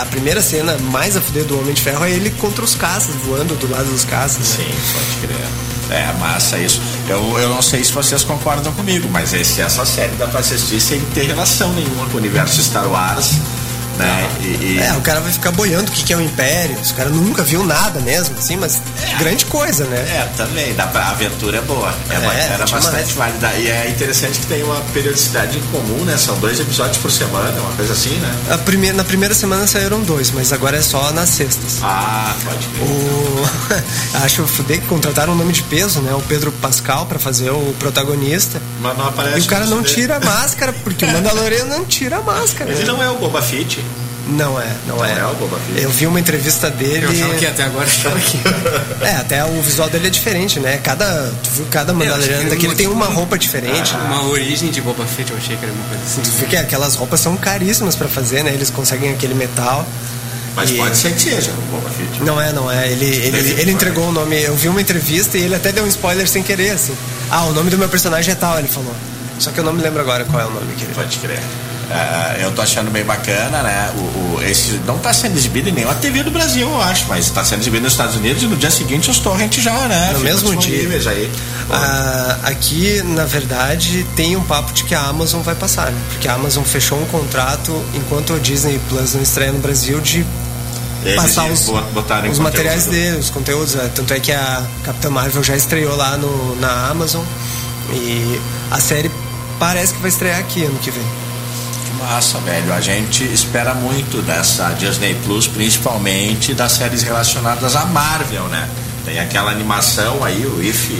a 0.00 0.04
primeira 0.06 0.40
cena 0.40 0.76
mais 0.78 1.16
a 1.16 1.20
fuder 1.20 1.44
do 1.44 1.58
Homem 1.58 1.74
de 1.74 1.82
Ferro 1.82 2.04
é 2.04 2.10
ele 2.10 2.30
contra 2.30 2.64
os 2.64 2.74
caças, 2.74 3.14
voando 3.26 3.54
do 3.56 3.70
lado 3.70 3.90
dos 3.90 4.04
caças. 4.04 4.38
né? 4.38 4.64
Sim, 4.64 4.74
pode 4.92 5.26
crer. 5.26 5.46
É 5.90 6.12
massa 6.18 6.56
isso. 6.56 6.80
Eu, 7.06 7.38
eu 7.38 7.50
não 7.50 7.60
sei 7.60 7.84
se 7.84 7.92
vocês 7.92 8.24
concordam 8.24 8.72
comigo, 8.72 9.08
mas 9.10 9.34
esse, 9.34 9.60
essa 9.60 9.84
série 9.84 10.12
dá 10.16 10.26
pra 10.26 10.40
assistir 10.40 10.80
sem 10.80 11.00
ter 11.12 11.26
relação 11.26 11.72
nenhuma 11.74 12.06
com 12.06 12.14
o 12.14 12.16
universo 12.16 12.62
Star 12.62 12.88
Wars. 12.88 13.32
É, 14.92 14.96
o 14.96 15.00
cara 15.00 15.20
vai 15.20 15.32
ficar 15.32 15.50
boiando 15.52 15.90
o 15.90 15.94
que, 15.94 16.04
que 16.04 16.12
é 16.12 16.16
o 16.16 16.20
Império. 16.20 16.76
Os 16.80 16.92
caras 16.92 17.12
nunca 17.12 17.42
viu 17.42 17.64
nada 17.64 18.00
mesmo, 18.00 18.36
assim, 18.38 18.56
mas 18.56 18.80
grande 19.18 19.44
coisa, 19.46 19.84
né? 19.84 19.98
É, 19.98 20.28
também, 20.36 20.74
dá 20.74 20.86
pra, 20.86 21.02
a 21.02 21.10
aventura 21.10 21.58
é 21.58 21.60
boa. 21.62 21.94
É, 22.10 22.14
É, 22.14 22.52
era 22.54 22.64
demais. 22.64 22.84
bastante 22.84 23.14
válida. 23.14 23.52
E 23.54 23.68
é 23.68 23.88
interessante 23.88 24.38
que 24.40 24.46
tem 24.46 24.62
uma 24.62 24.80
periodicidade 24.92 25.58
em 25.58 25.62
comum, 25.62 26.04
né? 26.04 26.16
São 26.16 26.38
dois 26.38 26.60
episódios 26.60 26.98
por 26.98 27.10
semana, 27.10 27.58
uma 27.60 27.72
coisa 27.72 27.92
assim, 27.92 28.14
né? 28.16 28.58
Primeira, 28.64 28.96
na 28.96 29.04
primeira 29.04 29.34
semana 29.34 29.66
saíram 29.66 30.00
dois, 30.02 30.30
mas 30.30 30.52
agora 30.52 30.76
é 30.76 30.82
só 30.82 31.10
nas 31.12 31.30
sextas. 31.30 31.78
Ah, 31.82 32.34
pode 32.44 32.66
crer. 32.68 32.86
O... 32.86 34.22
Acho 34.24 34.44
que 34.44 34.80
contrataram 34.82 35.32
um 35.32 35.36
nome 35.36 35.52
de 35.52 35.62
peso, 35.62 36.00
né? 36.00 36.14
O 36.14 36.20
Pedro 36.22 36.52
Pascal 36.52 37.06
pra 37.06 37.18
fazer 37.18 37.50
o 37.50 37.74
protagonista. 37.78 38.60
Mas 38.80 38.96
não 38.96 39.08
aparece. 39.08 39.38
E 39.38 39.42
o 39.42 39.46
cara 39.46 39.66
não 39.66 39.82
tira 39.82 40.16
a 40.16 40.20
máscara, 40.20 40.72
porque 40.84 41.04
o 41.04 41.08
Mandaloriano 41.12 41.70
não 41.70 41.84
tira 41.84 42.18
a 42.18 42.22
máscara. 42.22 42.70
Ele 42.70 42.80
né? 42.80 42.86
não 42.86 43.02
é 43.02 43.10
o 43.10 43.16
Boba 43.16 43.40
Fett. 43.42 43.82
Não 44.28 44.60
é, 44.60 44.66
não, 44.86 44.96
Não 44.98 45.04
é. 45.04 45.18
é 45.18 45.26
o 45.26 45.34
Boba 45.34 45.58
Fett. 45.58 45.82
Eu 45.82 45.90
vi 45.90 46.06
uma 46.06 46.20
entrevista 46.20 46.70
dele. 46.70 47.04
Eu 47.06 47.10
achava 47.10 47.34
que 47.34 47.46
até 47.46 47.64
agora 47.64 47.84
achava 47.86 48.18
que. 48.20 48.38
É, 49.04 49.16
até 49.16 49.44
o 49.44 49.60
visual 49.62 49.90
dele 49.90 50.06
é 50.06 50.10
diferente, 50.10 50.60
né? 50.60 50.78
Cada, 50.82 51.32
tu 51.42 51.50
viu, 51.50 51.66
cada 51.70 51.92
Mandaloriano 51.92 52.48
daquele 52.50 52.68
uma- 52.68 52.74
tem 52.76 52.86
uma 52.86 53.06
roupa 53.06 53.36
diferente. 53.36 53.92
né? 53.94 54.04
Uma 54.06 54.24
origem 54.28 54.70
de 54.70 54.80
Boba 54.80 55.04
Fett, 55.04 55.30
eu 55.32 55.36
achei 55.36 55.56
que 55.56 55.64
era 55.64 55.72
uma 55.74 55.84
coisa 55.88 56.04
assim. 56.04 56.20
Tu 56.22 56.30
vê 56.38 56.46
que 56.46 56.56
aquelas 56.56 56.94
roupas 56.94 57.18
são 57.20 57.36
caríssimas 57.36 57.96
pra 57.96 58.06
fazer, 58.06 58.44
né? 58.44 58.52
Eles 58.54 58.70
conseguem 58.70 59.12
aquele 59.12 59.34
metal. 59.34 59.84
Mas 60.54 60.70
E- 60.70 60.74
pode 60.74 60.96
ser 60.96 61.12
que 61.14 61.20
seja 61.22 61.50
o 61.50 61.74
Boba 61.74 61.90
Fett. 61.90 62.22
Não 62.22 62.40
é, 62.40 62.52
não 62.52 62.70
é. 62.70 62.86
Ele, 62.92 63.06
ele, 63.06 63.30
Deve- 63.32 63.60
ele 63.60 63.72
entregou 63.72 64.08
o 64.08 64.12
nome. 64.12 64.40
Eu 64.40 64.54
vi 64.54 64.68
uma 64.68 64.80
entrevista 64.80 65.36
e 65.36 65.42
ele 65.42 65.54
até 65.56 65.72
deu 65.72 65.82
um 65.82 65.88
spoiler 65.88 66.28
sem 66.28 66.42
querer, 66.44 66.70
assim. 66.70 66.94
Ah, 67.30 67.44
o 67.46 67.52
nome 67.52 67.70
do 67.70 67.76
meu 67.78 67.88
personagem 67.88 68.30
é 68.32 68.34
tal, 68.36 68.56
ele 68.58 68.68
falou. 68.68 68.94
Só 69.38 69.50
que 69.50 69.58
eu 69.58 69.64
não 69.64 69.72
me 69.72 69.82
lembro 69.82 70.00
agora 70.00 70.24
qual 70.26 70.40
é 70.40 70.46
o 70.46 70.50
nome 70.50 70.72
que 70.76 70.84
ele 70.84 70.94
Pode 70.94 71.18
crer. 71.18 71.40
É, 71.92 72.44
eu 72.44 72.52
tô 72.52 72.62
achando 72.62 72.90
bem 72.90 73.04
bacana, 73.04 73.62
né? 73.62 73.90
O, 73.96 74.00
o- 74.00 74.42
esse 74.42 74.80
não 74.86 74.98
tá 74.98 75.12
sendo 75.12 75.36
exibido 75.36 75.68
em 75.68 75.72
nenhuma 75.72 75.94
TV 75.94 76.22
do 76.22 76.30
Brasil, 76.30 76.68
eu 76.68 76.80
acho, 76.82 77.06
mas 77.08 77.28
tá 77.30 77.44
sendo 77.44 77.60
exibido 77.60 77.84
nos 77.84 77.92
Estados 77.92 78.16
Unidos 78.16 78.42
e 78.42 78.46
no 78.46 78.56
dia 78.56 78.70
seguinte 78.70 79.10
os 79.10 79.18
torrents 79.18 79.62
já, 79.62 79.72
né? 79.88 80.10
No 80.12 80.20
mesmo 80.24 80.48
dia. 80.56 81.10
Aí. 81.10 81.30
Ah, 81.70 82.38
aqui, 82.44 83.02
na 83.04 83.24
verdade, 83.24 84.06
tem 84.16 84.36
um 84.36 84.42
papo 84.42 84.72
de 84.72 84.84
que 84.84 84.94
a 84.94 85.00
Amazon 85.02 85.42
vai 85.42 85.54
passar, 85.54 85.90
né? 85.90 86.00
Porque 86.10 86.28
a 86.28 86.34
Amazon 86.34 86.64
fechou 86.64 87.00
um 87.00 87.06
contrato 87.06 87.72
enquanto 87.94 88.34
o 88.34 88.40
Disney 88.40 88.80
Plus 88.88 89.14
não 89.14 89.22
estreia 89.22 89.52
no 89.52 89.58
Brasil 89.58 90.00
de 90.00 90.24
Eles 91.04 91.16
passar 91.16 91.44
os, 91.52 91.68
os 92.32 92.38
materiais 92.38 92.86
dele, 92.86 93.18
os 93.18 93.30
conteúdos. 93.30 93.74
né? 93.74 93.90
Tanto 93.94 94.12
é 94.14 94.20
que 94.20 94.32
a 94.32 94.62
Capitã 94.84 95.10
Marvel 95.10 95.42
já 95.42 95.56
estreou 95.56 95.96
lá 95.96 96.16
no, 96.16 96.56
na 96.60 96.88
Amazon 96.88 97.22
e 97.92 98.40
a 98.70 98.80
série 98.80 99.10
parece 99.58 99.94
que 99.94 100.00
vai 100.00 100.08
estrear 100.10 100.38
aqui 100.38 100.64
ano 100.64 100.78
que 100.80 100.90
vem. 100.90 101.04
Massa, 102.02 102.38
velho. 102.38 102.72
A 102.72 102.80
gente 102.80 103.24
espera 103.24 103.74
muito 103.74 104.22
dessa 104.22 104.68
Disney 104.70 105.14
Plus, 105.24 105.46
principalmente 105.46 106.54
das 106.54 106.72
séries 106.72 107.02
relacionadas 107.02 107.76
à 107.76 107.84
Marvel, 107.86 108.44
né? 108.48 108.68
Tem 109.04 109.18
aquela 109.18 109.50
animação 109.50 110.22
aí, 110.24 110.44
o 110.46 110.62
If. 110.62 110.90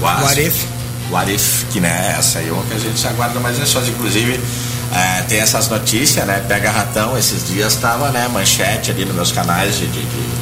Was, 0.00 0.22
What 0.22 0.40
If? 0.40 0.64
What 1.10 1.32
If, 1.32 1.64
que 1.72 1.80
né, 1.80 2.16
essa 2.18 2.38
aí 2.38 2.48
é 2.48 2.52
uma 2.52 2.62
que 2.64 2.74
a 2.74 2.78
gente 2.78 3.06
aguarda 3.06 3.38
mais 3.40 3.58
ansiosa. 3.60 3.88
Inclusive, 3.90 4.40
é, 4.94 5.22
tem 5.22 5.40
essas 5.40 5.68
notícias, 5.68 6.24
né? 6.26 6.42
Pega 6.48 6.70
ratão, 6.70 7.16
esses 7.18 7.46
dias 7.48 7.74
tava, 7.76 8.10
né, 8.10 8.28
manchete 8.28 8.90
ali 8.90 9.04
nos 9.04 9.14
meus 9.14 9.32
canais 9.32 9.76
de, 9.76 9.86
de, 9.86 10.00
de- 10.00 10.41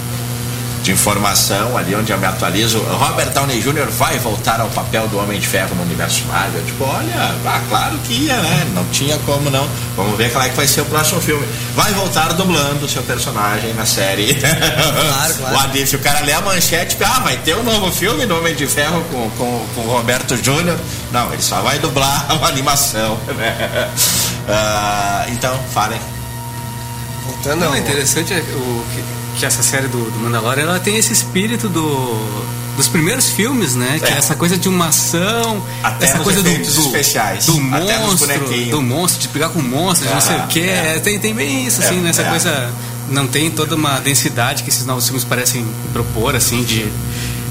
de 0.83 0.93
informação, 0.93 1.77
ali 1.77 1.95
onde 1.95 2.11
eu 2.11 2.19
me 2.19 2.27
atualizo. 2.27 2.79
Robert 2.81 3.31
Downey 3.33 3.61
Jr. 3.61 3.87
vai 3.91 4.19
voltar 4.19 4.61
ao 4.61 4.69
papel 4.69 5.07
do 5.09 5.19
Homem 5.19 5.39
de 5.39 5.47
Ferro 5.47 5.75
no 5.75 5.83
universo 5.83 6.25
Marvel. 6.27 6.63
Tipo, 6.65 6.85
olha, 6.85 7.35
ah, 7.47 7.61
claro 7.69 7.99
que 7.99 8.15
ia, 8.15 8.37
né? 8.37 8.67
Não 8.75 8.85
tinha 8.87 9.19
como 9.27 9.51
não. 9.51 9.69
Vamos 9.95 10.17
ver 10.17 10.33
qual 10.33 10.43
é 10.45 10.49
que 10.49 10.57
vai 10.57 10.67
ser 10.67 10.81
o 10.81 10.85
próximo 10.87 11.21
filme. 11.21 11.47
Vai 11.75 11.93
voltar 11.93 12.33
dublando 12.33 12.87
o 12.87 12.89
seu 12.89 13.03
personagem 13.03 13.75
na 13.75 13.85
série. 13.85 14.35
Claro, 14.35 15.35
claro. 15.35 15.55
O 15.57 15.59
Adif, 15.61 15.95
o 15.97 15.99
cara 15.99 16.21
lê 16.21 16.33
a 16.33 16.41
manchete, 16.41 16.97
ah, 17.05 17.21
vai 17.21 17.37
ter 17.39 17.55
um 17.57 17.63
novo 17.63 17.91
filme 17.93 18.25
do 18.25 18.39
Homem 18.39 18.55
de 18.55 18.67
Ferro 18.67 19.05
com, 19.11 19.29
com, 19.31 19.67
com 19.75 19.81
o 19.83 19.91
Roberto 19.93 20.37
Júnior. 20.43 20.79
Não, 21.13 21.31
ele 21.33 21.43
só 21.43 21.61
vai 21.61 21.79
dublar 21.79 22.27
uma 22.35 22.49
animação. 22.49 23.19
né? 23.37 23.91
Ah, 24.53 25.27
então, 25.29 25.57
falem. 25.73 26.01
Voltando 27.25 27.61
Não, 27.61 27.69
ao- 27.69 27.75
é 27.75 27.79
interessante 27.79 28.33
é 28.35 28.39
o, 28.39 28.85
que, 28.95 29.05
que 29.41 29.47
essa 29.47 29.63
série 29.63 29.89
do, 29.89 30.11
do 30.11 30.19
Mandalorian 30.21 30.63
ela 30.65 30.79
tem 30.81 30.97
esse 30.97 31.13
espírito 31.13 31.69
do, 31.69 32.45
dos 32.77 32.87
primeiros 32.89 33.31
filmes, 33.31 33.75
né? 33.75 33.99
Que 33.99 34.05
É. 34.07 34.15
é 34.15 34.19
essa 34.19 34.35
coisa 34.35 34.57
de 34.59 34.69
uma 34.69 34.89
ação, 34.89 35.65
Até 35.83 36.05
essa 36.07 36.19
coisa 36.19 36.43
do, 36.43 36.51
do, 36.51 36.61
especiais, 36.61 37.47
do 37.47 37.59
monstro, 37.61 38.71
do 38.71 38.83
monstro, 38.83 39.23
de 39.23 39.29
pegar 39.29 39.49
com 39.49 39.61
monstros, 39.63 40.09
de 40.09 40.15
não 40.15 40.21
sei 40.21 40.37
o 40.37 40.47
que. 40.47 40.61
é. 40.61 41.01
Tem, 41.03 41.19
tem 41.19 41.35
bem 41.35 41.67
isso, 41.67 41.81
assim, 41.81 41.99
É, 41.99 42.03
né? 42.03 42.11
Essa 42.11 42.23
é. 42.23 42.29
coisa 42.31 42.71
não 43.09 43.27
tem 43.27 43.51
toda 43.51 43.75
uma 43.75 43.99
densidade 43.99 44.63
que 44.63 44.69
esses 44.69 44.85
novos 44.87 45.05
filmes 45.07 45.25
parecem 45.25 45.67
propor, 45.93 46.37
assim, 46.37 46.63
de, 46.63 46.87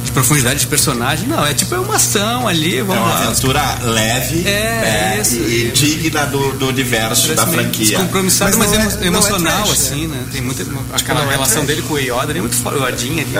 de 0.03 0.11
profundidade 0.11 0.59
de 0.61 0.67
personagem. 0.67 1.27
Não, 1.27 1.45
é 1.45 1.53
tipo 1.53 1.73
é 1.75 1.79
uma 1.79 1.95
ação 1.95 2.47
ali, 2.47 2.77
É 2.79 2.83
vamos 2.83 3.03
uma 3.03 3.13
lá. 3.13 3.23
aventura 3.27 3.77
leve 3.83 4.47
É, 4.47 4.51
né, 4.81 5.19
isso. 5.21 5.35
e, 5.35 5.67
e 5.67 5.71
digna 5.71 6.25
do, 6.25 6.53
do 6.53 6.67
universo 6.67 7.33
da 7.35 7.45
franquia. 7.45 7.85
Descompromissado, 7.97 8.57
Mas 8.57 8.69
mas, 8.71 8.95
é- 8.97 9.03
é 9.03 9.07
emocional, 9.07 9.63
trash, 9.63 9.71
assim, 9.71 10.07
né? 10.07 10.23
Tem 10.31 10.41
muita. 10.41 10.65
Aquela 10.93 11.23
é 11.23 11.29
relação 11.29 11.55
trash. 11.65 11.67
dele 11.67 11.81
com 11.83 11.93
o 11.95 11.99
Yoda 11.99 12.31
é 12.35 12.39
muito 12.41 12.55
foradinha 12.55 13.23
ali. 13.23 13.33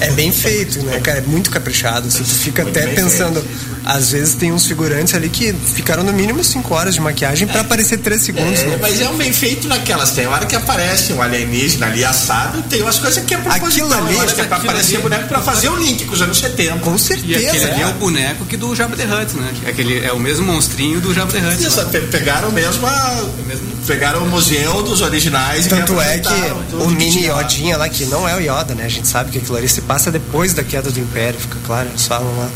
É 0.00 0.10
bem 0.12 0.30
feito, 0.32 0.82
né, 0.84 1.00
cara? 1.00 1.18
É 1.18 1.22
muito 1.22 1.50
caprichado. 1.50 2.08
Assim, 2.08 2.22
tu 2.22 2.28
fica 2.34 2.62
Muito 2.62 2.78
até 2.78 2.86
pensando. 2.88 3.44
Às 3.84 4.10
vezes 4.10 4.34
tem 4.34 4.50
uns 4.52 4.66
figurantes 4.66 5.14
ali 5.14 5.28
que 5.28 5.52
ficaram 5.52 6.02
no 6.02 6.12
mínimo 6.12 6.42
5 6.42 6.74
horas 6.74 6.94
de 6.94 7.00
maquiagem 7.00 7.46
pra 7.46 7.60
aparecer 7.60 7.98
3 7.98 8.20
segundos. 8.20 8.60
É, 8.60 8.66
né? 8.66 8.78
mas 8.82 9.00
é 9.00 9.08
um 9.08 9.16
bem 9.16 9.32
feito 9.32 9.68
naquelas. 9.68 10.10
Tem 10.10 10.26
hora 10.26 10.44
que 10.44 10.56
aparece 10.56 11.12
um 11.12 11.22
alienígena 11.22 11.86
ali 11.86 12.04
assado, 12.04 12.62
tem 12.62 12.82
umas 12.82 12.98
coisas 12.98 13.24
que 13.24 13.32
é 13.34 13.38
proposital. 13.38 13.68
Aquilo 13.86 13.94
ali- 14.06 14.14
eu 14.14 14.20
acho 14.22 14.34
que 14.34 14.40
é 14.40 14.44
pra 14.44 14.56
aparecer 14.56 14.94
ali- 14.96 15.02
boneco 15.04 15.28
pra 15.28 15.40
fazer 15.40 15.68
o 15.68 15.76
link 15.76 15.85
com 15.94 16.12
os 16.14 16.20
anos 16.22 16.38
70. 16.38 16.78
Com 16.80 16.94
E 16.94 16.98
certeza. 16.98 17.48
aquele 17.48 17.64
ali 17.64 17.80
é 17.80 17.84
é. 17.84 17.86
o 17.86 17.92
boneco 17.94 18.44
que 18.44 18.56
do 18.56 18.74
Jabba 18.74 18.96
the 18.96 19.04
Hutt, 19.04 19.36
né? 19.36 19.52
Aquele 19.66 20.04
é 20.04 20.12
o 20.12 20.18
mesmo 20.18 20.44
monstrinho 20.46 21.00
do 21.00 21.14
Jabba 21.14 21.32
the 21.32 21.38
Hutt. 21.38 21.62
Isso, 21.66 21.84
pe- 21.86 22.00
pegaram 22.00 22.50
mesmo 22.50 22.86
a, 22.86 23.24
mesmo- 23.46 23.66
pegaram 23.86 24.22
o 24.24 24.28
museu 24.28 24.82
dos 24.82 25.00
originais 25.00 25.66
e 25.66 25.68
Tanto 25.68 26.00
é 26.00 26.18
que 26.18 26.74
o 26.74 26.88
mini. 26.88 27.26
Yodinha 27.26 27.76
lá, 27.76 27.88
que 27.88 28.04
não 28.06 28.28
é 28.28 28.34
o 28.36 28.40
Yoda, 28.40 28.74
né? 28.74 28.84
A 28.84 28.88
gente 28.88 29.06
sabe 29.06 29.30
que 29.30 29.38
aquilo 29.38 29.56
ali 29.56 29.68
se 29.68 29.80
passa 29.82 30.10
depois 30.10 30.52
da 30.52 30.64
queda 30.64 30.90
do 30.90 30.98
Império, 30.98 31.38
fica 31.38 31.56
claro, 31.64 31.88
eles 31.88 32.06
falam 32.06 32.36
lá. 32.38 32.50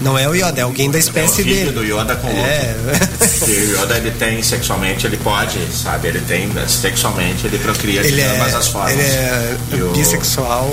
Não 0.00 0.18
é 0.18 0.28
o 0.28 0.34
Yoda, 0.34 0.60
é 0.60 0.62
alguém 0.62 0.90
da 0.90 0.98
É 0.98 1.00
o 1.00 1.04
espécie 1.04 1.42
dele. 1.44 1.70
do 1.70 1.82
Yoda 1.84 2.16
com 2.16 2.28
É. 2.28 2.74
O 3.44 3.50
Yoda 3.82 3.96
ele 3.96 4.10
tem 4.12 4.42
sexualmente, 4.42 5.06
ele 5.06 5.16
pode, 5.18 5.58
sabe? 5.72 6.08
Ele 6.08 6.20
tem 6.20 6.50
sexualmente, 6.68 7.46
ele 7.46 7.58
procria 7.58 8.02
de 8.02 8.08
Ele 8.08 8.20
é, 8.20 8.26
ambas 8.36 8.54
as 8.54 8.68
formas. 8.68 8.92
ele 8.92 9.02
é 9.02 9.56
o- 9.82 9.92
bissexual, 9.92 10.70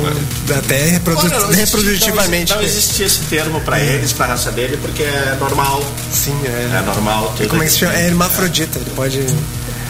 até 0.57 0.85
reprodu- 0.89 1.19
Olha, 1.21 1.39
não 1.39 1.49
reprodutivamente. 1.49 2.53
Não, 2.53 2.61
existe 2.61 3.03
esse 3.03 3.19
termo 3.29 3.59
pra 3.61 3.79
eles, 3.79 4.11
pra 4.13 4.25
raça 4.27 4.51
dele, 4.51 4.77
porque 4.81 5.03
é 5.03 5.35
normal. 5.39 5.83
Sim, 6.11 6.35
é. 6.45 6.77
É 6.77 6.81
normal. 6.85 7.33
Tudo 7.37 7.49
Como 7.49 7.61
é 7.63 7.65
que 7.65 7.71
se 7.71 7.79
chama? 7.79 7.93
É 7.95 8.07
hermafrodita, 8.07 8.79
ele 8.79 8.89
pode. 8.95 9.19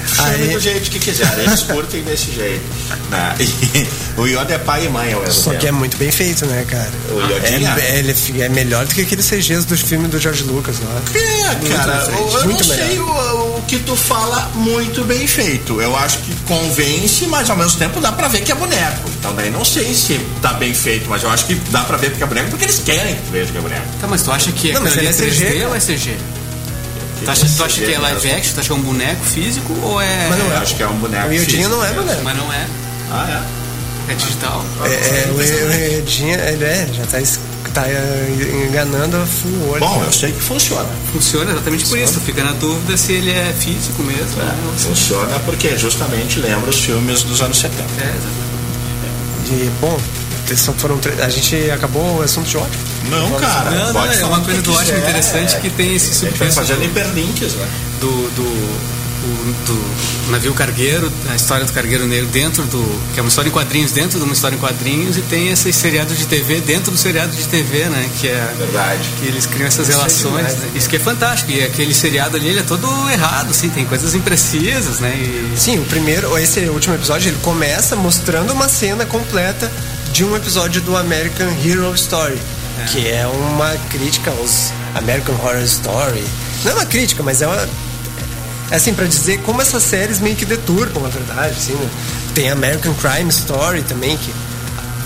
Chame 0.07 0.47
do 0.47 0.59
jeito 0.59 0.89
que 0.89 0.99
quiser, 0.99 1.39
eles 1.39 1.63
curtem 1.63 2.03
desse 2.03 2.31
jeito. 2.31 2.63
Né? 3.09 3.35
E, 3.39 3.87
o 4.19 4.25
Yoda 4.25 4.53
é 4.53 4.57
pai 4.57 4.85
e 4.85 4.89
mãe 4.89 5.13
ao 5.13 5.21
mesmo 5.21 5.41
Só 5.41 5.53
que 5.53 5.67
é 5.67 5.71
muito 5.71 5.97
bem 5.97 6.11
feito, 6.11 6.45
né, 6.45 6.65
cara? 6.67 6.91
O 7.09 7.19
Yodinha? 7.19 7.75
É, 7.79 7.99
ele 7.99 8.15
é 8.41 8.49
melhor 8.49 8.85
do 8.85 8.93
que 8.93 9.01
aqueles 9.01 9.27
CGs 9.29 9.65
dos 9.65 9.81
filmes 9.81 10.09
do 10.09 10.19
George 10.19 10.43
Lucas 10.43 10.77
lá. 10.79 11.01
É, 11.13 11.75
cara, 11.75 12.05
bem 12.05 12.15
feito, 12.15 12.33
eu, 12.33 12.39
eu 12.39 12.45
muito 12.45 12.67
não 12.67 12.75
sei 12.75 12.99
o, 12.99 13.57
o 13.57 13.63
que 13.67 13.79
tu 13.79 13.95
fala 13.95 14.51
muito 14.55 15.03
bem 15.03 15.25
feito. 15.27 15.81
Eu 15.81 15.95
acho 15.95 16.19
que 16.19 16.35
convence, 16.45 17.25
mas 17.27 17.49
ao 17.49 17.57
mesmo 17.57 17.77
tempo 17.77 17.99
dá 17.99 18.11
pra 18.11 18.27
ver 18.27 18.41
que 18.41 18.51
é 18.51 18.55
boneco. 18.55 19.09
Então 19.19 19.33
daí 19.35 19.49
não 19.49 19.63
sei 19.63 19.93
se 19.93 20.19
tá 20.41 20.53
bem 20.53 20.73
feito, 20.73 21.09
mas 21.09 21.23
eu 21.23 21.29
acho 21.29 21.45
que 21.45 21.55
dá 21.69 21.83
pra 21.83 21.97
ver 21.97 22.09
porque 22.09 22.23
é 22.23 22.27
boneco, 22.27 22.49
porque 22.49 22.65
eles 22.65 22.79
querem 22.79 23.15
que 23.15 23.21
tu 23.21 23.31
veja 23.31 23.51
que 23.51 23.57
é 23.57 23.61
boneco. 23.61 23.85
Tá, 23.99 24.07
mas 24.07 24.21
tu 24.23 24.31
acha 24.31 24.51
que 24.51 24.71
Não, 24.73 24.81
mas 24.81 24.97
ele 24.97 25.07
é 25.07 25.09
ali 25.09 25.17
3D, 25.17 25.31
3D 25.31 25.53
cara. 25.53 25.69
ou 25.69 25.75
é 25.75 25.79
CG? 25.79 26.15
Tu 27.23 27.29
acha, 27.31 27.45
tu 27.55 27.63
acha 27.63 27.81
que 27.81 27.93
é 27.93 27.99
live 27.99 28.31
action? 28.31 28.53
Tu 28.55 28.59
acha 28.59 28.67
que 28.67 28.71
é 28.71 28.75
um 28.75 28.81
boneco 28.81 29.25
físico 29.25 29.73
ou 29.83 30.01
é. 30.01 30.27
Mas 30.29 30.39
não 30.39 30.47
Eu 30.51 30.57
acho 30.57 30.75
que 30.75 30.83
é 30.83 30.87
um 30.87 30.97
boneco. 30.97 31.27
O 31.27 31.31
Yodinha 31.33 31.45
físico 31.45 31.69
não 31.69 31.83
é 31.85 31.87
mesmo. 31.89 32.03
boneco. 32.03 32.21
Mas 32.23 32.37
não 32.37 32.53
é. 32.53 32.67
Ah, 33.11 33.43
É 34.09 34.13
digital. 34.15 34.65
É, 34.83 34.87
é, 34.87 35.27
o, 35.31 35.35
o 35.35 35.97
Yodinha, 35.97 36.37
ele 36.49 36.63
é, 36.65 36.87
já 36.93 37.05
tá, 37.05 37.17
tá 37.73 37.87
eh, 37.87 38.65
enganando 38.69 39.17
a 39.17 39.25
full 39.25 39.51
é? 39.67 39.69
olho. 39.71 39.79
Bom, 39.79 40.03
eu 40.03 40.11
sei 40.11 40.31
que 40.31 40.41
funciona. 40.41 40.89
Funciona 41.13 41.51
exatamente 41.51 41.85
por 41.85 41.97
isso. 41.97 42.13
Tu 42.13 42.19
fica 42.21 42.43
na 42.43 42.51
dúvida 42.53 42.97
se 42.97 43.13
ele 43.13 43.31
é 43.31 43.53
físico 43.57 44.01
mesmo. 44.03 44.37
né? 44.37 44.55
ou 44.71 44.77
se- 44.79 44.87
Funciona 44.87 45.39
porque 45.45 45.77
justamente 45.77 46.39
lembra 46.39 46.69
os 46.69 46.79
filmes 46.79 47.21
dos 47.23 47.41
anos 47.41 47.57
70. 47.59 47.81
É, 47.83 47.85
exatamente. 48.05 49.65
E, 49.65 49.71
bom, 49.81 49.99
são- 50.59 50.73
foram 50.75 50.97
tre- 50.97 51.21
a 51.21 51.29
gente 51.29 51.69
acabou 51.71 52.19
o 52.19 52.21
assunto 52.21 52.47
de 52.47 52.57
ódio. 52.57 52.79
Não, 53.09 53.31
cara. 53.39 53.71
Não, 53.71 53.93
não, 53.93 54.05
é 54.11 54.25
uma 54.25 54.41
coisa 54.41 54.61
do 54.61 54.73
ótimo 54.73 54.97
interessante 54.97 55.57
que 55.57 55.69
tem 55.69 55.95
esse 55.95 56.07
gente 56.07 56.19
vai 56.21 56.29
subtexto 56.51 56.55
fazendo 56.55 56.79
do, 56.79 56.85
hiperlinks, 56.85 57.53
né? 57.53 57.67
do, 57.99 58.07
do, 58.35 58.43
o- 58.43 59.55
do 59.65 60.31
navio 60.31 60.53
cargueiro, 60.53 61.11
a 61.29 61.35
história 61.35 61.65
do 61.65 61.71
cargueiro 61.73 62.07
negro 62.07 62.27
dentro 62.27 62.63
do. 62.63 62.81
que 63.13 63.19
é 63.19 63.21
uma 63.23 63.27
história 63.29 63.49
em 63.49 63.51
quadrinhos 63.51 63.91
dentro 63.91 64.17
de 64.17 64.23
uma 64.23 64.33
história 64.33 64.55
em 64.55 64.59
quadrinhos 64.59 65.17
e 65.17 65.21
tem 65.21 65.49
esse 65.49 65.71
seriado 65.73 66.15
de 66.15 66.25
TV 66.25 66.61
dentro 66.61 66.91
do 66.91 66.97
seriado 66.97 67.35
de 67.35 67.43
TV, 67.47 67.85
né? 67.85 68.09
Que 68.19 68.27
é. 68.29 68.53
Verdade. 68.57 69.01
Que 69.19 69.27
eles 69.27 69.45
criam 69.45 69.67
essas 69.67 69.87
Isso 69.87 69.97
é 69.97 69.99
relações. 69.99 70.35
demais. 70.47 70.57
né? 70.57 70.69
Isso 70.75 70.89
que 70.89 70.95
é 70.95 70.99
fantástico. 70.99 71.51
E 71.51 71.63
aquele 71.63 71.93
seriado 71.93 72.37
ali, 72.37 72.47
ele 72.49 72.59
é 72.59 72.63
todo 72.63 72.87
errado, 73.11 73.51
assim, 73.51 73.69
tem 73.69 73.85
coisas 73.85 74.15
imprecisas, 74.15 74.99
né? 74.99 75.13
E, 75.15 75.53
Sim, 75.59 75.79
o 75.79 75.85
primeiro, 75.85 76.35
esse 76.37 76.59
último 76.61 76.95
episódio, 76.95 77.29
ele 77.29 77.37
começa 77.41 77.95
mostrando 77.95 78.51
uma 78.53 78.69
cena 78.69 79.05
completa 79.05 79.69
de 80.11 80.25
um 80.25 80.35
episódio 80.35 80.81
do 80.81 80.97
American 80.97 81.47
Hero 81.63 81.93
Story, 81.95 82.37
que 82.91 83.07
é 83.07 83.25
uma 83.27 83.71
crítica 83.89 84.29
aos 84.31 84.71
American 84.95 85.35
Horror 85.35 85.63
Story. 85.63 86.23
Não 86.65 86.71
é 86.73 86.75
uma 86.75 86.85
crítica, 86.85 87.23
mas 87.23 87.41
é 87.41 87.47
uma 87.47 87.67
é 88.69 88.75
assim 88.75 88.93
para 88.93 89.05
dizer 89.05 89.41
como 89.41 89.61
essas 89.61 89.83
séries 89.83 90.19
meio 90.19 90.35
que 90.35 90.45
deturpam 90.45 91.05
a 91.05 91.09
verdade, 91.09 91.55
assim, 91.57 91.73
né? 91.73 91.89
Tem 92.33 92.49
American 92.49 92.93
Crime 92.95 93.29
Story 93.29 93.83
também 93.83 94.17
que 94.17 94.33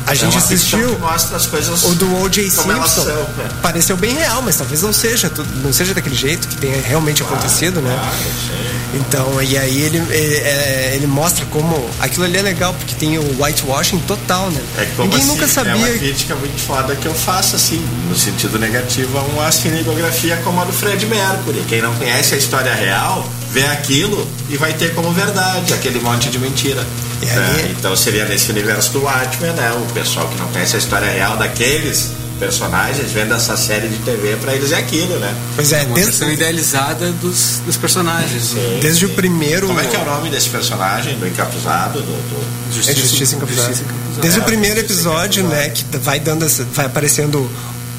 a 0.06 0.12
É 0.12 0.16
gente 0.16 0.38
assistiu 0.38 0.98
mostra 1.00 1.38
as 1.38 1.46
coisas 1.48 1.84
o 1.84 1.96
do 1.96 2.22
O.J. 2.22 2.50
Simpson 2.50 2.88
são, 2.88 3.06
né? 3.06 3.50
pareceu 3.62 3.98
bem 3.98 4.14
real, 4.14 4.42
mas 4.42 4.56
talvez 4.56 4.82
não 4.82 4.94
seja, 4.94 5.32
não 5.64 5.74
seja 5.74 5.94
daquele 5.94 6.16
jeito 6.16 6.48
que 6.48 6.56
tenha 6.58 6.82
realmente 6.82 7.22
acontecido, 7.24 7.82
né? 7.82 7.94
Claro. 7.94 8.66
Então, 8.94 9.42
e 9.42 9.58
aí 9.58 9.82
ele, 9.82 9.98
ele, 9.98 10.36
é, 10.38 10.92
ele 10.96 11.08
mostra 11.08 11.46
como 11.48 11.90
aquilo 12.00 12.24
ali 12.24 12.38
é 12.38 12.42
legal, 12.42 12.74
porque 12.74 12.96
tem 12.96 13.18
o 13.18 13.42
whitewashing 13.44 14.00
total, 14.08 14.50
né? 14.52 14.62
É 14.78 14.86
como 14.96 15.04
Ninguém 15.10 15.20
assim, 15.20 15.28
nunca 15.28 15.46
É 15.46 15.48
sabia. 15.48 15.76
uma 15.76 15.88
crítica 15.90 16.36
muito 16.36 16.58
foda 16.62 16.96
que 16.96 17.06
eu 17.06 17.14
faço, 17.14 17.56
assim, 17.58 17.86
no 18.08 18.16
sentido 18.16 18.58
negativo, 18.58 19.18
a 19.18 19.22
uma 19.24 19.52
cinebiografia 19.52 20.38
como 20.44 20.62
a 20.62 20.66
do 20.66 20.72
Fred 20.72 21.06
Mercury. 21.08 21.64
Quem 21.68 21.82
não 21.82 21.94
conhece 21.96 22.36
a 22.36 22.38
história 22.38 22.74
real, 22.74 23.28
vê 23.56 23.64
aquilo 23.68 24.28
e 24.50 24.58
vai 24.58 24.74
ter 24.74 24.94
como 24.94 25.12
verdade 25.14 25.74
aquele 25.74 26.00
monte 26.02 26.30
de 26.30 26.38
mentira. 26.38 26.86
E 27.22 27.30
aí- 27.30 27.38
É, 27.38 27.74
então 27.78 27.96
seria 27.96 28.26
nesse 28.26 28.52
universo 28.52 28.92
do 28.92 29.04
Watchmen, 29.04 29.54
né? 29.54 29.72
O 29.72 29.94
pessoal 29.94 30.28
que 30.28 30.36
não 30.38 30.48
conhece 30.50 30.76
a 30.76 30.80
história 30.80 31.10
real 31.10 31.38
daqueles 31.38 32.12
personagens 32.38 33.14
vendo 33.14 33.34
essa 33.34 33.56
série 33.56 33.88
de 33.88 33.96
TV, 34.00 34.36
pra 34.42 34.54
eles 34.54 34.74
é 34.74 34.76
aquilo, 34.76 35.18
né? 35.20 35.34
Pois 35.56 35.72
é, 35.72 35.84
uma 35.84 35.96
versão 35.96 36.28
desde, 36.28 36.44
idealizada 36.44 37.10
dos, 37.14 37.62
dos 37.66 37.78
personagens. 37.78 38.52
né? 38.56 38.80
desde 38.82 39.06
o 39.06 39.10
primeiro. 39.12 39.68
Como 39.68 39.80
é 39.80 39.86
que 39.86 39.96
é 39.96 40.00
o 40.00 40.04
nome 40.06 40.30
desse 40.30 40.50
personagem, 40.50 41.18
do 41.18 41.26
encapuzado, 41.26 42.00
do... 42.00 42.06
do... 42.06 42.56
É 42.90 42.94
Justiça 42.94 43.36
Encapuzada. 43.38 43.70
Justiça 43.70 43.84
Encapuzada. 43.90 44.22
Desde 44.22 44.40
o 44.40 44.42
É, 44.42 44.46
primeiro 44.46 44.80
Justiça 44.82 45.00
episódio, 45.00 45.44
né, 45.46 45.70
que 45.70 45.86
vai 45.98 46.20
dando 46.20 46.44
essa, 46.44 46.66
vai 46.74 46.88
aparecendo 46.88 47.50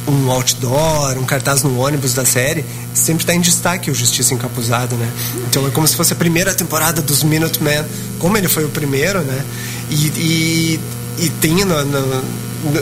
um 0.09 0.31
outdoor, 0.31 1.19
um 1.19 1.25
cartaz 1.25 1.63
no 1.63 1.79
ônibus 1.81 2.15
da 2.15 2.25
série, 2.25 2.65
sempre 2.95 3.25
está 3.25 3.35
em 3.35 3.41
destaque 3.41 3.91
o 3.91 3.95
Justiça 3.95 4.35
Encapuzado, 4.35 4.95
né? 4.97 5.11
Então 5.49 5.67
é 5.67 5.71
como 5.71 5.87
se 5.87 5.97
fosse 5.97 6.13
a 6.13 6.17
primeira 6.17 6.55
temporada 6.55 7.03
dos 7.03 7.23
Minutemen, 7.23 7.85
como 8.19 8.37
ele 8.37 8.49
foi 8.49 8.65
o 8.65 8.69
primeiro, 8.69 9.21
né? 9.23 9.45
E, 9.91 9.95
e, 10.07 10.81
e 11.19 11.29
tem 11.41 11.65
no, 11.65 11.85
no- 11.85 12.25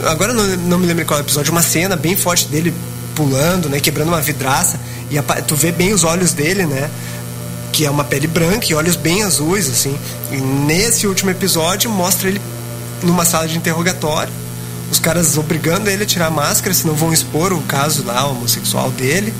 agora 0.09 0.33
não, 0.33 0.45
não 0.57 0.79
me 0.79 0.87
lembro 0.87 1.05
qual 1.07 1.19
episódio, 1.21 1.51
uma 1.53 1.63
cena 1.63 1.97
bem 1.97 2.17
forte 2.17 2.47
dele 2.49 2.73
pulando, 3.15 3.69
né, 3.69 3.81
quebrando 3.81 4.09
uma 4.09 4.21
vidraça 4.21 4.79
e 5.11 5.17
apa- 5.19 5.41
tu 5.43 5.55
vê 5.55 5.71
bem 5.73 5.93
os 5.93 6.05
olhos 6.05 6.33
dele, 6.33 6.67
né? 6.67 6.91
que 7.73 7.85
é 7.85 7.91
uma 7.91 8.05
pele 8.05 8.29
branca 8.29 8.67
e 8.71 8.75
olhos 8.75 8.95
bem 8.95 9.25
azuis, 9.25 9.69
assim. 9.69 9.99
E 10.31 10.37
nesse 10.37 11.09
último 11.09 11.31
episódio 11.31 11.91
mostra 11.91 12.29
ele 12.29 12.41
numa 13.03 13.25
sala 13.25 13.49
de 13.49 13.59
interrogatório, 13.59 14.33
os 14.95 15.01
caras 15.01 15.37
obrigando 15.37 15.91
ele 15.91 16.05
a 16.05 16.07
tirar 16.07 16.27
a 16.27 16.31
máscara, 16.31 16.73
senão 16.73 16.95
vão 16.95 17.13
expor 17.13 17.53
o 17.53 17.61
caso 17.63 18.05
lá 18.05 18.27
homossexual 18.27 18.91
dele. 18.93 19.35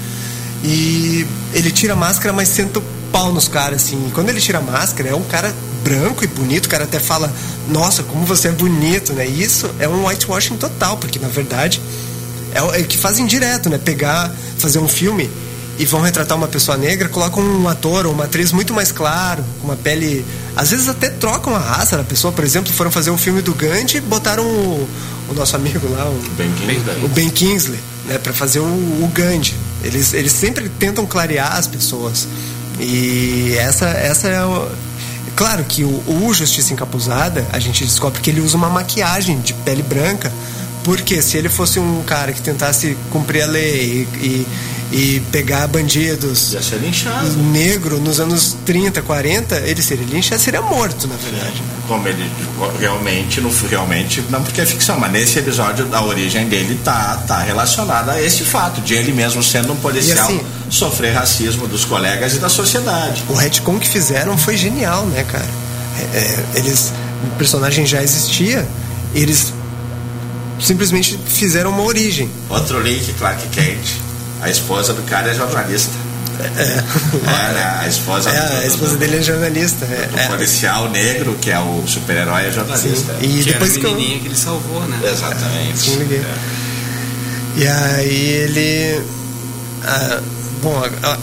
E 0.65 1.25
ele 1.53 1.71
tira 1.71 1.93
a 1.93 1.97
máscara, 1.97 2.33
mas 2.33 2.49
senta 2.49 2.81
o 2.81 2.83
pau 3.13 3.33
nos 3.33 3.47
caras, 3.47 3.83
assim. 3.83 4.09
E 4.09 4.11
quando 4.11 4.31
ele 4.31 4.41
tira 4.41 4.59
a 4.59 4.61
máscara, 4.61 5.11
é 5.11 5.15
um 5.15 5.23
cara 5.23 5.55
branco 5.85 6.25
e 6.25 6.27
bonito, 6.27 6.67
o 6.67 6.69
cara 6.69 6.85
até 6.85 6.99
fala, 6.99 7.33
nossa, 7.69 8.03
como 8.03 8.27
você 8.27 8.49
é 8.49 8.51
bonito, 8.51 9.13
né? 9.13 9.27
Isso 9.27 9.71
é 9.79 9.87
um 9.87 10.07
whitewashing 10.07 10.57
total, 10.57 10.97
porque 10.97 11.19
na 11.19 11.29
verdade 11.29 11.81
é 12.53 12.61
o 12.63 12.75
é 12.75 12.83
que 12.83 12.99
fazem 12.99 13.25
direto, 13.25 13.71
né? 13.71 13.79
Pegar, 13.79 14.35
fazer 14.59 14.81
um 14.81 14.89
filme 14.89 15.31
e 15.79 15.85
vão 15.85 16.01
retratar 16.01 16.37
uma 16.37 16.47
pessoa 16.47 16.77
negra, 16.77 17.09
colocam 17.09 17.43
um 17.43 17.69
ator 17.69 18.07
ou 18.07 18.13
uma 18.13 18.25
atriz 18.25 18.53
muito 18.53 18.73
mais 18.73 18.93
claro, 18.93 19.45
com 19.61 19.69
uma 19.69 19.77
pele. 19.77 20.25
Às 20.57 20.71
vezes 20.71 20.89
até 20.89 21.09
trocam 21.09 21.55
a 21.55 21.59
raça 21.59 21.97
da 21.97 22.05
pessoa, 22.05 22.33
por 22.33 22.45
exemplo, 22.45 22.73
foram 22.73 22.91
fazer 22.91 23.11
um 23.11 23.19
filme 23.19 23.43
do 23.43 23.53
Gandhi 23.55 23.97
e 23.97 24.01
botaram 24.01 24.45
o, 24.45 24.89
o 25.29 25.35
nosso 25.35 25.57
amigo 25.57 25.89
lá, 25.91 26.05
o, 26.09 26.23
Ben 26.37 26.51
Kingsley. 26.53 27.05
o 27.05 27.09
Ben 27.09 27.31
Kingsley, 27.31 27.81
né, 28.07 28.19
para 28.19 28.33
fazer 28.33 28.61
o, 28.61 28.65
o 28.65 29.11
Gandhi. 29.13 29.55
Eles, 29.83 30.15
eles 30.15 30.33
sempre 30.33 30.69
tentam 30.69 31.05
clarear 31.07 31.57
as 31.57 31.67
pessoas. 31.67 32.29
E 32.79 33.55
essa, 33.59 33.87
essa 33.87 34.29
é 34.29 34.45
o. 34.45 34.69
Claro 35.37 35.65
que 35.65 35.83
o, 35.83 35.89
o 35.89 36.33
Justiça 36.33 36.73
Encapuzada, 36.73 37.45
a 37.53 37.59
gente 37.59 37.85
descobre 37.85 38.21
que 38.21 38.31
ele 38.31 38.41
usa 38.41 38.57
uma 38.57 38.69
maquiagem 38.69 39.41
de 39.41 39.53
pele 39.53 39.83
branca, 39.83 40.33
porque 40.85 41.21
se 41.21 41.37
ele 41.37 41.49
fosse 41.49 41.81
um 41.81 42.03
cara 42.05 42.33
que 42.33 42.41
tentasse 42.41 42.97
cumprir 43.11 43.43
a 43.43 43.47
lei 43.47 44.09
e, 44.21 44.25
e, 44.25 44.47
e 44.97 45.21
pegar 45.33 45.67
bandidos 45.67 46.53
Ia 46.53 46.63
ser 46.63 46.77
linchado. 46.77 47.29
negro 47.37 47.99
nos 47.99 48.21
anos 48.21 48.57
30, 48.65 49.03
40, 49.03 49.57
ele 49.67 49.83
seria 49.83 50.07
linchado, 50.07 50.41
seria 50.41 50.63
morto, 50.63 51.09
na 51.09 51.17
verdade. 51.17 51.61
né? 51.61 51.75
Como 51.89 52.07
ele 52.07 52.31
realmente, 52.79 53.41
no, 53.41 53.51
realmente, 53.69 54.23
não 54.31 54.41
porque 54.43 54.61
é 54.61 54.67
ficção, 54.67 54.97
mas 54.99 55.11
nesse 55.11 55.39
episódio 55.41 55.89
a 55.93 56.01
origem 56.05 56.49
dele 56.49 56.79
tá, 56.85 57.23
tá 57.27 57.39
relacionada 57.41 58.13
a 58.13 58.23
esse 58.23 58.45
fato, 58.45 58.81
de 58.83 58.95
ele 58.95 59.13
mesmo 59.13 59.43
sendo 59.43 59.73
um 59.73 59.77
policial 59.77 60.27
assim- 60.29 60.41
sofrer 60.71 61.13
racismo 61.13 61.67
dos 61.67 61.85
colegas 61.85 62.35
e 62.37 62.39
da 62.39 62.49
sociedade. 62.49 63.25
O 63.29 63.35
retcon 63.35 63.79
que 63.81 63.89
fizeram 63.89 64.39
foi 64.39 64.57
genial, 64.57 65.05
né, 65.07 65.25
cara? 65.25 65.49
É, 65.99 66.19
é, 66.19 66.45
eles, 66.59 66.93
o 67.25 67.37
personagem 67.37 67.85
já 67.85 68.01
existia, 68.03 68.67
eles 69.13 69.53
simplesmente 70.61 71.19
fizeram 71.27 71.71
uma 71.71 71.83
origem. 71.83 72.31
Outro 72.49 72.81
link, 72.81 73.13
Clark 73.15 73.47
Kent. 73.49 74.04
A 74.45 74.51
esposa 74.51 74.93
do 74.95 75.03
cara 75.03 75.31
é 75.31 75.35
jornalista. 75.35 75.93
É, 76.41 77.53
né? 77.53 77.79
A 77.81 77.89
esposa 77.89 78.29
É, 78.31 78.35
do, 78.49 78.57
a 78.63 78.67
esposa 78.67 78.93
do- 78.93 78.99
dele 78.99 79.17
é 79.19 79.23
jornalista. 79.23 79.85
é, 79.87 80.07
do 80.07 80.19
é. 80.19 80.27
policial 80.29 80.91
negro, 80.91 81.37
que 81.41 81.51
é 81.51 81.59
o 81.59 81.85
super-herói, 81.87 82.47
é 82.47 82.51
jornalista. 82.53 83.15
E 83.21 83.29
que 83.43 83.53
depois 83.53 83.73
era 83.73 83.81
que 83.81 83.87
eu, 83.87 83.97
que 83.97 84.27
ele 84.27 84.37
salvou, 84.37 84.81
né? 84.83 84.99
Exatamente. 85.11 85.79
Sim. 85.79 86.09
É. 86.13 86.35
E 87.57 87.69
aí 87.69 88.27
ele. 88.33 89.03
ah, 89.85 90.21
bom, 90.63 90.83
a, 91.03 91.19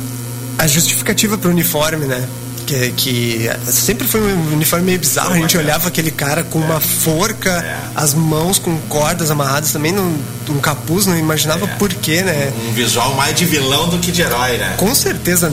a 0.64 0.68
justificativa 0.68 1.38
para 1.38 1.50
o 1.50 1.52
uniforme, 1.52 2.06
né? 2.06 2.26
Que, 2.72 2.92
que 2.94 3.50
sempre 3.70 4.08
foi 4.08 4.22
um 4.22 4.54
uniforme 4.54 4.86
meio 4.86 5.00
bizarro. 5.00 5.34
A 5.34 5.38
gente 5.38 5.58
olhava 5.58 5.90
aquele 5.90 6.10
cara 6.10 6.42
com 6.42 6.58
uma 6.58 6.80
forca, 6.80 7.50
É. 7.50 7.78
as 7.96 8.14
mãos 8.14 8.58
com 8.58 8.78
cordas 8.88 9.30
amarradas 9.30 9.74
também 9.74 9.92
num, 9.92 10.18
num 10.48 10.58
capuz, 10.62 11.06
não 11.06 11.18
imaginava 11.18 11.66
É. 11.66 11.68
por 11.76 11.94
quê, 11.94 12.22
né? 12.22 12.50
Um 12.70 12.72
visual 12.72 13.14
mais 13.16 13.36
de 13.36 13.44
vilão 13.44 13.90
do 13.90 13.98
que 13.98 14.10
de 14.10 14.22
herói, 14.22 14.58
né? 14.58 14.76
Com 14.78 14.96
certeza. 14.96 15.52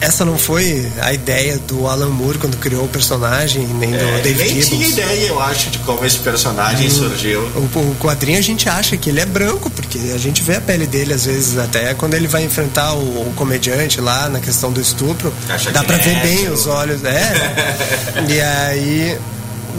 Essa 0.00 0.24
não 0.24 0.38
foi 0.38 0.90
a 1.00 1.12
ideia 1.12 1.58
do 1.58 1.86
Alan 1.88 2.08
Moore 2.10 2.38
quando 2.38 2.56
criou 2.56 2.84
o 2.84 2.88
personagem, 2.88 3.66
nem 3.66 3.90
do 3.90 3.96
É, 3.96 4.20
David 4.20 4.52
nem 4.54 4.62
Gibbons. 4.62 4.68
tinha 4.68 4.88
ideia, 4.88 5.26
eu 5.26 5.40
acho, 5.40 5.70
de 5.70 5.78
como 5.80 6.04
esse 6.04 6.18
personagem 6.18 6.88
surgiu. 6.88 7.40
O, 7.56 7.78
o 7.78 7.96
quadrinho 8.00 8.38
a 8.38 8.42
gente 8.42 8.68
acha 8.68 8.96
que 8.96 9.10
ele 9.10 9.20
é 9.20 9.26
branco, 9.26 9.68
porque 9.70 9.98
a 10.14 10.18
gente 10.18 10.42
vê 10.42 10.56
a 10.56 10.60
pele 10.60 10.86
dele 10.86 11.12
às 11.14 11.24
vezes 11.24 11.58
até 11.58 11.94
quando 11.94 12.14
ele 12.14 12.28
vai 12.28 12.44
enfrentar 12.44 12.94
o, 12.94 13.28
o 13.28 13.32
comediante 13.34 14.00
lá 14.00 14.28
na 14.28 14.38
questão 14.40 14.70
do 14.70 14.80
estupro. 14.80 15.32
Acha 15.48 15.70
dá 15.72 15.82
pra 15.82 15.96
ele 15.96 16.04
ver 16.04 16.16
é 16.16 16.22
bem 16.22 16.48
os 16.48 16.66
olhos. 16.66 17.04
É. 17.04 17.32
e 18.28 18.40
aí 18.40 19.18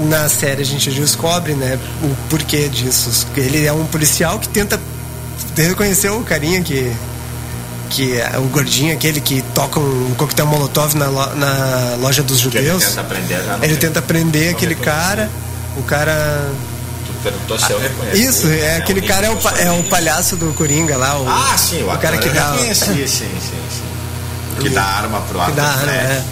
na 0.09 0.30
série 0.30 0.61
a 0.61 0.65
gente 0.65 0.89
descobre, 0.91 1.53
né, 1.53 1.78
o 2.03 2.30
porquê 2.30 2.67
disso. 2.70 3.26
Ele 3.36 3.65
é 3.65 3.72
um 3.74 3.86
policial 3.86 4.38
que 4.39 4.49
tenta 4.49 4.80
reconhecer 5.55 6.09
o 6.09 6.22
carinha 6.22 6.61
que 6.61 6.91
que 7.89 8.17
é 8.19 8.37
o 8.37 8.43
gordinho 8.43 8.93
aquele 8.93 9.19
que 9.19 9.41
toca 9.53 9.79
um 9.79 10.13
coquetel 10.15 10.45
molotov 10.45 10.95
na, 10.95 11.07
lo- 11.07 11.35
na 11.35 11.95
loja 11.99 12.21
dos 12.23 12.41
Que 12.41 12.57
ele 12.57 12.67
judeus. 12.67 12.85
tenta 12.85 13.01
aprender 13.01 13.43
já 13.43 13.59
Ele 13.61 13.75
tenta 13.77 14.01
prender 14.01 14.53
aquele 14.55 14.75
cara. 14.75 15.29
O 15.77 15.83
cara 15.83 16.49
Tu 17.05 17.13
perguntou 17.23 17.59
se 17.59 17.71
eu 17.71 17.79
reconheci. 17.79 18.23
isso, 18.23 18.47
é 18.47 18.77
aquele 18.77 19.01
um 19.01 19.07
cara 19.07 19.27
é 19.27 19.29
o, 19.29 19.37
é 19.57 19.71
o 19.71 19.83
palhaço 19.85 20.35
do 20.35 20.53
Coringa 20.53 20.95
lá. 20.97 21.17
O, 21.19 21.27
Ah, 21.27 21.57
sim, 21.57 21.81
o, 21.83 21.91
o 21.93 21.97
cara 21.97 22.17
que 22.17 22.29
dá. 22.29 22.51
reconheci, 22.51 22.85
sim, 22.85 23.07
sim, 23.07 23.29
sim. 23.39 24.61
Que 24.61 24.69
dá 24.69 24.83
arma 24.83 25.21
pro 25.21 25.39
Que 25.45 25.51
dá 25.51 25.63
arma, 25.63 25.91
é. 25.91 26.23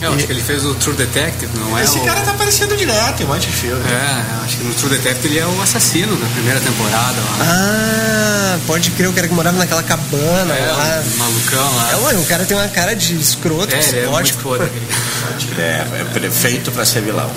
Eu 0.00 0.12
acho 0.12 0.26
que 0.26 0.32
ele 0.32 0.42
fez 0.42 0.64
o 0.64 0.74
True 0.74 0.94
Detective, 0.96 1.50
não 1.58 1.76
é? 1.78 1.84
Esse 1.84 1.98
o... 1.98 2.04
cara 2.04 2.20
tá 2.20 2.32
aparecendo 2.32 2.76
direto 2.76 3.22
em 3.22 3.24
um 3.24 3.28
monte 3.28 3.46
de 3.46 3.52
filme. 3.52 3.82
É, 3.86 4.34
eu 4.36 4.44
acho 4.44 4.56
que 4.58 4.64
no 4.64 4.74
True 4.74 4.90
Detective 4.90 5.28
ele 5.28 5.38
é 5.38 5.46
o 5.46 5.62
assassino 5.62 6.14
da 6.16 6.26
primeira 6.26 6.60
temporada 6.60 7.16
lá. 7.20 7.36
Ah, 7.40 8.58
pode 8.66 8.90
crer, 8.90 9.08
o 9.08 9.12
cara 9.12 9.26
que 9.28 9.34
morava 9.34 9.56
naquela 9.56 9.82
cabana 9.82 10.54
é, 10.54 10.66
lá. 10.72 11.02
o 11.04 11.18
malucão 11.18 11.76
lá. 11.76 11.90
É, 11.92 11.96
ué, 11.96 12.14
o 12.18 12.24
cara 12.26 12.44
tem 12.44 12.56
uma 12.56 12.68
cara 12.68 12.94
de 12.94 13.14
escroto, 13.18 13.74
É, 13.74 13.78
é 13.78 13.82
psicótico. 13.82 14.42
que 14.56 15.60
É, 15.60 15.86
é 16.00 16.06
prefeito 16.12 16.70
pra 16.70 16.84
ser 16.84 17.02
vilão. 17.02 17.30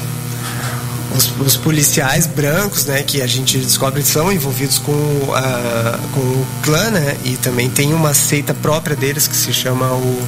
Os, 1.15 1.31
os 1.39 1.57
policiais 1.57 2.27
brancos, 2.27 2.85
né, 2.85 3.01
que 3.01 3.21
a 3.21 3.27
gente 3.27 3.57
descobre 3.57 4.01
que 4.03 4.07
são 4.07 4.31
envolvidos 4.31 4.77
com, 4.77 5.33
a, 5.33 5.97
com 6.13 6.19
o 6.19 6.47
clã, 6.61 6.91
né, 6.91 7.17
e 7.25 7.35
também 7.37 7.67
tem 7.69 7.93
uma 7.93 8.13
seita 8.13 8.53
própria 8.53 8.95
deles 8.95 9.27
que 9.27 9.35
se 9.35 9.51
chama 9.51 9.87
o, 9.87 10.27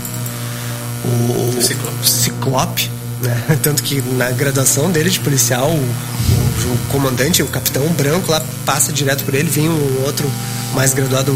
o 1.05 1.61
Ciclope. 1.61 2.09
Ciclope, 2.09 2.91
né, 3.21 3.43
tanto 3.61 3.83
que 3.83 4.01
na 4.17 4.29
graduação 4.31 4.91
dele 4.91 5.09
de 5.09 5.19
policial, 5.19 5.69
o, 5.69 5.73
o- 5.73 6.51
o 6.73 6.77
comandante, 6.91 7.41
o 7.41 7.47
capitão 7.47 7.85
branco 7.89 8.31
lá 8.31 8.41
passa 8.65 8.93
direto 8.93 9.23
por 9.23 9.33
ele, 9.33 9.49
vem 9.49 9.67
um 9.69 10.03
outro 10.05 10.29
mais 10.73 10.93
graduado 10.93 11.35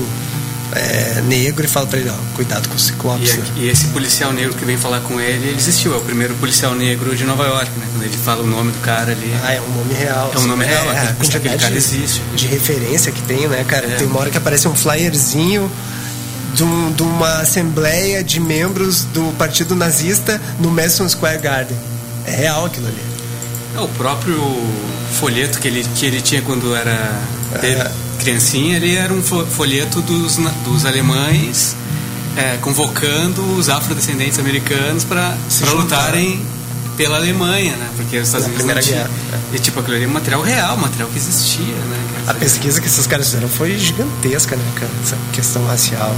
é, 0.73 1.21
negro 1.27 1.63
e 1.65 1.67
fala 1.67 1.85
pra 1.87 1.99
ele, 1.99 2.09
ó, 2.09 2.35
cuidado 2.35 2.67
com 2.69 2.75
o 2.75 2.79
Ciclope. 2.79 3.23
E, 3.25 3.31
né? 3.37 3.43
e 3.57 3.69
esse 3.69 3.85
policial 3.87 4.33
negro 4.33 4.53
que 4.53 4.65
vem 4.65 4.77
falar 4.77 4.99
com 5.01 5.19
ele, 5.19 5.47
ele 5.47 5.55
existiu, 5.57 5.93
é 5.93 5.97
o 5.97 6.01
primeiro 6.01 6.33
policial 6.35 6.75
negro 6.75 7.15
de 7.15 7.23
Nova 7.23 7.45
York, 7.45 7.69
né? 7.79 7.85
Quando 7.91 8.03
ele 8.03 8.17
fala 8.17 8.43
o 8.43 8.47
nome 8.47 8.71
do 8.71 8.79
cara 8.81 9.11
ali. 9.13 9.33
Ah, 9.43 9.53
é 9.53 9.61
um 9.61 9.69
nome 9.77 9.93
real. 9.93 10.31
É 10.35 10.39
um 10.39 10.47
nome 10.47 10.65
real, 10.65 10.87
a 10.89 10.91
aquele- 10.91 11.13
quantidade 11.13 11.37
aquele 11.47 11.57
cara 11.59 11.71
de- 11.71 11.77
existe. 11.77 12.21
De 12.35 12.47
referência 12.47 13.11
que 13.11 13.21
tem, 13.21 13.47
né, 13.47 13.63
cara? 13.67 13.85
É. 13.87 13.95
Tem 13.95 14.07
uma 14.07 14.19
hora 14.19 14.29
que 14.29 14.37
aparece 14.37 14.67
um 14.67 14.75
flyerzinho 14.75 15.71
de, 16.55 16.63
um- 16.63 16.91
de 16.91 17.03
uma 17.03 17.39
assembleia 17.41 18.23
de 18.23 18.39
membros 18.39 19.03
do 19.13 19.31
Partido 19.37 19.75
Nazista 19.75 20.41
no 20.59 20.71
Madison 20.71 21.07
Square 21.07 21.39
Garden. 21.39 21.77
É 22.25 22.31
real 22.31 22.65
aquilo 22.65 22.87
ali. 22.87 23.03
É 23.75 23.79
o 23.81 23.87
próprio 23.89 24.39
folheto 25.19 25.59
que 25.59 25.67
ele, 25.67 25.85
que 25.95 26.05
ele 26.05 26.21
tinha 26.21 26.41
quando 26.41 26.73
era 26.75 26.97
É. 27.61 27.91
criancinha, 28.19 28.77
ele 28.77 28.95
era 28.95 29.13
um 29.13 29.21
fo- 29.21 29.45
folheto 29.45 30.01
dos, 30.01 30.37
dos 30.63 30.85
alemães 30.85 31.75
é, 32.37 32.57
convocando 32.61 33.41
os 33.57 33.69
afrodescendentes 33.69 34.39
americanos 34.39 35.03
para 35.03 35.35
lutarem 35.73 36.41
pela 36.97 37.17
Alemanha, 37.17 37.75
né? 37.75 37.89
Porque 37.97 38.17
os 38.17 38.27
Estados 38.27 38.47
Na 38.47 38.53
Unidos 38.53 38.73
não 38.75 38.81
tinham. 38.81 39.03
Guerra, 39.03 39.39
E 39.53 39.59
tipo, 39.59 39.79
aquilo 39.81 39.95
ali 39.97 40.05
é 40.05 40.07
material 40.07 40.41
real, 40.41 40.77
material 40.77 41.09
que 41.09 41.17
existia, 41.17 41.65
né? 41.65 41.97
Quer 42.13 42.29
A 42.29 42.33
dizer, 42.33 42.39
pesquisa 42.45 42.81
que 42.81 42.87
esses 42.87 43.05
caras 43.07 43.27
fizeram 43.27 43.47
foi 43.49 43.77
gigantesca, 43.77 44.55
né, 44.55 44.63
cara? 44.75 44.91
Essa 45.03 45.17
questão 45.33 45.65
racial. 45.65 46.15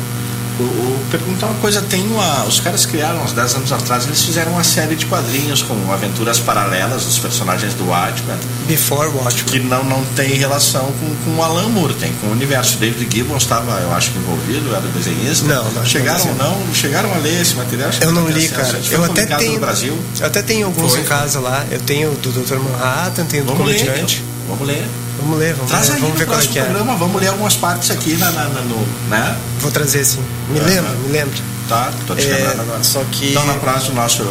O, 0.60 0.64
o- 0.64 0.98
perguntar 1.12 1.46
uma 1.48 1.60
coisa, 1.60 1.82
tem 1.84 2.02
uma. 2.08 2.44
Os 2.46 2.60
caras 2.60 2.86
criaram 2.86 3.22
uns 3.24 3.32
10 3.32 3.56
anos 3.56 3.72
atrás, 3.72 4.06
eles 4.06 4.22
fizeram 4.24 4.54
uma 4.54 4.64
série 4.64 4.96
de 4.96 5.06
quadrinhos 5.06 5.62
com 5.62 5.76
aventuras 5.94 6.40
paralelas 6.40 7.04
dos 7.06 7.20
personagens 7.20 7.74
do 7.76 7.88
Watchmen, 7.88 8.36
Before 8.68 9.08
Watchmen. 9.10 9.46
que 9.46 9.60
não, 9.60 9.84
não 9.84 10.04
tem 10.16 10.34
relação 10.34 10.92
com, 11.00 11.16
com 11.24 11.38
o 11.40 11.44
Alan 11.44 11.70
Moore, 11.70 11.94
tem 11.94 12.12
com 12.14 12.28
o 12.28 12.32
universo. 12.32 12.78
David 12.78 13.08
Gibbons 13.16 13.44
estava, 13.44 13.80
eu 13.82 13.94
acho 13.94 14.12
que 14.12 14.18
envolvido, 14.18 14.70
era 14.72 14.82
desenhista. 14.88 15.46
Não, 15.48 15.64
não, 15.72 15.86
chegaram 15.86 16.26
não. 16.36 16.60
não, 16.66 16.74
chegaram 16.74 17.14
a 17.14 17.18
ler 17.18 17.40
esse 17.42 17.54
material? 17.56 17.90
Eu 18.02 18.12
não 18.12 18.28
li, 18.28 18.46
acesso. 18.48 18.54
cara. 18.56 18.84
Foi 18.84 18.96
Eu 18.96 19.04
até 19.06 19.26
tenho. 19.28 19.54
no 19.54 19.60
Brasil. 19.60 19.98
Eu 20.20 20.26
até 20.26 20.42
tenho 20.42 20.66
alguns 20.66 20.92
Foi, 20.92 21.02
em 21.02 21.04
casa 21.04 21.40
lá. 21.40 21.66
Eu 21.70 21.80
tenho 21.82 22.12
do 22.16 22.32
Dr. 22.32 22.56
Manhattan, 22.58 23.26
tenho 23.26 23.44
do 23.44 23.54
Vamos 23.54 23.68
ler, 23.68 23.76
então. 23.76 23.86
comediante. 23.88 24.24
Vamos 24.50 24.68
ler. 24.68 24.88
Vamos 25.20 25.40
ler, 25.40 25.54
vamos, 25.56 25.72
Traz 25.72 25.90
ler, 25.90 25.96
aí 25.96 26.02
vamos 26.02 26.18
ver 26.20 26.26
qual 26.28 26.40
é 26.40 26.46
que 26.46 26.60
é. 26.60 26.64
programa, 26.64 26.96
vamos 26.96 27.20
ler 27.22 27.28
algumas 27.28 27.56
partes 27.56 27.90
aqui 27.92 28.16
na, 28.18 28.32
na- 28.32 28.44
na- 28.50 28.62
no, 28.62 28.88
né? 29.10 29.36
Vou 29.60 29.72
trazer 29.72 30.06
sim. 30.06 30.20
Me 30.50 30.60
Aham. 30.60 30.68
lembra, 30.68 30.92
me 30.92 31.12
lembra. 31.12 31.38
Tá, 31.68 31.92
tô 32.06 32.16
te 32.16 32.28
É, 32.28 32.48
agora. 32.60 32.84
só 32.84 33.04
que- 33.12 33.32
Então 33.32 33.46
na 33.46 33.56
próxima 33.56 34.02
nosso. 34.02 34.26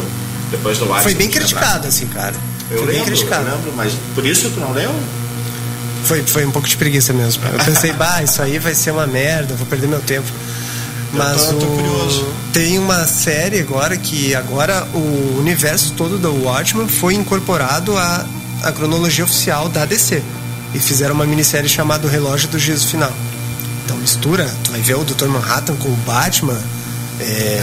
Depois 0.50 0.78
do 0.78 0.84
Watchmen. 0.84 1.02
Foi 1.02 1.14
bem 1.14 1.28
criticado, 1.30 1.86
assim, 1.88 2.06
cara. 2.06 2.34
Eu 2.70 2.78
foi 2.78 2.86
bem 2.86 2.96
lembro, 2.96 3.06
criticado. 3.12 3.46
eu 3.48 3.54
lembro, 3.56 3.72
mas 3.76 3.92
por 4.14 4.24
isso 4.24 4.48
tu 4.50 4.60
não 4.60 4.72
leu? 4.72 4.90
Foi, 6.04 6.22
foi 6.22 6.46
um 6.46 6.50
pouco 6.52 6.68
de 6.68 6.76
preguiça 6.76 7.12
mesmo. 7.12 7.42
Eu 7.52 7.64
pensei, 7.64 7.92
bah, 7.94 8.22
isso 8.22 8.40
aí 8.40 8.58
vai 8.58 8.74
ser 8.74 8.92
uma 8.92 9.06
merda, 9.06 9.54
vou 9.54 9.66
perder 9.66 9.88
meu 9.88 10.00
tempo. 10.00 10.26
Eu 11.12 11.18
Mas 11.18 11.46
tô- 11.46 11.52
tô 11.54 11.66
o- 11.66 11.76
curioso. 11.76 12.28
tem 12.52 12.78
uma 12.78 13.04
série 13.06 13.60
agora 13.60 13.96
que 13.96 14.34
agora 14.34 14.86
o 14.94 15.36
universo 15.38 15.92
todo 15.96 16.16
do 16.18 16.44
Watchmen 16.44 16.86
foi 16.88 17.14
incorporado 17.14 17.96
à, 17.96 18.24
à 18.62 18.72
cronologia 18.72 19.24
oficial 19.24 19.68
da 19.68 19.84
DC. 19.84 20.22
E 20.74 20.78
fizeram 20.78 21.14
uma 21.14 21.24
minissérie 21.26 21.68
chamada 21.68 22.06
O 22.06 22.10
Relógio 22.10 22.48
do 22.48 22.58
Juízo 22.58 22.86
Final. 22.88 23.12
Então 23.86 23.96
mistura, 23.98 24.52
tu 24.64 24.72
vai 24.72 24.80
ver 24.82 24.96
o 24.96 25.04
Dr. 25.04 25.26
Manhattan 25.28 25.76
com 25.76 25.88
o 25.88 25.96
Batman. 26.04 26.60
é, 27.20 27.62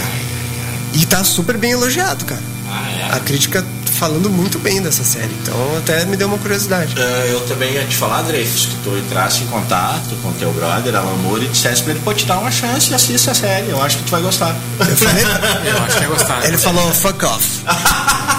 e 0.94 1.04
tá 1.06 1.22
super 1.22 1.56
bem 1.58 1.72
elogiado, 1.72 2.24
cara. 2.24 2.42
Ah, 2.68 3.16
A 3.16 3.20
crítica 3.20 3.64
falando 3.98 4.28
muito 4.30 4.58
bem 4.58 4.80
dessa 4.82 5.04
série. 5.04 5.32
Então 5.42 5.54
até 5.78 6.04
me 6.06 6.16
deu 6.16 6.26
uma 6.28 6.38
curiosidade. 6.38 6.94
É, 6.98 7.28
eu 7.30 7.40
também 7.46 7.72
ia 7.74 7.84
te 7.84 7.94
falar, 7.96 8.22
Dreyfus, 8.22 8.66
que 8.66 8.76
tu 8.82 8.96
entrasse 8.96 9.42
em 9.44 9.46
contato 9.46 10.16
com 10.22 10.32
teu 10.32 10.52
brother, 10.52 10.94
Alan 10.96 11.14
Moore, 11.18 11.44
e 11.44 11.48
dissesse 11.48 11.82
pra 11.82 11.92
ele, 11.92 12.00
pô, 12.02 12.12
te 12.14 12.24
dar 12.26 12.38
uma 12.38 12.50
chance 12.50 12.90
e 12.90 12.94
assista 12.94 13.30
a 13.30 13.34
série. 13.34 13.68
Eu 13.70 13.80
acho 13.82 13.98
que 13.98 14.04
tu 14.04 14.10
vai 14.10 14.22
gostar. 14.22 14.56
Eu 14.80 14.96
falei, 14.96 15.24
Eu 15.70 15.78
acho 15.84 15.96
que 15.96 16.02
ia 16.02 16.08
gostar. 16.08 16.44
ele 16.46 16.58
falou 16.58 16.92
fuck 16.92 17.24
off. 17.24 17.62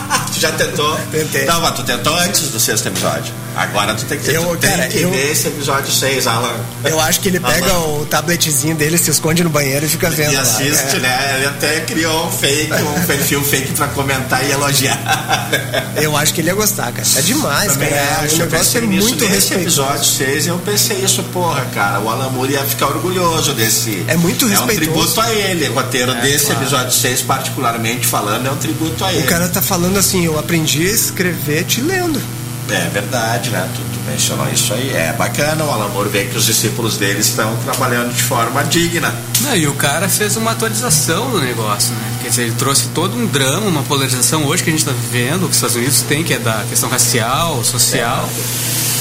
já 0.45 0.51
tentou? 0.53 0.99
Tentei. 1.11 1.45
Não, 1.45 1.61
mas 1.61 1.75
tu 1.75 1.83
tentou 1.83 2.15
antes 2.15 2.41
do 2.49 2.59
sexto 2.59 2.87
episódio. 2.87 3.33
Agora 3.55 3.93
tu 3.95 4.03
tem 4.05 4.17
que, 4.19 4.25
ter, 4.25 4.35
Eu, 4.35 4.43
tu 4.47 4.57
tem 4.57 4.69
cara, 4.69 4.87
que 4.89 5.01
eu- 5.01 5.09
ver 5.11 5.31
esse 5.31 5.47
episódio 5.47 5.89
6, 5.91 6.27
Alan. 6.27 6.53
Eu 6.83 6.99
acho 6.99 7.21
que 7.21 7.29
ele 7.29 7.39
pega 7.41 7.71
Alan. 7.71 8.01
o 8.01 8.05
tabletzinho 8.05 8.75
dele, 8.75 8.97
se 8.97 9.09
esconde 9.09 9.43
no 9.45 9.49
banheiro 9.49 9.85
e 9.85 9.89
fica 9.89 10.09
vendo. 10.09 10.33
E 10.33 10.35
lá. 10.35 10.41
assiste, 10.41 10.97
É. 10.97 10.99
né? 10.99 11.33
Ele 11.37 11.45
até 11.47 11.79
criou 11.81 12.27
um 12.27 12.31
fake, 12.31 12.73
um 12.73 13.05
perfil 13.05 13.41
fake 13.43 13.71
pra 13.73 13.87
comentar 13.87 14.45
e 14.45 14.51
elogiar. 14.51 14.97
Eu 15.95 16.15
acho 16.17 16.33
que 16.33 16.41
ele 16.41 16.49
ia 16.49 16.53
gostar, 16.53 16.91
cara. 16.91 17.07
É 17.15 17.21
demais, 17.21 17.71
Também 17.73 17.89
cara. 17.89 18.01
acho, 18.25 18.35
o 18.35 18.39
eu 18.41 18.45
negócio 18.49 18.77
é 18.77 18.81
muito 18.81 19.23
nesse 19.25 19.33
respeitoso. 19.55 19.81
episódio 19.81 20.03
6 20.05 20.47
eu 20.47 20.57
pensei 20.59 20.97
isso, 20.97 21.23
porra, 21.31 21.65
cara, 21.73 21.99
o 22.01 22.09
Alan 22.09 22.29
Moore 22.29 22.53
ia 22.53 22.63
ficar 22.63 22.87
orgulhoso 22.87 23.53
desse. 23.53 24.03
É 24.07 24.17
muito 24.17 24.43
É 24.45 24.47
um 24.47 24.51
respeitoso. 24.51 24.79
tributo 24.91 25.21
a 25.21 25.31
ele. 25.33 25.69
O 25.69 25.73
roteiro 25.73 26.13
desse 26.15 26.47
claro. 26.47 26.61
episódio 26.61 26.91
6, 26.91 27.21
particularmente 27.21 28.05
falando, 28.05 28.47
é 28.47 28.51
um 28.51 28.57
tributo 28.57 29.03
a 29.05 29.13
ele. 29.13 29.23
O 29.23 29.27
cara 29.27 29.47
tá 29.47 29.61
falando 29.61 29.97
assim, 29.97 30.27
eu 30.35 30.39
aprendi 30.39 30.85
a 30.87 30.91
escrever 30.91 31.63
te 31.63 31.81
lendo. 31.81 32.21
É 32.69 32.89
verdade, 32.91 33.51
né? 33.51 33.69
Tu, 33.75 33.81
tu 33.93 34.09
mencionou 34.09 34.47
isso 34.51 34.73
aí. 34.73 34.89
É 34.91 35.13
bacana 35.13 35.63
o 35.63 35.69
Alan 35.69 35.87
Moore 35.89 36.09
ver 36.09 36.29
que 36.31 36.37
os 36.37 36.45
discípulos 36.45 36.97
dele 36.97 37.19
estão 37.19 37.55
trabalhando 37.57 38.11
de 38.11 38.23
forma 38.23 38.63
digna. 38.63 39.13
Não, 39.41 39.55
e 39.55 39.67
o 39.67 39.73
cara 39.75 40.09
fez 40.09 40.35
uma 40.35 40.51
atualização 40.51 41.29
do 41.29 41.39
negócio, 41.39 41.93
né? 41.93 42.17
Quer 42.23 42.29
dizer, 42.29 42.41
ele 42.43 42.55
trouxe 42.57 42.87
todo 42.87 43.15
um 43.15 43.27
drama, 43.27 43.67
uma 43.67 43.83
polarização 43.83 44.45
hoje 44.45 44.63
que 44.63 44.69
a 44.71 44.73
gente 44.73 44.79
está 44.79 44.91
vivendo, 44.91 45.41
que 45.41 45.49
os 45.51 45.55
Estados 45.57 45.75
Unidos 45.75 46.01
têm, 46.01 46.23
que 46.23 46.33
é 46.33 46.39
da 46.39 46.63
questão 46.67 46.89
racial, 46.89 47.63
social. 47.63 48.27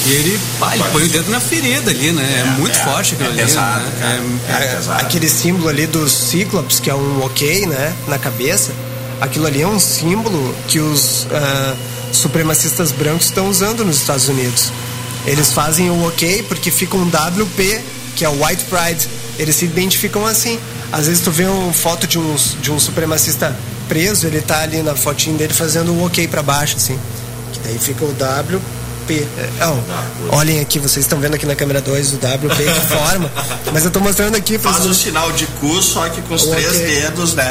E 0.07 0.13
ele, 0.13 0.39
pá, 0.61 0.75
ele 0.75 0.85
põe 0.93 1.05
o 1.05 1.09
dedo 1.09 1.31
na 1.31 1.41
ferida 1.41 1.91
ali, 1.91 2.13
né? 2.13 2.43
É, 2.47 2.51
muito 2.61 2.79
é, 2.79 2.85
forte 2.85 3.15
aquilo 3.15 3.31
é 3.31 3.33
ali. 3.33 3.43
pesado, 3.45 3.81
né? 3.87 3.93
cara. 3.99 4.13
É- 4.13 4.53
É 4.53 4.73
A- 4.75 4.77
pesado. 4.77 5.01
Aquele 5.01 5.29
símbolo 5.31 5.71
ali 5.71 5.87
dos 5.87 6.13
Cíclopes, 6.13 6.79
que 6.81 6.91
é 6.91 6.95
um 6.95 7.25
ok, 7.25 7.65
né? 7.65 7.95
Na 8.07 8.19
cabeça. 8.19 8.73
Aquilo 9.21 9.47
ali 9.47 9.63
é 9.63 9.67
um 9.67 9.79
símbolo 9.79 10.55
que 10.69 10.79
os 10.81 11.27
ah, 11.31 11.75
supremacistas 12.13 12.93
brancos 12.93 13.27
estão 13.27 13.49
usando 13.49 13.85
nos 13.85 13.97
Estados 13.97 14.29
Unidos. 14.29 14.73
Eles 15.27 15.53
fazem 15.53 15.91
o 15.91 16.07
ok 16.07 16.43
porque 16.45 16.71
fica 16.71 16.97
um 16.97 17.07
WP, 17.07 17.81
que 18.17 18.25
é 18.25 18.29
o 18.29 18.45
White 18.45 18.65
Pride. 18.65 19.09
Eles 19.39 19.57
se 19.57 19.65
identificam 19.65 20.27
assim. 20.27 20.59
Às 20.93 21.07
vezes 21.07 21.23
tu 21.23 21.31
vê 21.31 21.45
uma 21.45 21.73
foto 21.73 22.07
de 22.07 22.19
um, 22.19 22.37
de 22.61 22.71
um 22.71 22.79
supremacista 22.79 23.57
preso, 23.89 24.27
ele 24.27 24.41
tá 24.41 24.61
ali 24.63 24.83
na 24.83 24.95
fotinho 24.95 25.37
dele 25.37 25.53
fazendo 25.53 25.93
o 25.93 26.07
ok 26.07 26.29
pra 26.29 26.43
baixo, 26.43 26.77
assim. 26.77 26.99
Que 27.53 27.61
daí 27.61 27.79
fica 27.79 28.05
o 28.05 28.13
W 28.13 28.61
WP. 29.05 29.27
É, 29.39 29.51
oh, 29.67 30.37
olhem 30.37 30.61
aqui, 30.61 30.79
vocês 30.79 31.05
estão 31.05 31.21
vendo 31.21 31.35
aqui 31.35 31.47
na 31.47 31.55
câmera 31.55 31.81
2 31.81 32.15
o 32.15 32.17
WP 32.17 32.57
que 32.57 32.87
forma, 32.87 33.31
mas 33.73 33.85
eu 33.85 33.91
tô 33.91 34.01
mostrando 34.01 34.35
aqui. 34.37 34.59
Faz 34.59 34.85
o 34.85 34.89
um 34.89 34.95
sinal 34.95 35.31
de 35.33 35.47
cu, 35.47 35.81
só 35.83 36.09
que 36.09 36.23
com 36.23 36.35
os 36.35 36.45
okay. 36.45 36.65
três 36.65 36.79
dedos, 36.79 37.35
né? 37.35 37.45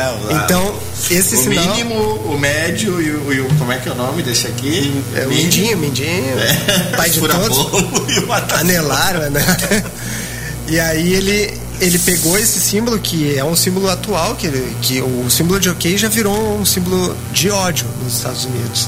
Então, 0.43 0.75
esse 1.09 1.35
o 1.35 1.37
sinal. 1.37 1.65
O 1.65 1.69
mínimo, 1.69 1.95
o 2.33 2.37
médio 2.37 3.01
e 3.01 3.11
o, 3.11 3.33
e 3.33 3.41
o, 3.41 3.47
Como 3.55 3.71
é 3.71 3.77
que 3.77 3.87
é 3.87 3.91
o 3.91 3.95
nome 3.95 4.23
desse 4.23 4.47
aqui? 4.47 5.03
É, 5.15 5.25
o 5.25 5.29
mindinho, 5.29 5.77
mindinho. 5.77 6.39
É. 6.39 6.95
Pai 6.97 7.09
de 7.09 7.19
todos. 7.19 7.57
Anelar, 8.59 9.29
né? 9.29 9.43
E 10.65 10.79
aí 10.79 11.13
ele, 11.13 11.53
ele 11.81 11.99
pegou 11.99 12.37
esse 12.37 12.57
símbolo 12.57 12.97
que 12.97 13.37
é 13.37 13.43
um 13.43 13.53
símbolo 13.53 13.89
atual, 13.89 14.33
que, 14.33 14.49
que 14.81 15.01
o 15.01 15.29
símbolo 15.29 15.59
de 15.59 15.69
ok 15.69 15.97
já 15.97 16.07
virou 16.07 16.57
um 16.57 16.63
símbolo 16.63 17.13
de 17.33 17.49
ódio 17.49 17.85
nos 18.01 18.15
Estados 18.15 18.45
Unidos. 18.45 18.87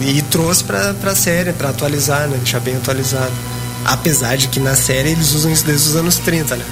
E, 0.00 0.18
e 0.18 0.22
trouxe 0.22 0.64
para 0.64 0.90
a 0.90 1.14
série, 1.14 1.52
para 1.52 1.70
atualizar, 1.70 2.28
né? 2.28 2.36
Deixar 2.38 2.60
bem 2.60 2.76
atualizado. 2.76 3.32
Apesar 3.84 4.36
de 4.36 4.48
que 4.48 4.58
na 4.58 4.74
série 4.74 5.10
eles 5.10 5.32
usam 5.32 5.52
isso 5.52 5.64
desde 5.64 5.88
os 5.88 5.96
anos 5.96 6.18
30, 6.18 6.56
né? 6.56 6.64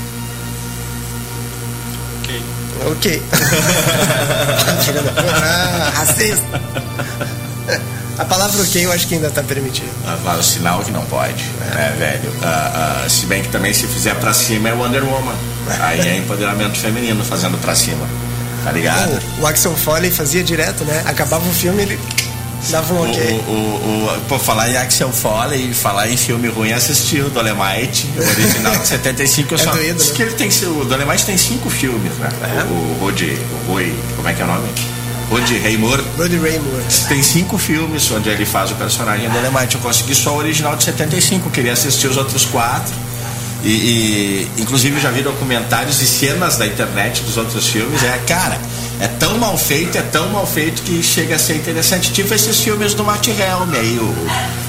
Ok. 2.22 2.42
Ok. 2.90 3.22
ah, 5.42 5.92
racista. 5.94 6.60
A 8.18 8.24
palavra 8.24 8.62
ok 8.62 8.84
eu 8.84 8.92
acho 8.92 9.08
que 9.08 9.14
ainda 9.14 9.28
está 9.28 9.42
permitido. 9.42 9.88
Ah, 10.06 10.36
o 10.38 10.42
sinal 10.42 10.80
que 10.80 10.90
não 10.90 11.04
pode, 11.06 11.44
é. 11.72 11.74
né, 11.74 11.94
velho? 11.98 12.32
Ah, 12.42 13.02
ah, 13.04 13.08
se 13.08 13.26
bem 13.26 13.42
que 13.42 13.48
também 13.48 13.72
se 13.72 13.86
fizer 13.86 14.14
pra 14.16 14.32
cima 14.32 14.68
é 14.68 14.72
Wonder 14.72 15.04
Woman. 15.04 15.34
Aí 15.80 16.00
é 16.00 16.18
empoderamento 16.18 16.78
feminino 16.78 17.24
fazendo 17.24 17.58
pra 17.60 17.74
cima. 17.74 18.06
Tá 18.64 18.72
ligado? 18.72 19.20
O, 19.38 19.42
o 19.42 19.46
Axel 19.46 19.74
Foley 19.76 20.10
fazia 20.10 20.42
direto, 20.42 20.84
né? 20.84 21.02
Acabava 21.06 21.46
o 21.48 21.52
filme 21.52 21.82
ele 21.82 21.98
dava 22.70 22.94
um 22.94 23.10
ok. 23.10 23.44
O, 23.46 23.50
o, 23.50 24.16
o, 24.16 24.20
pô, 24.28 24.38
falar 24.38 24.70
em 24.70 24.76
Axel 24.76 25.12
Foley 25.12 25.70
e 25.70 25.74
falar 25.74 26.08
em 26.08 26.16
filme 26.16 26.48
ruim, 26.48 26.72
assisti 26.72 27.20
o 27.20 27.30
Dolemite, 27.30 28.08
o 28.16 28.20
original 28.20 28.76
de 28.76 28.86
75. 28.88 29.54
Eu 29.54 29.58
é 29.58 29.62
só, 29.62 29.70
doído, 29.72 30.04
né? 30.04 30.10
que 30.14 30.22
ele 30.22 30.32
tem, 30.32 30.48
o 30.68 30.84
Dolemite 30.84 31.26
tem 31.26 31.36
cinco 31.36 31.70
filmes, 31.70 32.12
né? 32.18 32.28
É. 32.42 32.62
O, 32.64 32.74
o 32.74 32.98
Rudi, 33.00 33.38
o 33.66 33.72
Rui, 33.72 33.94
como 34.16 34.28
é 34.28 34.32
que 34.32 34.42
é 34.42 34.44
o 34.44 34.48
nome? 34.48 34.68
Rudy 35.30 35.58
Raymore. 35.58 36.02
Rudy 36.16 36.36
Raymore. 36.36 36.84
Tem 37.08 37.22
cinco 37.22 37.58
filmes 37.58 38.10
onde 38.10 38.28
ele 38.28 38.44
faz 38.44 38.70
o 38.70 38.74
personagem 38.74 39.28
do 39.28 39.38
Alemite. 39.38 39.74
Eu 39.74 39.80
consegui 39.80 40.14
só 40.14 40.34
o 40.34 40.36
original 40.36 40.76
de 40.76 40.84
75, 40.84 41.50
queria 41.50 41.72
assistir 41.72 42.08
os 42.08 42.16
outros 42.16 42.44
quatro. 42.44 42.94
E, 43.64 43.68
e, 43.68 44.50
inclusive 44.58 45.00
já 45.00 45.10
vi 45.10 45.22
documentários 45.22 46.02
e 46.02 46.06
cenas 46.06 46.56
da 46.56 46.66
internet 46.66 47.22
dos 47.22 47.36
outros 47.38 47.66
filmes. 47.66 48.02
É, 48.02 48.20
cara, 48.26 48.60
é 49.01 49.09
tão 49.09 49.38
mal 49.38 49.57
feito, 49.59 49.99
é 49.99 50.03
tão 50.03 50.28
mal 50.30 50.47
feito 50.47 50.82
que 50.82 51.03
chega 51.03 51.36
a 51.36 51.38
ser 51.38 51.57
interessante. 51.57 52.12
Tipo 52.12 52.34
esses 52.34 52.61
filmes 52.61 52.95
do 52.95 53.05
Matt 53.05 53.28
Helm 53.28 53.72
aí. 53.74 53.97
Eu, 53.97 54.14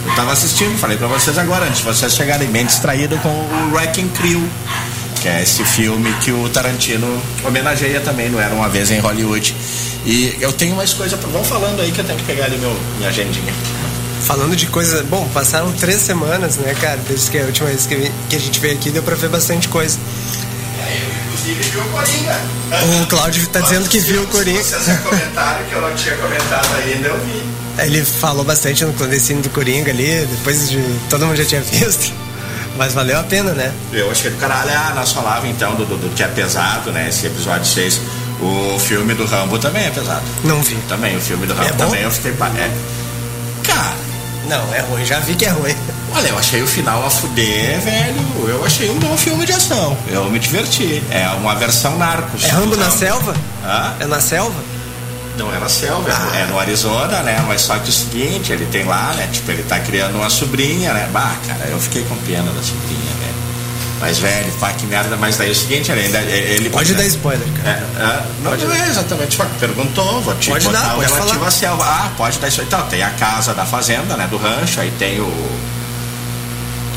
eu 0.06 0.16
tava 0.16 0.32
assistindo, 0.32 0.78
falei 0.78 0.98
pra 0.98 1.08
vocês 1.08 1.38
agora, 1.38 1.66
antes 1.66 1.80
de 1.80 1.84
vocês 1.84 2.14
chegarem 2.14 2.48
bem 2.50 2.66
distraídos 2.66 3.20
com 3.22 3.30
o 3.30 3.72
Wrecking 3.74 4.10
Crew 4.10 4.42
que 5.26 5.30
é 5.30 5.42
esse 5.42 5.64
filme 5.66 6.14
que 6.24 6.32
o 6.32 6.48
Tarantino 6.50 7.20
homenageia 7.44 8.00
também, 8.00 8.30
não 8.30 8.40
era 8.40 8.54
uma 8.54 8.70
vez 8.70 8.92
em 8.92 9.00
Hollywood. 9.00 9.56
E 10.06 10.38
eu 10.40 10.54
tenho 10.54 10.76
mais 10.76 10.94
coisa 10.94 11.18
para. 11.18 11.28
Vamos 11.30 11.48
falando 11.48 11.82
aí 11.82 11.92
que 11.92 12.00
eu 12.00 12.06
tenho 12.06 12.20
que 12.20 12.26
pegar 12.26 12.46
ali 12.46 12.60
meu, 12.60 12.72
minha 12.98 13.10
agendinha. 13.10 13.52
Falando 14.22 14.56
de 14.56 14.68
coisa. 14.68 15.02
Bom, 15.10 15.28
passaram 15.34 15.72
três 15.72 16.02
semanas, 16.02 16.58
né, 16.58 16.76
cara? 16.80 17.00
Desde 17.08 17.32
que 17.32 17.40
a 17.40 17.46
última 17.46 17.70
vez 17.70 17.88
que, 17.88 18.12
que 18.30 18.36
a 18.36 18.40
gente 18.40 18.60
veio 18.60 18.76
aqui 18.76 18.92
deu 18.92 19.02
pra 19.02 19.16
ver 19.16 19.30
bastante 19.30 19.68
coisa. 19.68 19.98
Viu 21.54 21.82
o 21.82 21.86
Coringa. 21.90 22.42
O 23.04 23.06
Cláudio 23.08 23.48
tá 23.48 23.60
dizendo 23.60 23.88
que 23.88 24.00
viu 24.00 24.24
o 24.24 24.28
Coringa. 24.28 24.60
Esse 24.60 24.98
comentário 24.98 25.66
que 25.68 25.74
eu 25.74 25.82
não 25.82 25.94
tinha 25.96 26.16
comentado 26.16 26.68
ainda, 26.78 27.08
eu 27.08 27.20
vi. 27.20 27.44
Ele 27.78 28.04
falou 28.04 28.44
bastante 28.44 28.84
no 28.84 28.94
clandestino 28.94 29.42
do 29.42 29.50
Coringa 29.50 29.92
ali, 29.92 30.26
depois 30.26 30.70
de. 30.70 30.82
Todo 31.10 31.26
mundo 31.26 31.36
já 31.38 31.46
tinha 31.46 31.62
visto. 31.62 32.14
Mas 32.78 32.94
valeu 32.94 33.20
a 33.20 33.24
pena, 33.24 33.54
né? 33.54 33.72
Eu 33.94 34.12
achei 34.12 34.32
do 34.32 34.38
caralho. 34.38 34.72
Ah, 34.72 34.94
nós 34.96 35.12
falávamos 35.14 35.50
então 35.50 35.76
do, 35.76 35.86
do, 35.86 35.98
do 35.98 36.10
que 36.16 36.24
é 36.24 36.28
pesado, 36.28 36.92
né? 36.92 37.10
Esse 37.10 37.28
episódio 37.28 37.66
6. 37.66 38.02
O 38.42 38.80
filme 38.80 39.14
do 39.14 39.26
Rambo 39.26 39.58
também 39.60 39.86
é 39.86 39.90
pesado. 39.92 40.24
Não 40.44 40.62
vi. 40.62 40.76
Também, 40.90 41.16
o 41.16 41.22
filme 41.22 41.46
do 41.46 41.54
Rambo 41.54 41.70
é 41.70 41.74
também 41.74 42.02
eu 42.02 42.12
fiquei. 42.12 42.32
É. 42.32 42.72
Não, 44.48 44.74
é 44.74 44.80
ruim, 44.82 45.06
já 45.06 45.20
vi 45.20 45.36
que 45.36 45.46
é 45.46 45.50
ruim. 45.50 45.76
Olha, 46.14 46.30
eu 46.30 46.38
achei 46.38 46.62
o 46.62 46.68
final 46.68 47.06
a 47.06 47.10
fuder, 47.10 47.80
velho. 47.82 48.48
Eu 48.48 48.64
achei 48.66 48.90
um 48.90 49.00
bom 49.00 49.18
filme 49.18 49.46
de 49.46 49.52
ação. 49.52 49.98
Eu 50.08 50.30
me 50.30 50.40
diverti. 50.40 51.04
É 51.12 51.28
uma 51.30 51.56
versão 51.56 51.98
narcos. 51.98 52.44
É 52.44 52.50
Rambo 52.50 52.76
na 52.76 52.90
selva? 52.90 53.36
Hã? 53.66 53.94
É 54.00 54.06
na 54.06 54.22
selva? 54.22 54.76
Não 55.38 55.54
é 55.54 55.60
na 55.60 55.68
selva, 55.68 56.10
ah. 56.10 56.38
é 56.38 56.46
no 56.46 56.58
Arizona, 56.58 57.22
né? 57.22 57.44
Mas 57.46 57.62
só 57.62 57.78
que 57.78 57.90
o 57.90 57.92
seguinte, 57.92 58.54
ele 58.54 58.66
tem 58.68 58.86
lá, 58.86 59.14
né? 59.16 59.28
Tipo, 59.32 59.52
ele 59.52 59.64
tá 59.64 59.80
criando 59.80 60.16
uma 60.16 60.30
sobrinha, 60.30 60.94
né? 60.94 61.10
Bah, 61.12 61.36
cara, 61.46 61.66
eu 61.70 61.80
fiquei 61.80 62.04
com 62.04 62.16
pena 62.20 62.50
da 62.52 62.64
sobrinha, 62.64 63.12
velho. 63.20 63.45
Mas, 64.06 64.20
velho, 64.20 64.52
pá, 64.60 64.72
que 64.72 64.86
merda. 64.86 65.18
Mas 65.18 65.36
daí 65.36 65.50
é 65.50 65.52
o 65.52 65.56
seguinte, 65.56 65.92
ele 65.92 66.02
ainda. 66.02 66.20
Ele 66.20 66.70
pode 66.70 66.94
dar 66.94 67.06
spoiler, 67.06 67.48
cara. 67.54 67.70
É, 67.70 68.04
é, 68.04 68.26
não, 68.44 68.52
pode 68.52 68.66
não 68.66 68.76
é 68.76 68.88
exatamente. 68.88 69.30
Tipo, 69.30 69.46
perguntou, 69.60 70.22
vou 70.22 70.36
te 70.36 70.52
pode 70.52 70.64
botar 70.64 70.80
dar, 70.80 70.96
o 70.96 71.00
relativo 71.00 71.40
falar. 71.40 71.52
selva. 71.52 71.84
Ah, 71.84 72.12
pode 72.16 72.38
dar 72.38 72.48
isso 72.48 72.62
aí. 72.62 72.68
Então, 72.68 72.86
tem 72.86 73.02
a 73.02 73.10
casa 73.10 73.56
da 73.56 73.66
fazenda, 73.66 74.16
né? 74.16 74.28
Do 74.28 74.38
rancho, 74.38 74.80
aí 74.80 74.92
tem 75.00 75.20
o. 75.20 75.60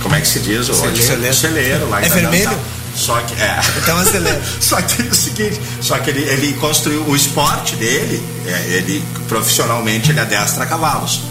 Como 0.02 0.14
é 0.14 0.20
que 0.20 0.28
se 0.28 0.40
diz? 0.40 0.68
O 0.68 0.74
celeiro. 0.74 1.30
O 1.30 1.34
celeiro 1.34 1.88
lá 1.88 2.04
É 2.04 2.08
vermelho? 2.10 2.58
Só 2.94 3.18
que. 3.22 3.40
É. 3.40 3.58
Então 3.78 3.96
acelera. 3.96 4.42
só 4.60 4.76
que 4.82 5.00
é 5.00 5.06
o 5.06 5.14
seguinte, 5.14 5.58
só 5.80 5.98
que 5.98 6.10
ele, 6.10 6.20
ele 6.24 6.52
construiu 6.54 7.04
o 7.08 7.16
esporte 7.16 7.74
dele, 7.76 8.22
é, 8.46 8.76
ele 8.76 9.02
profissionalmente 9.26 10.10
ele 10.10 10.20
adestra 10.20 10.66
cavalos. 10.66 11.22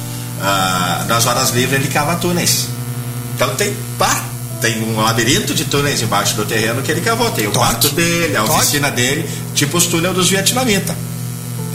Ah, 0.41 1.05
nas 1.07 1.27
horas 1.27 1.51
livres 1.51 1.79
ele 1.79 1.93
cava 1.93 2.15
túneis. 2.15 2.67
Então 3.35 3.55
tem. 3.55 3.75
Pá, 3.99 4.23
tem 4.61 4.81
um 4.83 5.01
labirinto 5.01 5.53
de 5.53 5.65
túneis 5.65 6.01
embaixo 6.01 6.35
do 6.35 6.45
terreno 6.45 6.81
que 6.81 6.91
ele 6.91 7.01
cavou. 7.01 7.29
Tem 7.31 7.47
o 7.47 7.51
Toque. 7.51 7.65
quarto 7.65 7.89
dele, 7.89 8.35
a 8.35 8.41
Toque. 8.43 8.55
oficina 8.59 8.91
dele, 8.91 9.29
tipo 9.53 9.77
os 9.77 9.85
túneis 9.85 10.13
dos 10.15 10.29
vietnamitas. 10.29 10.95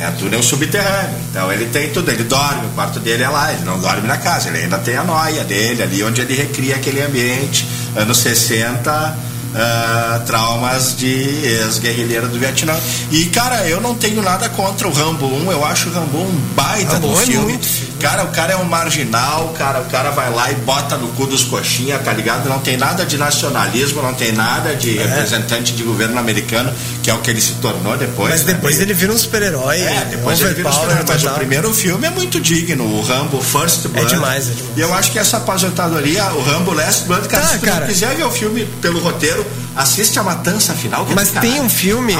É, 0.00 0.10
túnel 0.12 0.42
subterrâneo. 0.42 1.16
Então 1.30 1.52
ele 1.52 1.66
tem 1.66 1.90
tudo, 1.90 2.10
ele 2.10 2.24
dorme, 2.24 2.66
o 2.66 2.70
quarto 2.70 2.98
dele 2.98 3.22
é 3.22 3.28
lá, 3.28 3.52
ele 3.52 3.64
não 3.64 3.78
dorme 3.78 4.06
na 4.08 4.16
casa, 4.16 4.48
ele 4.48 4.58
ainda 4.58 4.78
tem 4.78 4.96
a 4.96 5.04
noia 5.04 5.44
dele, 5.44 5.82
ali 5.82 6.02
onde 6.02 6.20
ele 6.20 6.34
recria 6.34 6.74
aquele 6.74 7.00
ambiente, 7.02 7.66
anos 7.94 8.18
60 8.18 9.31
uh, 9.52 10.24
traumas 10.24 10.96
de 10.96 11.06
ex-guerrilheiro 11.06 12.28
do 12.28 12.38
Vietnã. 12.38 12.74
E, 13.10 13.26
cara, 13.26 13.66
eu 13.66 13.80
não 13.80 13.94
tenho 13.94 14.22
nada 14.22 14.48
contra 14.48 14.88
o 14.88 14.92
Rambo 14.92 15.26
1, 15.26 15.52
eu 15.52 15.64
acho 15.64 15.88
o 15.88 15.92
Rambo 15.92 16.18
um 16.18 16.32
baita 16.54 16.94
Rambo 16.94 17.08
do 17.08 17.20
é 17.20 17.26
filme. 17.26 17.52
Muito... 17.52 17.92
Cara, 18.02 18.24
o 18.24 18.28
cara 18.28 18.52
é 18.52 18.56
um 18.56 18.64
marginal, 18.64 19.54
cara, 19.56 19.80
o 19.80 19.84
cara 19.84 20.10
vai 20.10 20.28
lá 20.30 20.50
e 20.50 20.56
bota 20.56 20.96
no 20.96 21.08
cu 21.08 21.26
dos 21.26 21.44
coxinha, 21.44 21.98
tá 22.00 22.12
ligado? 22.12 22.48
Não 22.48 22.58
tem 22.58 22.76
nada 22.76 23.06
de 23.06 23.16
nacionalismo, 23.16 24.02
não 24.02 24.12
tem 24.12 24.32
nada 24.32 24.74
de 24.74 24.98
é. 24.98 25.06
representante 25.06 25.72
de 25.72 25.84
governo 25.84 26.18
americano, 26.18 26.72
que 27.00 27.10
é 27.10 27.14
o 27.14 27.18
que 27.18 27.30
ele 27.30 27.40
se 27.40 27.54
tornou 27.54 27.96
depois. 27.96 28.30
Mas 28.30 28.44
né? 28.44 28.54
depois 28.54 28.80
ele 28.80 28.92
vira 28.92 29.12
um 29.12 29.18
super-herói. 29.18 29.80
É, 29.80 30.06
depois 30.10 30.40
ele 30.40 30.54
vira 30.54 30.68
um 30.68 30.72
super-herói. 30.72 31.04
Mas 31.06 31.24
o 31.24 31.30
primeiro 31.30 31.72
filme 31.72 32.06
é 32.06 32.10
muito 32.10 32.40
digno, 32.40 32.84
o 32.84 33.02
Rambo 33.02 33.40
First 33.40 33.86
Blood. 33.86 34.06
É 34.06 34.16
demais, 34.16 34.50
é 34.50 34.54
demais. 34.54 34.76
E 34.76 34.80
eu 34.80 34.94
acho 34.94 35.12
que 35.12 35.18
essa 35.20 35.36
aposentadoria, 35.36 36.24
o 36.34 36.42
Rambo 36.42 36.72
Last 36.72 37.04
Blood, 37.04 37.28
cara, 37.28 37.42
tá, 37.44 37.48
se 37.50 37.58
tu 37.58 37.66
cara. 37.66 37.86
quiser 37.86 38.16
ver 38.16 38.24
o 38.24 38.30
filme 38.32 38.64
pelo 38.80 38.98
roteiro, 38.98 39.41
assiste 39.76 40.18
a 40.18 40.22
Matança 40.22 40.74
Final. 40.74 41.06
Mas 41.14 41.30
tem 41.30 41.60
um 41.60 41.68
filme, 41.68 42.14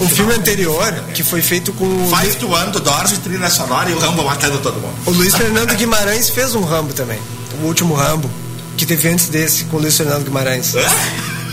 um 0.00 0.08
filme 0.08 0.34
anterior 0.34 0.92
que 1.14 1.22
foi 1.22 1.40
feito 1.42 1.72
com 1.72 1.86
Five 2.16 2.36
to 2.36 2.50
One 2.50 2.70
do 2.72 2.80
Doors 2.80 3.12
e 3.12 3.16
trilha 3.18 3.50
sonora 3.50 3.90
e 3.90 3.94
o 3.94 3.98
Rambo 3.98 4.24
matando 4.24 4.58
todo 4.58 4.80
mundo. 4.80 4.94
O 5.06 5.10
Luiz 5.10 5.34
Fernando 5.34 5.74
Guimarães 5.74 6.30
fez 6.30 6.54
um 6.54 6.62
Rambo 6.62 6.92
também, 6.92 7.18
o 7.62 7.66
último 7.66 7.94
Rambo 7.94 8.30
que 8.76 8.86
teve 8.86 9.08
antes 9.08 9.28
desse 9.28 9.64
com 9.64 9.76
o 9.76 9.80
Luiz 9.80 9.96
Fernando 9.96 10.24
Guimarães. 10.24 10.74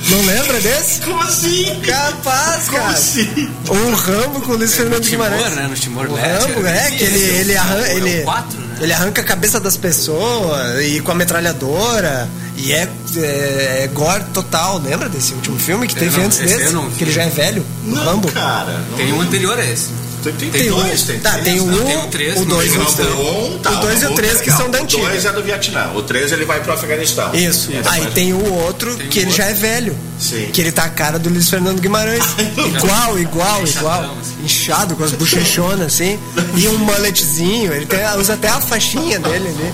Não 0.09 0.21
lembra 0.23 0.59
desse? 0.61 1.01
Como 1.01 1.19
assim? 1.21 1.65
Capaz, 1.81 2.65
Como 2.65 2.77
cara. 2.77 2.93
assim? 2.93 3.49
Um 3.69 3.95
Rambo 3.95 4.41
com 4.41 4.51
o 4.51 4.57
Luiz 4.57 4.75
Fernando 4.75 5.01
Timor, 5.01 5.27
Guimarães. 5.27 5.55
né? 5.55 5.67
No 5.67 5.75
Timor 5.75 6.05
o 6.05 6.13
Rambo, 6.13 6.67
é, 6.67 6.91
que 6.91 7.03
ele, 7.03 7.19
ele, 7.19 7.57
arranca, 7.57 7.91
ele, 7.91 8.21
4, 8.21 8.59
né? 8.59 8.63
ele 8.63 8.64
arranca 8.93 9.21
a 9.21 9.23
cabeça 9.23 9.59
das 9.59 9.77
pessoas 9.77 10.83
e 10.85 10.99
com 11.01 11.11
a 11.11 11.15
metralhadora. 11.15 12.27
E 12.57 12.71
é, 12.71 12.89
é, 13.17 13.83
é 13.83 13.89
gore 13.93 14.23
total. 14.33 14.79
Lembra 14.79 15.09
desse 15.09 15.33
último 15.33 15.59
filme 15.59 15.87
que 15.87 15.95
teve 15.95 16.17
não, 16.17 16.25
antes 16.25 16.39
desse? 16.39 16.73
Não, 16.73 16.89
que 16.89 17.03
ele 17.03 17.11
já 17.11 17.23
é 17.23 17.29
velho? 17.29 17.65
O 17.85 17.89
não, 17.89 18.03
Rambo? 18.03 18.31
Cara, 18.31 18.79
não 18.89 18.97
tem 18.97 19.13
um 19.13 19.21
anterior 19.21 19.57
a 19.57 19.65
esse. 19.65 19.89
Tem, 20.31 20.49
tem, 20.49 20.49
tem 20.49 20.69
dois, 20.69 21.03
tem 21.03 21.19
Tá, 21.19 21.37
tem 21.37 21.59
o 21.59 21.65
1, 21.65 21.67
um, 21.67 22.41
o 22.41 22.45
2 22.45 22.73
e 22.73 22.77
o 22.77 22.85
3. 22.85 23.09
Um, 23.09 23.59
tá, 23.59 23.71
o 23.71 23.75
2 23.81 24.01
e 24.01 24.05
o 24.07 24.15
3 24.15 24.41
que 24.41 24.51
são 24.51 24.69
da 24.69 24.79
antiga. 24.79 25.03
O 25.03 25.09
2 25.09 25.25
é 25.25 25.31
do 25.31 25.43
Vietnã, 25.43 25.91
o 25.93 26.01
3 26.01 26.31
ele 26.31 26.45
vai 26.45 26.61
pro 26.61 26.73
Afeganistão. 26.73 27.33
Isso. 27.35 27.69
Aí 27.85 28.05
tem 28.07 28.33
o 28.33 28.53
outro 28.53 28.95
que 28.97 29.19
ele 29.19 29.31
já 29.31 29.45
é 29.45 29.53
velho. 29.53 29.95
Sim. 30.19 30.49
Que 30.51 30.61
ele 30.61 30.71
tá 30.71 30.85
a 30.85 30.89
cara 30.89 31.19
do 31.19 31.29
Luiz 31.29 31.49
Fernando 31.49 31.79
Guimarães. 31.79 32.23
igual, 32.57 33.19
igual, 33.19 33.67
igual. 33.67 34.17
Inchado, 34.43 34.95
com 34.95 35.03
as 35.03 35.11
bochechonas 35.11 35.93
assim. 35.93 36.19
E 36.55 36.67
um 36.67 36.77
mulletzinho. 36.79 37.73
Ele 37.73 37.85
tem, 37.85 37.99
usa 38.17 38.33
até 38.33 38.47
a 38.47 38.61
faixinha 38.61 39.19
dele 39.19 39.49
ali. 39.49 39.73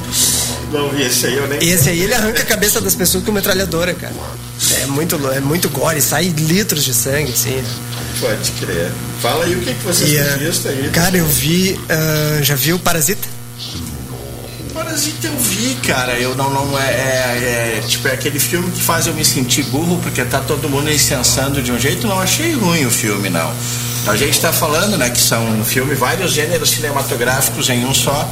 Não 0.72 0.90
vi 0.90 1.04
esse 1.04 1.28
aí, 1.28 1.36
eu 1.36 1.48
nem. 1.48 1.60
Esse 1.62 1.90
aí 1.90 2.02
ele 2.02 2.14
arranca 2.14 2.42
a 2.42 2.46
cabeça 2.46 2.80
das 2.80 2.96
pessoas 2.96 3.24
com 3.24 3.32
metralhadora, 3.32 3.94
cara. 3.94 4.14
É 4.82 4.86
muito, 4.86 5.16
é 5.32 5.40
muito 5.40 5.70
gore, 5.70 6.02
sai 6.02 6.26
litros 6.26 6.84
de 6.84 6.94
sangue, 6.94 7.32
assim. 7.32 7.62
Pode 8.20 8.52
crer. 8.54 8.92
Fala 9.22 9.46
aí 9.46 9.56
o 9.56 9.60
que, 9.62 9.74
que 9.74 9.84
você 9.84 10.06
e, 10.06 10.24
tem 10.24 10.38
visto 10.38 10.68
aí. 10.68 10.90
Cara, 10.92 11.18
eu 11.18 11.26
vi. 11.26 11.74
Uh, 11.74 12.44
já 12.44 12.56
viu 12.56 12.78
Parasita? 12.80 13.28
Parasita 14.74 15.28
eu 15.28 15.38
vi, 15.38 15.76
cara. 15.86 16.14
Eu 16.14 16.36
não, 16.36 16.50
não 16.50 16.80
é, 16.80 16.84
é, 16.84 17.78
é, 17.78 17.84
Tipo, 17.88 18.08
é 18.08 18.14
aquele 18.14 18.40
filme 18.40 18.72
que 18.72 18.82
faz 18.82 19.08
eu 19.08 19.14
me 19.14 19.24
sentir 19.26 19.64
burro 19.64 20.00
porque 20.02 20.24
tá 20.24 20.40
todo 20.40 20.70
mundo 20.70 20.92
incensando 20.92 21.62
de 21.62 21.72
um 21.72 21.80
jeito. 21.80 22.08
Não 22.08 22.20
achei 22.20 22.54
ruim 22.54 22.86
o 22.86 22.92
filme, 22.92 23.30
não. 23.30 23.52
A 24.08 24.16
gente 24.16 24.40
tá 24.40 24.52
falando, 24.52 24.98
né, 24.98 25.10
que 25.10 25.20
são 25.20 25.46
um 25.46 25.64
filme, 25.64 25.94
vários 25.94 26.32
gêneros 26.32 26.72
cinematográficos 26.72 27.70
em 27.70 27.86
um 27.86 27.94
só. 27.94 28.28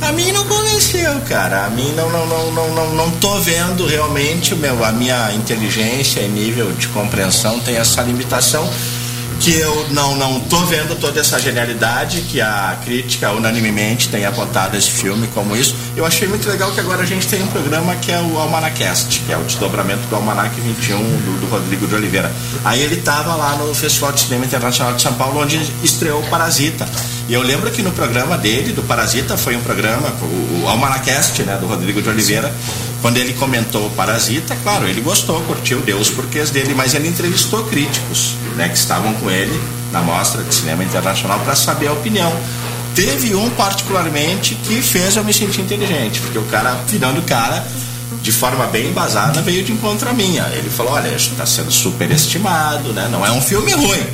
A 0.00 0.12
mim 0.12 0.30
não 0.30 0.44
convenceu, 0.44 1.20
cara. 1.28 1.66
A 1.66 1.70
mim 1.70 1.92
não, 1.96 2.08
não, 2.10 2.26
não, 2.26 2.52
não, 2.52 2.74
não, 2.74 2.94
não 2.94 3.10
tô 3.12 3.40
vendo 3.40 3.84
realmente 3.84 4.54
meu, 4.54 4.84
a 4.84 4.92
minha 4.92 5.32
inteligência 5.34 6.20
e 6.20 6.28
nível 6.28 6.70
de 6.72 6.86
compreensão 6.88 7.58
tem 7.60 7.76
essa 7.76 8.00
limitação 8.02 8.68
que 9.40 9.54
eu 9.54 9.88
não 9.90 10.16
não 10.16 10.40
tô 10.40 10.58
vendo 10.66 10.98
toda 10.98 11.20
essa 11.20 11.38
genialidade 11.38 12.22
que 12.22 12.40
a 12.40 12.78
crítica 12.84 13.30
unanimemente 13.32 14.08
tem 14.08 14.24
apontado 14.24 14.76
esse 14.76 14.90
filme 14.90 15.28
como 15.28 15.56
isso. 15.56 15.74
Eu 15.96 16.04
achei 16.04 16.26
muito 16.26 16.48
legal 16.48 16.70
que 16.72 16.80
agora 16.80 17.02
a 17.02 17.06
gente 17.06 17.26
tem 17.26 17.42
um 17.42 17.46
programa 17.48 17.94
que 17.96 18.10
é 18.10 18.20
o 18.20 18.38
Almanacast, 18.38 19.20
que 19.20 19.32
é 19.32 19.36
o 19.36 19.44
desdobramento 19.44 20.06
do 20.08 20.16
Almanac 20.16 20.60
21 20.60 20.98
do, 20.98 21.40
do 21.40 21.46
Rodrigo 21.46 21.86
de 21.86 21.94
Oliveira. 21.94 22.32
Aí 22.64 22.82
ele 22.82 22.96
tava 22.96 23.34
lá 23.34 23.56
no 23.56 23.74
Festival 23.74 24.12
de 24.12 24.20
Cinema 24.20 24.44
Internacional 24.44 24.94
de 24.94 25.02
São 25.02 25.14
Paulo 25.14 25.40
onde 25.40 25.60
estreou 25.82 26.22
Parasita. 26.24 26.86
E 27.28 27.34
eu 27.34 27.42
lembro 27.42 27.70
que 27.70 27.82
no 27.82 27.92
programa 27.92 28.38
dele, 28.38 28.72
do 28.72 28.82
Parasita, 28.82 29.36
foi 29.36 29.54
um 29.54 29.60
programa, 29.60 30.08
o, 30.22 30.62
o 30.64 30.68
Almanacast, 30.68 31.42
né, 31.42 31.58
do 31.60 31.66
Rodrigo 31.66 32.00
de 32.00 32.08
Oliveira, 32.08 32.52
quando 33.00 33.16
ele 33.16 33.32
comentou 33.34 33.86
o 33.86 33.90
Parasita, 33.90 34.56
claro, 34.62 34.88
ele 34.88 35.00
gostou, 35.00 35.40
curtiu, 35.42 35.80
deu 35.80 35.98
os 35.98 36.10
porquês 36.10 36.50
dele, 36.50 36.74
mas 36.74 36.94
ele 36.94 37.08
entrevistou 37.08 37.64
críticos, 37.64 38.34
né, 38.56 38.68
que 38.68 38.76
estavam 38.76 39.14
com 39.14 39.30
ele 39.30 39.58
na 39.92 40.02
mostra 40.02 40.42
de 40.42 40.54
cinema 40.54 40.82
internacional 40.82 41.38
para 41.40 41.54
saber 41.54 41.88
a 41.88 41.92
opinião. 41.92 42.32
Teve 42.94 43.34
um 43.34 43.48
particularmente 43.50 44.56
que 44.56 44.82
fez 44.82 45.16
eu 45.16 45.22
me 45.22 45.32
sentir 45.32 45.60
inteligente, 45.60 46.20
porque 46.20 46.38
o 46.38 46.44
cara, 46.44 46.74
virando 46.88 47.20
o 47.20 47.22
cara, 47.22 47.64
de 48.22 48.32
forma 48.32 48.66
bem 48.66 48.88
embasada, 48.88 49.40
veio 49.40 49.62
de 49.62 49.72
encontro 49.72 50.08
a 50.08 50.12
minha. 50.12 50.42
Ele 50.54 50.68
falou: 50.68 50.92
olha, 50.92 51.08
está 51.14 51.46
sendo 51.46 51.70
superestimado, 51.70 52.92
né? 52.92 53.08
Não 53.10 53.24
é 53.24 53.30
um 53.30 53.40
filme 53.40 53.72
ruim. 53.72 54.04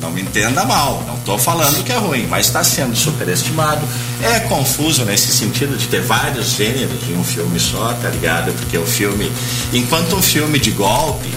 Não 0.00 0.10
me 0.10 0.22
entenda 0.22 0.64
mal, 0.64 1.04
não 1.06 1.16
estou 1.16 1.38
falando 1.38 1.84
que 1.84 1.92
é 1.92 1.96
ruim, 1.96 2.26
mas 2.26 2.46
está 2.46 2.64
sendo 2.64 2.96
superestimado. 2.96 3.86
É 4.22 4.40
confuso 4.40 5.04
nesse 5.04 5.30
sentido 5.30 5.76
de 5.76 5.86
ter 5.88 6.00
vários 6.00 6.52
gêneros 6.52 7.08
em 7.08 7.16
um 7.16 7.24
filme 7.24 7.60
só, 7.60 7.92
tá 8.00 8.08
ligado? 8.08 8.52
Porque 8.52 8.78
o 8.78 8.86
filme, 8.86 9.30
enquanto 9.72 10.16
um 10.16 10.22
filme 10.22 10.58
de 10.58 10.70
golpe, 10.70 11.28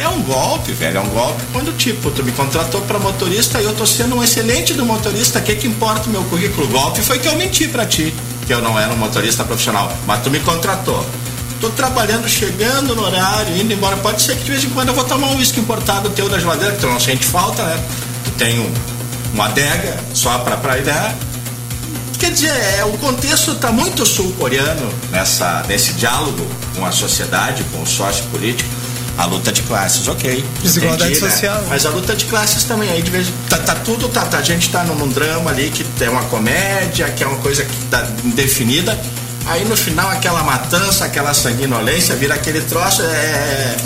é 0.00 0.08
um 0.08 0.22
golpe, 0.22 0.72
velho, 0.72 0.96
é 0.96 1.00
um 1.00 1.08
golpe. 1.10 1.42
Quando, 1.52 1.76
tipo, 1.76 2.10
tu 2.10 2.24
me 2.24 2.32
contratou 2.32 2.80
para 2.82 2.98
motorista 2.98 3.60
e 3.60 3.64
eu 3.64 3.74
tô 3.74 3.86
sendo 3.86 4.16
um 4.16 4.24
excelente 4.24 4.72
do 4.72 4.86
motorista, 4.86 5.38
o 5.38 5.42
que 5.42 5.54
que 5.56 5.66
importa 5.66 6.08
o 6.08 6.10
meu 6.10 6.22
currículo? 6.24 6.66
Golpe 6.68 7.02
foi 7.02 7.18
que 7.18 7.28
eu 7.28 7.36
menti 7.36 7.68
para 7.68 7.84
ti, 7.84 8.14
que 8.46 8.54
eu 8.54 8.62
não 8.62 8.78
era 8.78 8.92
um 8.94 8.96
motorista 8.96 9.44
profissional, 9.44 9.92
mas 10.06 10.22
tu 10.22 10.30
me 10.30 10.40
contratou. 10.40 11.04
Tô 11.60 11.68
trabalhando, 11.70 12.28
chegando 12.28 12.94
no 12.94 13.02
horário, 13.02 13.56
indo 13.56 13.72
embora. 13.72 13.96
Pode 13.98 14.22
ser 14.22 14.36
que 14.36 14.44
de 14.44 14.50
vez 14.50 14.64
em 14.64 14.70
quando 14.70 14.88
eu 14.88 14.94
vou 14.94 15.04
tomar 15.04 15.28
um 15.28 15.36
uísque 15.36 15.60
importado 15.60 16.08
teu 16.10 16.28
da 16.28 16.38
geladeira, 16.38 16.74
que 16.74 16.80
tu 16.80 16.86
não 16.86 16.98
sente 16.98 17.24
falta, 17.24 17.62
né? 17.62 17.84
Tu 18.24 18.30
tem 18.32 18.58
um, 18.58 18.72
uma 19.34 19.46
adega 19.46 19.98
só 20.14 20.38
pra, 20.38 20.56
pra 20.56 20.78
ideia. 20.78 21.14
Quer 22.18 22.30
dizer, 22.32 22.50
é, 22.78 22.84
o 22.84 22.92
contexto 22.98 23.52
está 23.52 23.70
muito 23.72 24.04
sul-coreano 24.04 24.92
nessa, 25.10 25.64
nesse 25.68 25.94
diálogo 25.94 26.46
com 26.76 26.84
a 26.84 26.92
sociedade, 26.92 27.64
com 27.72 27.82
o 27.82 27.86
sócio 27.86 28.24
político 28.26 28.68
a 29.20 29.26
luta 29.26 29.52
de 29.52 29.60
classes, 29.62 30.08
ok. 30.08 30.42
Desigualdade 30.62 31.12
entendi, 31.12 31.24
né? 31.24 31.30
social. 31.30 31.60
Né? 31.60 31.66
Mas 31.68 31.84
a 31.84 31.90
luta 31.90 32.16
de 32.16 32.24
classes 32.24 32.64
também, 32.64 32.90
aí 32.90 33.02
de 33.02 33.10
vez 33.10 33.26
tá, 33.50 33.58
tá 33.58 33.74
tudo, 33.74 34.08
tá, 34.08 34.24
tá, 34.24 34.38
a 34.38 34.42
gente 34.42 34.70
tá 34.70 34.82
num, 34.84 34.94
num 34.94 35.08
drama 35.08 35.50
ali 35.50 35.70
que 35.70 35.84
é 36.02 36.08
uma 36.08 36.24
comédia, 36.24 37.10
que 37.10 37.22
é 37.22 37.26
uma 37.26 37.38
coisa 37.38 37.62
que 37.64 37.76
tá 37.90 38.06
indefinida. 38.24 38.98
Aí 39.46 39.64
no 39.64 39.76
final 39.76 40.08
aquela 40.10 40.42
matança, 40.42 41.04
aquela 41.04 41.34
sanguinolência, 41.34 42.14
vira 42.16 42.34
aquele 42.34 42.60
troço, 42.62 43.02
é. 43.02 43.76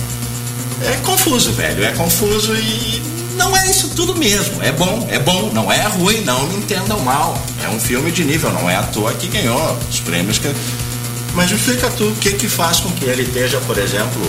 É 0.83 0.97
confuso, 1.03 1.53
velho. 1.53 1.85
É 1.85 1.93
confuso 1.93 2.55
e 2.55 3.03
não 3.37 3.57
é 3.57 3.69
isso 3.69 3.91
tudo 3.91 4.15
mesmo. 4.17 4.63
É 4.63 4.73
bom, 4.73 5.07
é 5.11 5.19
bom, 5.19 5.51
não 5.53 5.73
é 5.73 5.83
ruim, 5.87 6.21
não 6.23 6.47
me 6.49 6.57
entendam 6.57 6.99
mal. 7.01 7.41
É 7.63 7.69
um 7.69 7.81
filme 7.81 8.11
de 8.11 8.25
nível, 8.25 8.51
não 8.53 8.69
é 8.69 8.77
à 8.77 8.83
toa 8.83 9.13
que 9.15 9.29
ganhou 9.29 9.79
os 9.91 10.01
prêmios 10.01 10.39
que. 10.39 10.53
Mas 11.35 11.51
explica 11.51 11.89
tu 11.91 12.05
o 12.05 12.17
que 12.17 12.33
que 12.33 12.49
faz 12.49 12.81
com 12.81 12.91
que 12.93 13.05
ele 13.05 13.23
esteja, 13.23 13.59
por 13.67 13.77
exemplo, 13.77 14.25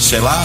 sei 0.00 0.18
lá, 0.18 0.44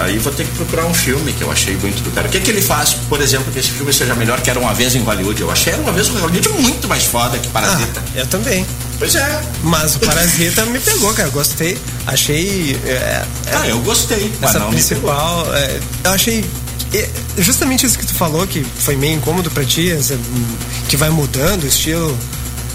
aí 0.00 0.18
vou 0.18 0.32
ter 0.32 0.44
que 0.46 0.52
procurar 0.56 0.84
um 0.84 0.92
filme 0.92 1.32
que 1.32 1.42
eu 1.42 1.50
achei 1.50 1.74
muito 1.76 2.02
do 2.02 2.10
cara. 2.10 2.28
O 2.28 2.30
que, 2.30 2.40
que 2.40 2.50
ele 2.50 2.60
faz, 2.60 2.94
por 3.08 3.20
exemplo, 3.20 3.50
que 3.50 3.58
esse 3.58 3.70
filme 3.70 3.92
seja 3.92 4.14
melhor 4.14 4.40
que 4.40 4.50
Era 4.50 4.58
Uma 4.58 4.74
Vez 4.74 4.94
em 4.94 5.02
Hollywood? 5.02 5.40
Eu 5.40 5.50
achei 5.50 5.72
Era 5.72 5.80
Uma 5.80 5.92
Vez 5.92 6.08
em 6.08 6.18
Hollywood 6.18 6.48
muito 6.60 6.86
mais 6.86 7.04
foda 7.04 7.38
que 7.38 7.48
Parasita. 7.48 8.02
Ah, 8.06 8.18
eu 8.18 8.26
também. 8.26 8.66
Pois 9.04 9.16
é. 9.16 9.42
Mas 9.62 9.96
o 9.96 9.98
Parasita 9.98 10.64
me 10.64 10.80
pegou, 10.80 11.12
cara. 11.12 11.28
Gostei. 11.28 11.76
Achei. 12.06 12.74
É, 12.86 12.88
é, 12.88 13.26
ah, 13.52 13.68
eu 13.68 13.78
gostei. 13.80 14.32
Essa 14.40 14.60
principal. 14.60 15.54
É, 15.54 15.80
eu 16.04 16.10
achei. 16.10 16.42
É, 16.94 17.10
justamente 17.36 17.84
isso 17.84 17.98
que 17.98 18.06
tu 18.06 18.14
falou, 18.14 18.46
que 18.46 18.64
foi 18.64 18.96
meio 18.96 19.16
incômodo 19.16 19.50
pra 19.50 19.62
ti, 19.62 19.92
essa, 19.92 20.18
que 20.88 20.96
vai 20.96 21.10
mudando 21.10 21.64
o 21.64 21.66
estilo. 21.66 22.16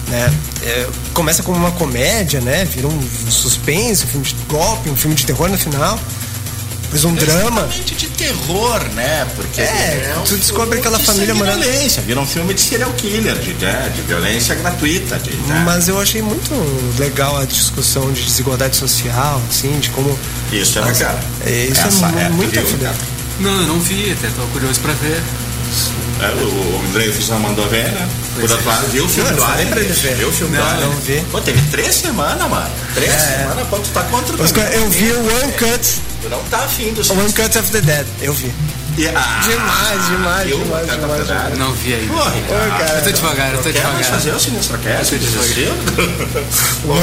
Né? 0.08 0.32
É, 0.62 0.88
começa 1.16 1.42
como 1.42 1.58
uma 1.58 1.72
comédia, 1.72 2.40
né? 2.42 2.64
Vira 2.64 2.88
um 2.88 3.02
suspense, 3.32 4.06
um 4.06 4.08
filme 4.08 4.26
de 4.28 4.36
golpe, 4.48 4.88
um 4.88 4.96
filme 4.96 5.16
de 5.16 5.26
terror 5.26 5.50
no 5.50 5.58
final. 5.58 6.00
Depois 6.92 7.06
um 7.06 7.16
é 7.16 7.20
drama. 7.20 7.68
de 7.68 8.08
terror, 8.08 8.84
né? 8.96 9.28
Porque 9.36 9.62
é, 9.62 10.12
é 10.12 10.18
um 10.20 10.24
tu 10.24 10.36
descobre 10.36 10.80
aquela 10.80 10.98
família 10.98 11.36
morando. 11.36 11.62
violência, 11.62 12.02
vira 12.02 12.20
um 12.20 12.26
filme 12.26 12.52
de 12.52 12.62
serial 12.62 12.92
killer, 12.94 13.38
de, 13.38 13.54
de, 13.54 13.66
né, 13.66 13.92
de 13.96 14.02
violência 14.02 14.56
gratuita. 14.56 15.20
De, 15.20 15.30
né? 15.30 15.62
Mas 15.64 15.88
eu 15.88 16.02
achei 16.02 16.24
muito 16.24 16.52
legal 16.98 17.38
a 17.38 17.46
discussão 17.46 18.12
de 18.12 18.24
desigualdade 18.24 18.76
social, 18.76 19.40
assim, 19.48 19.80
de 19.80 19.90
como. 19.92 20.18
Isso 20.52 20.80
é 20.80 20.82
bacana. 20.82 21.20
É, 21.46 21.66
isso 21.66 21.80
Essa 21.80 22.06
é, 22.08 22.24
é 22.24 22.30
muito 22.30 22.60
afiliado. 22.60 22.98
Não, 23.40 23.62
eu 23.62 23.68
não 23.68 23.80
vi, 23.80 24.12
até 24.12 24.28
tô 24.30 24.42
curioso 24.48 24.80
pra 24.80 24.94
ver. 24.94 25.22
É, 26.22 26.28
o 26.44 26.90
André 26.90 27.12
Fusão 27.14 27.40
mandou 27.40 27.68
ver, 27.70 27.92
né? 27.92 28.10
Por 28.36 28.44
outro 28.44 28.66
lado, 28.66 28.88
viu 28.88 29.06
o 29.06 29.10
filme 29.10 29.32
do 29.32 29.44
Alien? 29.44 29.70
Viu 30.18 30.28
o 30.28 30.32
filme 30.34 30.58
do 30.58 30.64
Alien? 30.64 30.90
Não 30.90 31.00
vi. 31.00 31.26
Pô, 31.32 31.40
teve 31.40 31.62
três 31.72 31.96
semanas, 31.96 32.50
mano. 32.50 32.70
Três 32.94 33.14
é. 33.14 33.38
semanas, 33.38 33.68
pô, 33.70 33.80
tu 33.80 33.90
tá 33.90 34.04
contra 34.04 34.36
o 34.36 34.40
Eu 34.74 34.90
vi 34.90 35.12
o 35.12 35.20
One 35.20 35.54
Cut. 35.54 36.02
Tu 36.22 36.30
não 36.30 36.44
tá 36.44 36.66
afim 36.66 36.94
do 36.94 37.02
One 37.14 37.32
Cut 37.32 37.58
of 37.58 37.72
the 37.72 37.82
Dead, 37.82 38.06
eu 38.22 38.34
vi. 38.34 38.54
Ah, 39.08 39.42
demais, 39.44 40.08
demais, 40.08 40.48
demais, 40.48 40.92
demais, 40.92 41.28
demais. 41.28 41.58
Não 41.58 41.74
vi 41.74 41.94
aí. 41.94 42.08
Porra, 42.08 42.32
cara, 42.78 42.98
eu 42.98 43.04
tô 43.04 43.12
devagar, 43.12 43.54
eu 43.54 43.62
tô 43.62 43.72
devagar. 43.72 44.04
fazer 44.04 44.32
o 44.32 44.40
Sinistrocast? 44.40 45.14
Eu 45.14 45.20
tô 45.20 45.26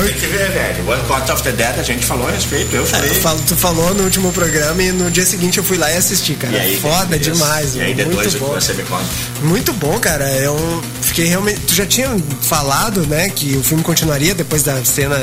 Tem 0.05 0.15
que 0.15 0.27
ver, 0.27 0.51
velho. 0.51 0.89
One 0.91 1.03
Cut 1.05 1.33
of 1.33 1.43
the 1.43 1.53
Dead, 1.53 1.79
a 1.79 1.83
gente 1.83 2.05
falou 2.05 2.29
a 2.29 2.31
respeito, 2.31 2.75
eu 2.75 2.85
falei. 2.85 3.11
É, 3.11 3.15
tu 3.47 3.57
falou 3.57 3.95
no 3.95 4.05
último 4.05 4.33
programa 4.33 4.83
e 4.83 4.93
no 4.93 5.11
dia 5.11 5.25
seguinte 5.25 5.59
eu 5.59 5.65
fui 5.65 5.79
lá 5.79 5.91
e 5.91 5.97
assisti, 5.97 6.35
cara. 6.35 6.55
E 6.55 6.61
aí, 6.61 6.81
Foda 6.81 7.19
demais. 7.19 7.75
E 7.77 7.81
aí 7.81 7.95
depois 7.95 8.35
muito 8.35 8.39
bom. 8.39 8.55
você 8.55 8.75
me 8.75 8.83
conta. 8.85 9.05
Muito 9.43 9.73
bom, 9.73 9.99
cara. 9.99 10.29
Eu 10.33 10.83
fiquei 11.01 11.27
realmente... 11.27 11.61
Tu 11.61 11.75
já 11.75 11.87
tinha 11.87 12.09
falado, 12.43 13.07
né, 13.07 13.29
que 13.31 13.57
o 13.57 13.63
filme 13.63 13.83
continuaria 13.83 14.35
depois 14.35 14.63
da 14.63 14.85
cena 14.85 15.23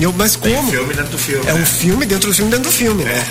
eu, 0.00 0.12
mas 0.16 0.36
como? 0.36 0.54
Tem 0.54 0.70
filme 0.70 0.94
dentro 0.94 1.10
do 1.10 1.18
filme. 1.18 1.46
É 1.46 1.54
um 1.54 1.58
né? 1.58 1.64
filme 1.64 2.06
dentro 2.06 2.28
do 2.28 2.34
filme 2.34 2.50
dentro 2.50 2.70
do 2.70 2.74
filme. 2.74 3.04
Né? 3.04 3.26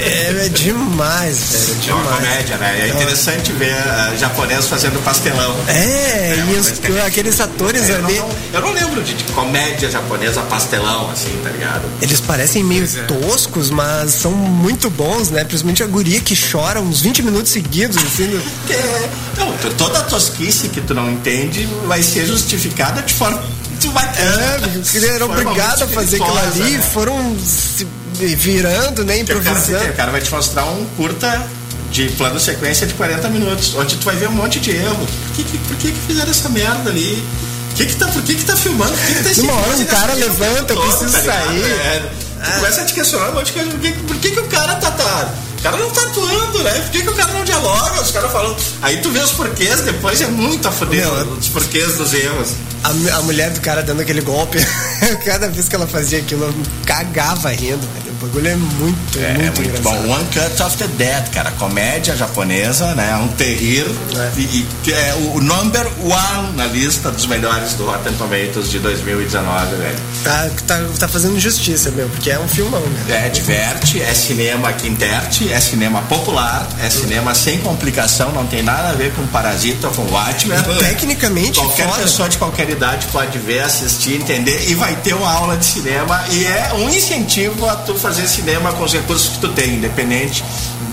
É, 0.00 0.46
é 0.46 0.48
demais, 0.48 1.70
é, 1.70 1.80
demais. 1.80 1.88
É 1.88 1.92
uma 1.92 2.16
comédia, 2.16 2.56
né? 2.56 2.80
É 2.82 2.88
interessante 2.88 3.52
ver 3.52 3.72
uh, 3.72 4.16
japonês 4.16 4.66
fazendo 4.66 5.02
pastelão. 5.02 5.56
É, 5.66 5.72
é 5.72 6.44
e 6.48 6.56
os, 6.56 6.72
aqueles 7.04 7.40
atores 7.40 7.88
é, 7.90 7.96
ali. 7.96 8.16
Eu 8.16 8.22
não, 8.22 8.36
eu 8.52 8.60
não 8.60 8.72
lembro 8.72 9.02
de, 9.02 9.14
de, 9.14 9.24
comédia 9.32 9.90
japonesa 9.90 10.42
pastelão, 10.42 11.10
assim, 11.10 11.36
tá 11.42 11.50
ligado? 11.50 11.82
Eles 12.00 12.20
parecem 12.20 12.62
meio 12.62 12.84
é. 12.84 13.02
toscos, 13.02 13.70
mas 13.70 14.12
são 14.12 14.32
muito 14.32 14.88
bons, 14.90 15.30
né? 15.30 15.44
Principalmente 15.44 15.82
a 15.82 15.86
guria 15.86 16.20
que 16.20 16.36
chora 16.36 16.80
uns 16.80 17.00
20 17.00 17.22
minutos 17.22 17.50
seguidos, 17.52 17.96
assim. 17.96 18.26
No... 18.26 18.38
É, 18.72 19.08
não, 19.36 19.56
toda 19.76 19.98
a 19.98 20.02
tosquice 20.02 20.68
que 20.68 20.80
tu 20.80 20.94
não 20.94 21.10
entende 21.10 21.68
vai 21.86 22.02
ser 22.02 22.26
justificada 22.26 23.02
de 23.02 23.14
forma 23.14 23.42
tu 23.80 23.90
vai. 23.90 24.04
É, 24.04 25.14
eram 25.14 25.30
obrigados 25.30 25.82
a 25.82 25.88
fazer 25.88 26.22
aquilo 26.22 26.38
ali, 26.38 26.76
né? 26.76 26.82
foram 26.92 27.36
se 27.38 27.86
virando, 28.14 29.04
né? 29.04 29.20
Improvisando. 29.20 29.76
O 29.76 29.78
cara, 29.78 29.90
o 29.92 29.96
cara 29.96 30.12
vai 30.12 30.20
te 30.20 30.30
mostrar 30.30 30.64
um 30.64 30.84
curta 30.96 31.46
de 31.90 32.08
plano 32.10 32.38
sequência 32.38 32.86
de 32.86 32.94
40 32.94 33.28
minutos, 33.28 33.74
onde 33.74 33.96
tu 33.96 34.04
vai 34.04 34.16
ver 34.16 34.28
um 34.28 34.32
monte 34.32 34.60
de 34.60 34.70
erro. 34.70 35.06
Por 35.06 35.36
que, 35.36 35.44
que, 35.44 35.58
por 35.58 35.76
que, 35.76 35.92
que 35.92 35.98
fizeram 36.06 36.30
essa 36.30 36.48
merda 36.48 36.90
ali? 36.90 37.24
Que 37.74 37.86
que 37.86 37.96
tá, 37.96 38.08
por 38.08 38.22
que, 38.22 38.34
que 38.34 38.44
tá 38.44 38.56
filmando? 38.56 38.92
Por 38.92 39.06
que, 39.06 39.14
que 39.14 39.46
tá 39.46 39.52
hora 39.52 39.76
um 39.76 39.84
cara 39.84 40.14
levanta, 40.14 40.72
eu 40.72 40.80
preciso 40.80 41.12
tá 41.12 41.22
sair. 41.22 41.62
É, 41.62 42.10
tu 42.44 42.50
começa 42.56 42.80
a 42.82 42.84
te 42.84 42.92
questionar 42.92 43.30
um 43.30 43.34
monte 43.34 43.46
de 43.46 43.52
coisa. 43.52 43.70
Por 43.70 43.80
que, 43.80 43.92
por 43.92 44.16
que, 44.16 44.30
que 44.32 44.40
o 44.40 44.46
cara 44.48 44.74
tá, 44.74 44.90
tá 44.90 45.32
o 45.58 45.62
cara 45.62 45.76
não 45.76 45.90
tá 45.90 46.02
atuando, 46.02 46.62
né? 46.62 46.70
Por 46.70 46.90
que, 46.90 47.02
que 47.02 47.08
o 47.08 47.14
cara 47.14 47.32
não 47.32 47.44
dialoga? 47.44 48.00
Os 48.00 48.10
caras 48.10 48.30
falam. 48.30 48.56
Aí 48.80 48.98
tu 48.98 49.10
vê 49.10 49.18
os 49.18 49.32
porquês, 49.32 49.80
depois 49.80 50.20
é 50.20 50.26
muito 50.28 50.66
a 50.68 50.70
foder 50.70 51.06
os 51.08 51.48
porquês 51.48 51.96
dos 51.96 52.14
erros. 52.14 52.50
A, 52.84 53.16
a, 53.16 53.22
mulher 53.22 53.50
do 53.50 53.60
cara 53.60 53.82
dando 53.82 54.00
aquele 54.00 54.20
golpe, 54.20 54.58
cada 55.24 55.48
vez 55.48 55.68
que 55.68 55.74
ela 55.74 55.86
fazia 55.86 56.20
aquilo, 56.20 56.44
eu 56.44 56.54
cagava 56.86 57.50
rindo, 57.50 57.80
velho. 57.80 58.07
O 58.20 58.26
bagulho 58.26 58.48
é 58.48 58.56
muito, 58.56 59.18
É, 59.18 59.34
muito, 59.34 59.60
muito 59.60 59.78
engraçado. 59.78 60.02
bom. 60.06 60.12
One 60.12 60.24
Cut 60.26 60.62
of 60.62 60.76
the 60.76 60.86
Dead, 60.88 61.28
cara. 61.30 61.52
Comédia 61.52 62.16
japonesa, 62.16 62.92
né? 62.96 63.14
Um 63.22 63.28
terrir. 63.28 63.86
É. 64.16 64.40
E, 64.40 64.66
e 64.86 64.92
é 64.92 65.14
o 65.34 65.40
number 65.40 65.86
one 66.00 66.56
na 66.56 66.66
lista 66.66 67.12
dos 67.12 67.26
melhores 67.26 67.74
do 67.74 67.86
Rotten 67.86 68.12
Tomatoes 68.14 68.70
de 68.70 68.80
2019, 68.80 69.76
velho. 69.76 69.96
Tá, 70.24 70.50
tá, 70.66 70.80
tá 70.98 71.06
fazendo 71.06 71.38
justiça, 71.38 71.92
meu, 71.92 72.08
porque 72.08 72.28
é 72.30 72.40
um 72.40 72.48
filmão, 72.48 72.80
né? 72.80 73.26
É, 73.26 73.28
diverte, 73.28 74.02
é 74.02 74.12
cinema 74.14 74.72
que 74.72 74.88
interte, 74.88 75.52
é 75.52 75.60
cinema 75.60 76.02
popular, 76.02 76.66
é 76.82 76.90
cinema 76.90 77.34
sem 77.36 77.58
complicação, 77.60 78.32
não 78.32 78.46
tem 78.48 78.64
nada 78.64 78.88
a 78.88 78.92
ver 78.94 79.12
com 79.12 79.24
Parasita 79.28 79.86
ou 79.86 79.92
com 79.94 80.02
Watchmen. 80.12 80.58
Tecnicamente 80.80 81.60
Qualquer 81.60 81.86
foda. 81.88 82.02
pessoa 82.02 82.28
de 82.28 82.36
qualquer 82.36 82.68
idade 82.68 83.06
pode 83.12 83.38
ver, 83.38 83.60
assistir, 83.60 84.14
entender 84.16 84.68
e 84.68 84.74
vai 84.74 84.96
ter 84.96 85.14
uma 85.14 85.30
aula 85.32 85.56
de 85.56 85.64
cinema 85.66 86.24
e 86.32 86.44
é 86.44 86.72
um 86.74 86.88
incentivo 86.90 87.64
a 87.68 87.76
tu 87.76 87.94
fazer 87.94 88.07
cinema 88.14 88.72
com 88.72 88.84
os 88.84 88.92
recursos 88.92 89.28
que 89.28 89.38
tu 89.40 89.48
tem, 89.48 89.74
independente 89.74 90.44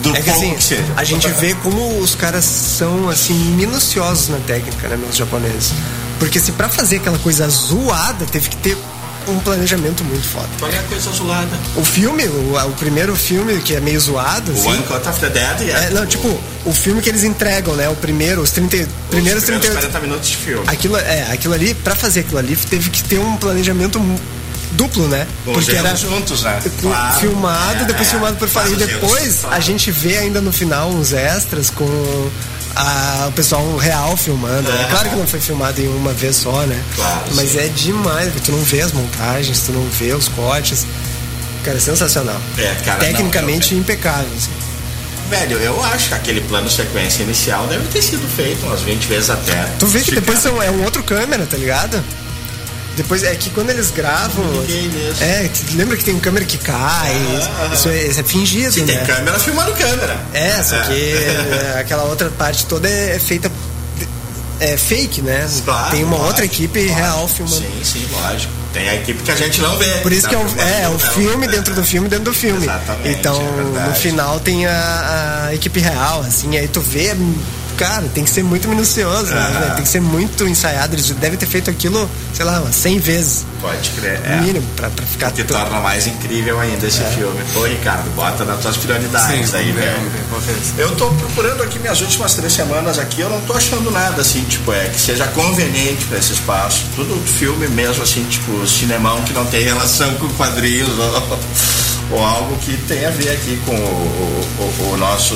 do 0.01 0.16
É 0.16 0.22
que 0.22 0.30
assim, 0.30 0.53
que 0.53 0.63
seja. 0.63 0.84
a 0.95 1.03
gente 1.03 1.28
vê 1.30 1.53
como 1.55 1.99
os 1.99 2.16
caras 2.16 2.45
são 2.45 3.09
assim 3.09 3.34
minuciosos 3.34 4.30
na 4.30 4.38
técnica, 4.39 4.88
né, 4.88 4.97
meus 4.97 5.16
japoneses. 5.16 5.74
Porque 6.20 6.39
se 6.39 6.51
pra 6.51 6.70
fazer 6.70 6.97
aquela 6.97 7.20
coisa 7.20 7.47
zoada, 7.49 8.26
teve 8.26 8.49
que 8.49 8.57
ter 8.57 8.78
um 9.28 9.39
planejamento 9.39 10.03
muito 10.03 10.28
foda. 10.28 10.47
Qual 10.59 10.72
é 10.72 10.78
a 10.78 10.84
coisa 10.84 11.09
azulada? 11.09 11.49
O 11.76 11.84
filme, 11.84 12.26
o, 12.28 12.55
o 12.68 12.72
primeiro 12.74 13.16
filme 13.16 13.59
que 13.59 13.76
é 13.76 13.80
meio 13.80 13.99
zoado, 13.99 14.51
O 14.51 14.55
assim, 14.55 14.70
One 14.70 14.84
Cut 14.84 15.20
the 15.20 15.30
Dead 15.30 15.70
é, 15.70 15.89
não, 15.89 16.05
tipo, 16.05 16.39
o 16.63 16.74
filme 16.74 17.01
que 17.01 17.09
eles 17.09 17.24
entregam, 17.24 17.76
né, 17.76 17.89
o 17.89 17.95
primeiro, 17.95 18.41
os 18.41 18.51
30, 18.51 18.70
primeiros 18.70 18.88
os 19.09 19.09
primeiros 19.09 19.43
38 19.43 19.72
40 19.74 19.99
minutos 19.99 20.30
de 20.30 20.38
filme. 20.38 20.63
Aquilo, 20.68 20.97
é, 20.97 21.32
aquilo 21.32 21.53
ali, 21.53 21.74
pra 21.74 21.95
fazer 21.95 22.22
aquilo 22.22 22.38
ali, 22.38 22.55
teve 22.55 22.89
que 22.89 23.03
ter 23.03 23.18
um 23.20 23.36
planejamento 23.38 23.99
duplo, 24.76 25.07
né? 25.07 25.26
Os 25.45 25.53
Porque 25.53 25.71
era 25.76 25.95
juntos, 25.95 26.43
né? 26.43 26.61
Claro. 26.82 27.19
filmado, 27.19 27.84
É, 27.84 27.86
depois 27.86 28.07
é. 28.07 28.11
filmado 28.11 28.36
por 28.38 28.47
fora. 28.47 28.67
Faz 28.67 28.80
E 28.82 28.86
depois 28.86 29.38
claro. 29.41 29.55
a 29.55 29.59
gente 29.59 29.91
vê 29.91 30.17
ainda 30.17 30.41
no 30.41 30.51
final 30.51 30.89
uns 30.89 31.13
extras 31.13 31.69
com 31.69 32.30
a- 32.76 33.26
o 33.30 33.32
pessoal 33.32 33.78
real 33.78 34.15
filmando. 34.17 34.69
né? 34.69 34.84
É. 34.84 34.91
Claro 34.91 35.09
que 35.09 35.15
não 35.15 35.28
foi 35.28 35.39
filmado 35.39 35.82
em 35.82 35.88
uma 35.88 36.11
vez 36.13 36.36
só, 36.36 36.61
né? 36.65 36.80
Claro, 36.95 37.21
Mas 37.36 37.51
sim. 37.51 37.59
é 37.59 37.67
demais, 37.69 38.32
tu 38.43 38.51
não 38.51 38.59
vê 38.63 38.82
as 38.82 38.91
montagens, 38.91 39.61
tu 39.61 39.71
não 39.71 39.84
vê 39.89 40.13
os 40.13 40.28
cortes. 40.28 40.86
Cara, 41.63 41.78
é 41.78 41.80
sensacional. 41.80 42.39
É, 42.57 42.76
cara, 42.86 42.99
Tecnicamente 42.99 43.73
não, 43.73 43.82
impecável. 43.82 44.28
assim. 44.38 44.51
Velho, 45.30 45.57
eu 45.57 45.84
acho 45.86 46.09
que 46.09 46.13
aquele 46.13 46.41
plano 46.41 46.69
sequência 46.69 47.23
inicial 47.23 47.65
deve 47.65 47.88
ter 47.88 48.01
sido 48.03 48.28
feito 48.36 48.63
umas 48.67 48.82
20 48.84 49.07
vezes 49.07 49.32
até. 49.32 49.67
Tu 49.80 49.88
vê 49.88 50.01
que 50.01 50.11
depois 50.11 50.38
são, 50.38 50.61
é 50.61 50.69
um 50.69 50.84
outro 50.84 51.01
câmera, 51.01 51.47
tá 51.47 51.57
ligado? 51.57 52.03
Depois 52.95 53.23
é 53.23 53.35
que 53.35 53.49
quando 53.49 53.69
eles 53.71 53.91
gravam. 53.91 54.43
É, 55.21 55.49
lembra 55.73 55.97
que 55.97 56.03
tem 56.03 56.17
câmera 56.19 56.45
que 56.45 56.57
cai? 56.57 57.13
Ah, 57.59 57.73
isso, 57.73 57.89
é, 57.89 58.07
isso 58.07 58.19
é 58.19 58.23
fingido, 58.23 58.71
Se 58.71 58.81
tem 58.83 58.95
né? 58.95 59.03
câmera, 59.05 59.37
filmando 59.39 59.73
câmera. 59.73 60.17
É, 60.33 60.63
só 60.63 60.77
que 60.83 60.93
é, 61.13 61.77
aquela 61.79 62.03
outra 62.03 62.29
parte 62.29 62.65
toda 62.65 62.87
é 62.89 63.19
feita. 63.19 63.51
É 64.57 64.77
fake, 64.77 65.21
né? 65.21 65.45
Claro, 65.65 65.91
tem 65.91 66.03
uma 66.05 66.11
lógico, 66.11 66.27
outra 66.29 66.45
equipe 66.45 66.79
lógico. 66.79 66.97
real 66.97 67.27
filmando. 67.27 67.57
Sim, 67.57 67.83
sim, 67.83 68.07
lógico. 68.09 68.53
Tem 68.71 68.87
a 68.89 68.95
equipe 68.95 69.21
que 69.23 69.31
a 69.31 69.35
gente 69.35 69.59
não 69.59 69.77
vê. 69.77 69.85
Por 70.01 70.13
isso 70.13 70.21
Tá 70.23 70.29
que 70.29 70.35
é 70.35 70.37
um, 70.37 70.47
filmando, 70.47 70.69
é, 70.69 70.87
um 70.87 70.91
não. 70.91 70.99
filme 70.99 71.47
dentro 71.47 71.75
do 71.75 71.83
filme 71.83 72.07
dentro 72.07 72.25
do 72.25 72.33
filme. 72.33 72.63
Exatamente, 72.63 73.09
então, 73.19 73.41
é 73.83 73.87
no 73.89 73.95
final 73.95 74.39
tem 74.39 74.65
a, 74.65 75.45
a 75.49 75.55
equipe 75.55 75.79
real, 75.81 76.21
assim, 76.21 76.57
aí 76.57 76.69
tu 76.69 76.79
vê, 76.79 77.13
cara, 77.78 78.03
tem 78.13 78.23
que 78.23 78.30
ser 78.30 78.43
muito 78.43 78.67
minucioso, 78.67 79.34
né, 79.34 79.69
Ah. 79.69 79.73
Tem 79.76 79.84
que 79.84 79.89
ser 79.89 80.01
muito 80.01 80.47
ensaiado. 80.47 80.95
Eles 80.95 81.09
devem 81.11 81.38
ter 81.38 81.45
feito 81.45 81.69
aquilo, 81.69 82.09
sei 82.34 82.45
lá, 82.45 82.59
umas 82.61 82.76
100 82.76 82.99
vezes, 82.99 83.45
Pode 83.61 83.89
crer. 83.91 84.19
É. 84.23 84.36
mínimo, 84.41 84.65
pra, 84.76 84.89
pra 84.89 85.05
ficar. 85.05 85.30
O 85.30 85.34
que 85.34 85.43
to- 85.43 85.53
torna 85.53 85.80
mais 85.80 86.05
incrível 86.07 86.59
ainda 86.59 86.86
esse 86.88 87.03
filme. 87.15 87.39
Pô, 87.53 87.65
Ricardo, 87.65 88.09
bota 88.15 88.45
nas 88.45 88.59
tuas 88.61 88.78
prioridades 88.78 89.53
aí, 89.55 89.71
vamos 89.71 89.76
ver, 89.82 89.91
velho. 89.91 90.11
é 90.47 90.61
esse? 90.61 90.73
Eu 90.78 90.95
tô 90.95 91.07
procurando 91.09 91.63
aqui 91.63 91.80
minhas 91.80 91.99
últimas 92.01 92.34
três 92.36 92.53
semanas 92.53 92.99
aqui, 92.99 93.21
eu 93.21 93.30
não 93.30 93.41
tô 93.41 93.53
achando 93.53 93.89
nada 93.91 94.21
assim, 94.21 94.43
tipo, 94.43 94.71
é, 94.71 94.86
que 94.89 94.99
seja 94.99 95.26
conveniente 95.28 96.05
pra 96.05 96.17
esse 96.19 96.34
espaço. 96.34 96.86
Tudo 96.95 97.15
filme 97.28 97.67
mesmo, 97.69 98.03
assim, 98.03 98.23
tipo, 98.26 98.65
cinemão 98.67 99.21
que 99.23 99.34
não 99.34 99.45
tem 99.45 99.63
relação 99.63 100.13
com 100.15 100.28
quadrinhos 100.30 100.89
ou, 100.99 101.39
ou 102.11 102.23
algo 102.26 102.55
que 102.57 102.78
tenha 102.88 103.07
a 103.07 103.11
ver 103.11 103.30
aqui 103.32 103.59
com 103.65 103.76
o, 103.76 104.47
o- 104.59 104.93
o 104.93 104.97
nosso 104.97 105.36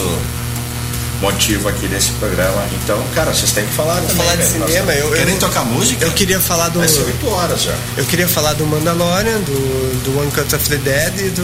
motivo 1.22 1.67
aqui 1.67 1.88
desse 1.88 2.11
programa. 2.13 2.63
Então, 2.84 3.03
cara, 3.13 3.34
vocês 3.34 3.51
têm 3.51 3.65
que 3.65 3.74
falar 3.74 3.95
também. 3.95 4.15
falar 4.15 4.36
de 4.36 4.43
né? 4.43 4.57
Nós 4.59 4.70
cinema, 4.70 4.93
eu- 4.93 5.07
eu- 5.09 5.11
Querem 5.17 5.38
tocar 5.38 5.65
música? 5.65 6.05
Eu 6.05 6.11
queria 6.11 6.39
falar 6.39 6.70
do. 6.70 6.80
Vai 6.80 6.88
ser 6.88 7.01
8 7.01 7.28
horas 7.30 7.61
já. 7.61 7.74
Eu 7.97 8.05
queria 8.05 8.28
falar 8.28 8.53
do 8.53 8.65
Mandalorian, 8.65 9.39
do, 9.41 10.03
do 10.03 10.20
One 10.20 10.32
Cut 10.32 10.55
of 10.55 10.70
the 10.70 10.78
Dead 10.78 11.20
e 11.20 11.30
do, 11.30 11.43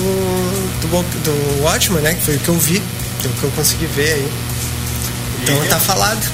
do, 0.82 0.88
do 1.24 1.64
Watchmen, 1.64 2.02
né? 2.02 2.14
Que 2.14 2.22
foi 2.22 2.36
o 2.36 2.40
que 2.40 2.50
eu 2.50 2.58
vi, 2.60 2.82
foi 3.22 3.32
o 3.32 3.34
que 3.34 3.44
eu 3.44 3.52
consegui 3.52 3.86
ver 3.88 4.14
aí. 4.14 4.32
Então 5.44 5.64
E- 5.64 5.68
tá 5.68 5.80
falado. 5.80 6.26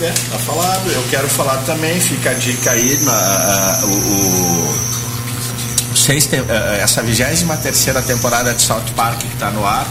É, 0.00 0.10
tá 0.30 0.38
falado. 0.38 0.90
Eu 0.90 1.04
quero 1.10 1.28
falar 1.28 1.56
também, 1.58 2.00
fica 2.00 2.30
a 2.30 2.34
dica 2.34 2.70
aí 2.72 2.98
na 3.02 3.12
a- 3.12 3.80
o, 3.84 3.88
o 5.92 5.96
seis 5.96 6.26
te- 6.26 6.36
eh, 6.36 6.80
essa 6.82 7.02
23 7.02 7.44
terceira 7.62 8.02
temporada 8.02 8.52
de 8.54 8.60
South 8.62 8.82
Park 8.96 9.18
que 9.20 9.36
tá 9.36 9.50
no 9.50 9.64
ar. 9.66 9.86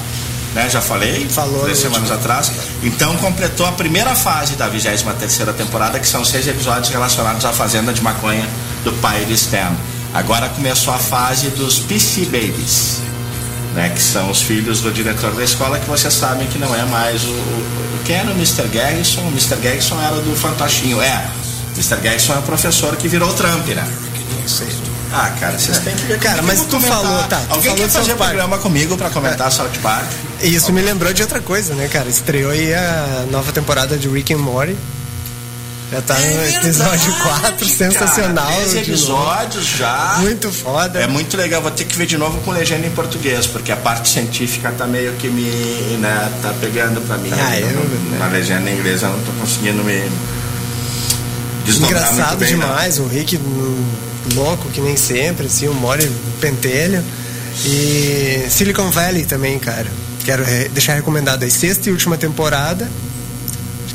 Né, 0.53 0.69
já 0.69 0.81
falei, 0.81 1.27
Falou 1.29 1.63
três 1.63 1.79
semanas 1.79 2.11
atrás. 2.11 2.51
Então 2.83 3.15
completou 3.17 3.65
a 3.65 3.71
primeira 3.71 4.15
fase 4.15 4.55
da 4.55 4.67
23 4.67 5.01
terceira 5.17 5.51
temporada, 5.51 5.99
que 5.99 6.07
são 6.07 6.23
seis 6.23 6.47
episódios 6.47 6.89
relacionados 6.89 7.43
à 7.43 7.51
fazenda 7.51 7.91
de 7.91 8.01
maconha 8.01 8.47
do 8.83 8.93
pai 8.93 9.25
de 9.25 9.33
Stan. 9.33 9.75
Agora 10.13 10.47
começou 10.49 10.93
a 10.93 10.99
fase 10.99 11.49
dos 11.49 11.79
PC 11.79 12.25
Babies, 12.25 12.99
né, 13.73 13.89
que 13.89 14.01
são 14.01 14.29
os 14.29 14.43
filhos 14.43 14.81
do 14.81 14.91
diretor 14.91 15.33
da 15.33 15.43
escola, 15.43 15.79
que 15.79 15.89
vocês 15.89 16.13
sabem 16.13 16.47
que 16.47 16.59
não 16.59 16.73
é 16.75 16.83
mais 16.85 17.23
o. 17.23 17.31
o 17.31 17.99
quem 18.05 18.17
era 18.17 18.29
o 18.29 18.33
Mr. 18.33 18.67
Garrison? 18.67 19.21
O 19.21 19.29
Mr. 19.29 19.55
Garrison 19.55 19.99
era 19.99 20.17
do 20.17 20.35
Fantochinho. 20.35 21.01
É, 21.01 21.25
o 21.71 21.79
Mr. 21.79 21.95
Garrison 21.99 22.33
é 22.33 22.37
o 22.37 22.43
professor 22.43 22.95
que 22.95 23.07
virou 23.07 23.29
o 23.29 23.33
Trump, 23.33 23.65
né? 23.69 23.91
Ah, 25.13 25.29
cara, 25.39 25.57
vocês 25.59 25.77
têm 25.79 25.95
que 25.95 26.01
ver 26.05 26.19
Cara, 26.19 26.41
mas 26.41 26.61
tu 26.61 26.65
comentar. 26.77 26.97
falou, 26.97 27.23
tá, 27.25 27.37
tu 27.37 27.53
Alguém 27.53 27.71
falou 27.71 27.77
quer 27.77 27.89
fazer 27.91 28.05
South 28.07 28.17
Park. 28.17 28.29
programa 28.31 28.57
comigo 28.57 28.97
pra 28.97 29.09
comentar 29.11 29.51
South 29.51 29.69
Park? 29.81 30.05
E 30.41 30.55
isso 30.55 30.73
me 30.73 30.81
lembrou 30.81 31.13
de 31.13 31.21
outra 31.21 31.39
coisa, 31.39 31.73
né, 31.75 31.87
cara? 31.87 32.09
Estreou 32.09 32.51
aí 32.51 32.73
a 32.73 33.25
nova 33.31 33.51
temporada 33.51 33.95
de 33.97 34.07
Rick 34.09 34.33
and 34.33 34.39
Morty. 34.39 34.75
Já 35.91 36.01
tá 36.01 36.15
no 36.15 36.21
É 36.25 36.49
episódio 36.55 37.11
verdade, 37.13 37.39
4, 37.41 37.67
sensacional. 37.69 38.51
Três 38.51 38.73
episódios 38.75 39.65
já. 39.77 40.15
Muito 40.21 40.51
foda. 40.51 40.99
É 40.99 41.05
muito 41.05 41.37
legal, 41.37 41.61
vou 41.61 41.69
ter 41.69 41.83
que 41.83 41.95
ver 41.95 42.07
de 42.07 42.17
novo 42.17 42.39
com 42.41 42.49
legenda 42.49 42.87
em 42.87 42.89
português, 42.89 43.45
porque 43.45 43.71
a 43.71 43.75
parte 43.77 44.09
científica 44.09 44.73
tá 44.75 44.87
meio 44.87 45.13
que 45.13 45.27
me. 45.27 45.43
Né, 45.99 46.31
tá 46.41 46.51
pegando 46.59 46.99
pra 47.05 47.17
mim. 47.17 47.29
Ah, 47.33 47.59
eu- 47.59 47.67
não- 47.69 48.17
Na 48.17 48.25
legenda 48.27 48.67
em 48.71 48.73
inglês 48.79 49.03
eu 49.03 49.09
não 49.09 49.19
tô 49.19 49.31
conseguindo 49.33 49.83
me. 49.83 50.01
Desdobrar 51.65 52.13
Engraçado 52.13 52.37
bem, 52.37 52.55
não. 52.55 52.59
demais, 52.59 52.99
o 52.99 53.05
Rick 53.05 53.37
hum, 53.37 53.85
louco 54.35 54.69
que 54.69 54.81
nem 54.81 54.95
sempre, 54.95 55.47
assim, 55.47 55.67
o 55.67 55.73
Mori 55.73 56.09
pentelho. 56.39 57.03
E 57.65 58.45
Silicon 58.49 58.89
Valley 58.89 59.25
também, 59.25 59.59
cara. 59.59 59.87
Quero 60.25 60.43
deixar 60.71 60.93
recomendado 60.93 61.43
aí, 61.43 61.51
sexta 61.51 61.89
e 61.89 61.91
última 61.91 62.17
temporada, 62.17 62.89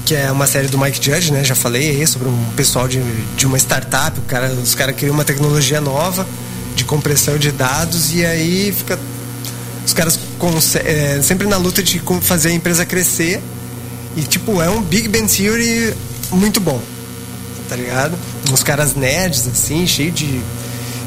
que 0.05 0.15
é 0.15 0.31
uma 0.31 0.47
série 0.47 0.69
do 0.69 0.79
Mike 0.79 1.05
Judge, 1.05 1.33
né? 1.33 1.43
Já 1.43 1.55
falei 1.55 1.91
aí 1.91 2.07
sobre 2.07 2.29
um 2.29 2.45
pessoal 2.57 2.87
de, 2.87 3.01
de 3.37 3.47
uma 3.47 3.59
startup, 3.59 4.19
o 4.19 4.23
cara, 4.23 4.49
os 4.53 4.75
caras 4.75 4.95
criam 4.95 5.15
uma 5.15 5.25
tecnologia 5.25 5.81
nova 5.81 6.27
de 6.77 6.85
compressão 6.85 7.37
de 7.37 7.51
dados 7.51 8.15
e 8.15 8.25
aí 8.25 8.73
fica 8.77 8.99
os 9.85 9.93
caras 9.93 10.19
é, 10.85 11.21
sempre 11.23 11.49
na 11.49 11.57
luta 11.57 11.83
de 11.83 12.01
fazer 12.21 12.51
a 12.51 12.53
empresa 12.53 12.87
crescer 12.87 13.43
e 14.17 14.23
tipo 14.23 14.63
é 14.63 14.71
um 14.71 14.81
Big 14.81 15.09
Bang 15.09 15.27
Theory 15.27 15.93
muito 16.31 16.61
bom 16.61 16.81
tá 17.69 17.77
ligado 17.77 18.17
uns 18.51 18.63
caras 18.63 18.95
nerds 18.95 19.47
assim 19.47 19.87
cheio 19.87 20.11
de 20.11 20.41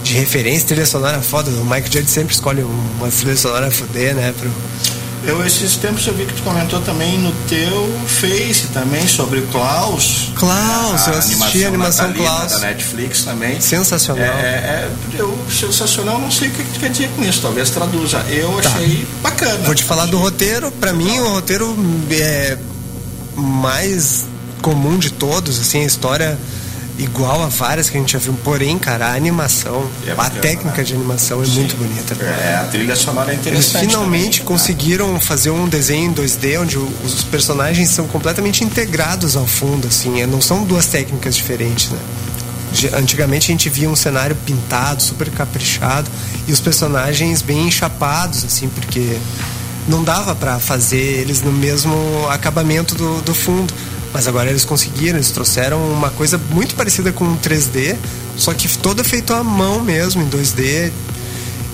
de 0.04 0.14
referência 0.14 0.68
trilha 0.68 0.86
sonora 0.86 1.22
foda 1.22 1.50
o 1.52 1.66
Mike 1.66 1.92
Judge 1.94 2.10
sempre 2.10 2.34
escolhe 2.34 2.64
uma 2.64 3.08
trilha 3.10 3.38
sonora 3.38 3.68
a 3.68 3.72
fuder 3.72 4.16
né 4.16 4.34
pro 4.40 4.50
Eu, 5.24 5.46
esses 5.46 5.76
tempos, 5.76 6.08
eu 6.08 6.16
vi 6.16 6.26
que 6.26 6.34
tu 6.34 6.42
comentou 6.42 6.82
também 6.82 7.20
no 7.20 7.32
teu 7.48 7.88
Face 8.08 8.66
também 8.74 9.08
sobre 9.08 9.38
o 9.38 9.46
Klaus. 9.52 10.32
Klaus, 10.36 11.06
eu 11.06 11.14
assisti 11.14 11.64
a 11.64 11.68
animação 11.68 12.12
Klaus. 12.12 12.54
da 12.54 12.58
Netflix 12.62 13.24
também. 13.24 13.62
sensacional 13.62 14.26
É, 14.26 14.30
é, 14.88 14.90
eu, 15.20 15.38
sensacional, 15.48 16.18
não 16.20 16.32
sei 16.32 16.48
o 16.48 16.52
que 16.52 16.64
tu 16.64 16.80
quer 16.80 16.90
dizer 16.90 17.08
com 17.16 17.24
isso, 17.24 17.40
talvez 17.40 17.70
traduza. 17.70 18.18
Eu 18.32 18.52
Tá. 18.64 18.70
achei 18.70 19.06
bacana. 19.22 19.60
Vou 19.64 19.76
te 19.76 19.84
falar 19.84 20.08
do 20.08 20.18
roteiro. 20.18 20.72
Pra 20.72 20.92
mim, 20.92 21.20
o 21.20 21.34
roteiro 21.34 21.78
é 22.20 22.58
mais 23.36 24.26
comum 24.62 24.98
de 24.98 25.12
todos, 25.12 25.60
assim, 25.60 25.82
a 25.82 25.86
história 25.86 26.38
igual 27.00 27.42
a 27.42 27.48
várias 27.48 27.90
que 27.90 27.98
a 27.98 28.00
gente 28.00 28.14
já 28.14 28.20
viu. 28.20 28.34
Porém, 28.44 28.78
cara, 28.78 29.08
a 29.08 29.16
animação, 29.16 29.90
É 30.06 30.12
a 30.12 30.16
bacana, 30.16 30.42
técnica 30.42 30.78
né? 30.78 30.84
de 30.84 30.94
animação 30.94 31.42
é 31.44 31.48
muito 31.48 31.76
bonita. 31.76 32.16
É, 32.24 32.56
a 32.62 32.66
trilha 32.66 32.96
sonora 32.96 33.32
é 33.32 33.34
Eles 33.34 33.42
interessante. 33.48 33.86
finalmente 33.88 34.40
também. 34.42 34.46
conseguiram 34.54 35.20
fazer 35.20 35.50
um 35.50 35.68
desenho 35.68 36.12
em 36.12 36.14
2D 36.14 36.62
onde 36.62 36.78
os 36.78 37.24
personagens 37.24 37.90
são 37.90 38.08
completamente 38.08 38.64
integrados 38.64 39.36
ao 39.36 39.48
fundo, 39.48 39.88
assim, 39.88 40.22
é, 40.22 40.28
não 40.28 40.42
são 40.42 40.64
duas 40.64 40.86
técnicas 40.86 41.36
diferentes, 41.36 41.90
né? 41.90 41.98
Antigamente 42.94 43.52
a 43.52 43.54
gente 43.54 43.68
via 43.70 43.90
um 43.90 43.96
cenário 43.98 44.36
pintado, 44.46 45.02
super 45.04 45.30
caprichado 45.30 46.10
e 46.48 46.54
os 46.54 46.60
personagens 46.62 47.42
bem 47.42 47.68
enchapados, 47.68 48.46
assim, 48.46 48.70
porque 48.70 49.18
não 49.90 50.04
dava 50.04 50.34
para 50.36 50.58
fazer 50.58 50.96
eles 51.20 51.42
no 51.42 51.52
mesmo 51.52 51.94
acabamento 52.30 52.96
do, 52.96 53.22
do 53.24 53.34
fundo. 53.34 53.74
Mas 54.14 54.28
agora 54.28 54.50
eles 54.50 54.66
conseguiram, 54.66 55.18
eles 55.18 55.32
trouxeram 55.32 55.82
uma 55.92 56.10
coisa 56.10 56.38
muito 56.38 56.76
parecida 56.76 57.12
com 57.12 57.38
3D, 57.38 57.96
só 58.36 58.54
que 58.54 58.68
toda 58.78 59.04
feito 59.04 59.34
à 59.34 59.44
mão 59.44 59.82
mesmo, 59.82 60.22
em 60.22 60.30
2D. 60.30 60.92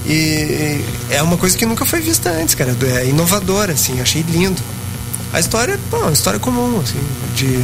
E 0.06 0.82
é 1.10 1.22
uma 1.22 1.36
coisa 1.38 1.58
que 1.58 1.66
nunca 1.66 1.86
foi 1.86 2.00
vista 2.00 2.30
antes, 2.30 2.56
cara. 2.56 2.76
É 3.00 3.08
inovadora, 3.08 3.74
assim, 3.74 4.00
achei 4.00 4.22
lindo. 4.22 4.62
A 5.34 5.40
história, 5.40 5.78
pô, 5.90 5.98
uma 5.98 6.12
história 6.12 6.40
comum, 6.40 6.80
assim, 6.82 7.00
de, 7.36 7.60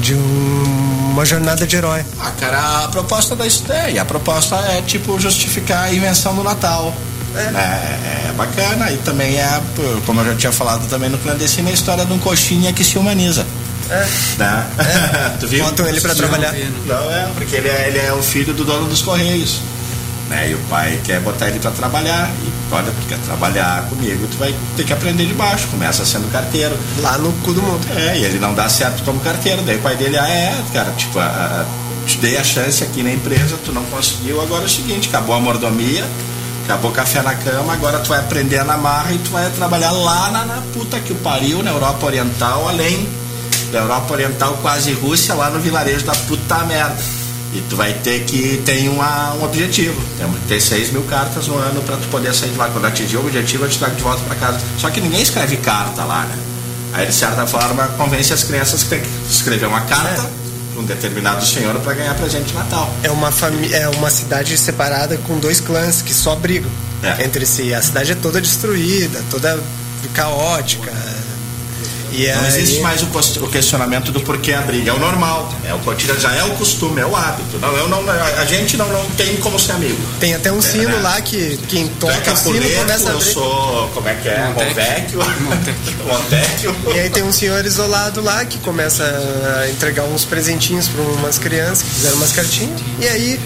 de 0.00 0.14
um, 0.14 1.10
uma 1.10 1.24
jornada 1.24 1.66
de 1.66 1.74
herói. 1.74 2.04
Ah, 2.20 2.30
cara, 2.38 2.84
a 2.84 2.88
proposta 2.88 3.34
da 3.34 3.46
ideia, 3.46 3.96
é, 3.96 3.98
a 3.98 4.04
proposta 4.04 4.54
é 4.56 4.82
tipo 4.82 5.18
justificar 5.18 5.84
a 5.84 5.92
invenção 5.92 6.34
do 6.36 6.44
Natal. 6.44 6.94
É. 7.34 7.40
é. 7.40 8.28
É, 8.28 8.32
bacana 8.36 8.90
e 8.92 8.96
também 8.98 9.36
é, 9.36 9.60
como 10.06 10.20
eu 10.20 10.26
já 10.26 10.34
tinha 10.36 10.52
falado 10.52 10.88
também 10.88 11.10
no 11.10 11.18
clandestino, 11.18 11.68
é 11.68 11.72
a 11.72 11.74
história 11.74 12.04
de 12.04 12.12
um 12.12 12.18
coxinha 12.18 12.72
que 12.72 12.84
se 12.84 12.98
humaniza. 12.98 13.44
É. 13.90 14.06
Né? 14.38 14.66
É. 14.78 15.36
tu 15.40 15.46
viu? 15.46 15.64
Botam 15.64 15.86
ele 15.86 16.00
para 16.00 16.14
trabalhar. 16.14 16.52
Não, 16.86 17.10
é, 17.10 17.28
porque 17.34 17.56
ele 17.56 17.68
é, 17.68 17.88
ele 17.88 17.98
é 17.98 18.12
o 18.12 18.22
filho 18.22 18.52
do 18.52 18.64
dono 18.64 18.86
dos 18.88 19.02
Correios. 19.02 19.60
Né? 20.28 20.50
E 20.50 20.54
o 20.54 20.58
pai 20.68 21.00
quer 21.04 21.20
botar 21.20 21.48
ele 21.48 21.58
para 21.58 21.70
trabalhar. 21.70 22.30
E 22.42 22.74
olha, 22.74 22.90
tu 22.90 23.08
quer 23.08 23.18
trabalhar 23.18 23.82
comigo, 23.88 24.26
tu 24.28 24.36
vai 24.38 24.54
ter 24.76 24.84
que 24.84 24.92
aprender 24.92 25.26
de 25.26 25.34
baixo. 25.34 25.66
Começa 25.68 26.04
sendo 26.04 26.30
carteiro. 26.30 26.76
Lá 27.00 27.16
no 27.18 27.32
cu 27.44 27.52
do 27.52 27.62
mundo. 27.62 27.86
É, 27.96 28.18
e 28.18 28.24
ele 28.24 28.38
não 28.38 28.54
dá 28.54 28.68
certo 28.68 29.04
como 29.04 29.20
carteiro. 29.20 29.62
Daí 29.62 29.76
o 29.76 29.80
pai 29.80 29.96
dele, 29.96 30.18
ah, 30.18 30.28
é, 30.28 30.54
cara, 30.72 30.90
tipo, 30.92 31.18
a, 31.18 31.24
a, 31.24 31.64
te 32.06 32.18
dei 32.18 32.36
a 32.36 32.44
chance 32.44 32.82
aqui 32.82 33.02
na 33.02 33.12
empresa, 33.12 33.58
tu 33.64 33.72
não 33.72 33.84
conseguiu, 33.84 34.40
agora 34.40 34.62
é 34.62 34.66
o 34.66 34.68
seguinte, 34.68 35.08
acabou 35.08 35.34
a 35.34 35.40
mordomia, 35.40 36.04
acabou 36.64 36.92
o 36.92 36.94
café 36.94 37.20
na 37.20 37.34
cama, 37.34 37.72
agora 37.72 37.98
tu 37.98 38.08
vai 38.08 38.20
aprender 38.20 38.64
na 38.64 38.76
marra 38.76 39.12
e 39.12 39.18
tu 39.18 39.30
vai 39.30 39.50
trabalhar 39.50 39.90
lá 39.90 40.30
na, 40.30 40.44
na 40.44 40.62
puta 40.72 41.00
que 41.00 41.12
o 41.12 41.16
pariu, 41.16 41.62
na 41.64 41.70
Europa 41.72 42.06
Oriental, 42.06 42.68
além 42.68 43.08
da 43.76 43.82
Europa 43.82 44.14
Oriental, 44.14 44.58
quase 44.62 44.92
Rússia, 44.94 45.34
lá 45.34 45.50
no 45.50 45.60
vilarejo 45.60 46.06
da 46.06 46.14
puta 46.14 46.64
merda. 46.64 46.96
E 47.52 47.60
tu 47.68 47.76
vai 47.76 47.92
ter 47.92 48.24
que 48.24 48.62
ter 48.64 48.88
uma, 48.88 49.34
um 49.34 49.44
objetivo. 49.44 50.00
Temos 50.18 50.38
que 50.40 50.46
ter 50.46 50.60
6 50.60 50.92
mil 50.92 51.02
cartas 51.02 51.46
no 51.46 51.56
ano 51.58 51.82
para 51.82 51.96
tu 51.96 52.08
poder 52.08 52.34
sair 52.34 52.50
de 52.50 52.56
lá. 52.56 52.68
Quando 52.68 52.86
atingir 52.86 53.16
o 53.16 53.20
objetivo, 53.20 53.64
eu 53.64 53.68
te 53.68 53.78
trago 53.78 53.94
de 53.94 54.02
volta 54.02 54.22
para 54.24 54.34
casa. 54.36 54.60
Só 54.78 54.90
que 54.90 55.00
ninguém 55.00 55.20
escreve 55.20 55.58
carta 55.58 56.04
lá, 56.04 56.24
né? 56.24 56.36
Aí, 56.94 57.06
de 57.06 57.12
certa 57.12 57.46
forma, 57.46 57.86
convence 57.98 58.32
as 58.32 58.42
crianças 58.42 58.82
que 58.82 58.88
tem 58.88 59.00
que 59.00 59.08
escrever 59.30 59.66
uma 59.66 59.82
carta 59.82 60.22
é. 60.22 60.78
um 60.78 60.84
determinado 60.84 61.44
senhor 61.44 61.78
para 61.80 61.94
ganhar 61.94 62.14
presente 62.14 62.46
de 62.46 62.54
Natal. 62.54 62.90
É 63.02 63.10
uma, 63.10 63.30
é 63.72 63.88
uma 63.90 64.10
cidade 64.10 64.56
separada 64.56 65.16
com 65.18 65.38
dois 65.38 65.60
clãs 65.60 66.00
que 66.00 66.14
só 66.14 66.34
brigam 66.34 66.70
é. 67.02 67.24
entre 67.24 67.44
si. 67.44 67.74
A 67.74 67.82
cidade 67.82 68.12
é 68.12 68.14
toda 68.14 68.40
destruída, 68.40 69.22
toda 69.30 69.58
caótica 70.14 70.90
e 72.16 72.32
não 72.32 72.42
aí... 72.42 72.48
existe 72.48 72.80
mais 72.80 73.02
o, 73.02 73.06
o, 73.06 73.48
questionamento 73.48 74.10
do 74.10 74.20
porquê 74.20 74.52
a 74.52 74.62
briga. 74.62 74.90
É 74.90 74.94
o 74.94 74.98
normal, 74.98 75.52
é 75.64 75.74
o 75.74 75.78
cotidiano, 75.80 76.18
já 76.20 76.32
é 76.34 76.42
o 76.44 76.50
costume, 76.50 77.00
é 77.00 77.06
o 77.06 77.14
hábito. 77.14 77.58
Não, 77.58 77.76
eu 77.76 77.88
não, 77.88 78.02
a 78.08 78.44
gente 78.44 78.76
não, 78.76 78.88
não 78.88 79.04
tem 79.10 79.36
como 79.36 79.58
ser 79.58 79.72
amigo. 79.72 79.98
Tem 80.18 80.34
até 80.34 80.50
um 80.50 80.58
é, 80.58 80.62
sino 80.62 80.88
né? 80.88 81.00
lá 81.02 81.20
que 81.20 81.58
quem 81.68 81.88
toca 81.88 82.32
o 82.32 82.36
sino 82.36 82.70
começa 82.70 83.10
a 83.10 83.12
Eu 83.12 83.20
sou, 83.20 83.88
como 83.94 84.08
é 84.08 84.14
que 84.14 84.28
é? 84.28 84.48
Montecchio. 84.48 85.18
Montecchio. 86.04 86.76
E 86.96 87.00
aí 87.00 87.10
tem 87.10 87.22
um 87.22 87.32
senhor 87.32 87.64
isolado 87.64 88.22
lá 88.22 88.44
que 88.44 88.58
começa 88.58 89.04
a 89.60 89.68
entregar 89.68 90.04
uns 90.04 90.24
presentinhos 90.24 90.88
para 90.88 91.02
umas 91.02 91.38
crianças 91.38 91.82
que 91.82 91.90
fizeram 91.90 92.16
umas 92.16 92.32
cartinhas. 92.32 92.80
E 93.00 93.06
aí 93.06 93.40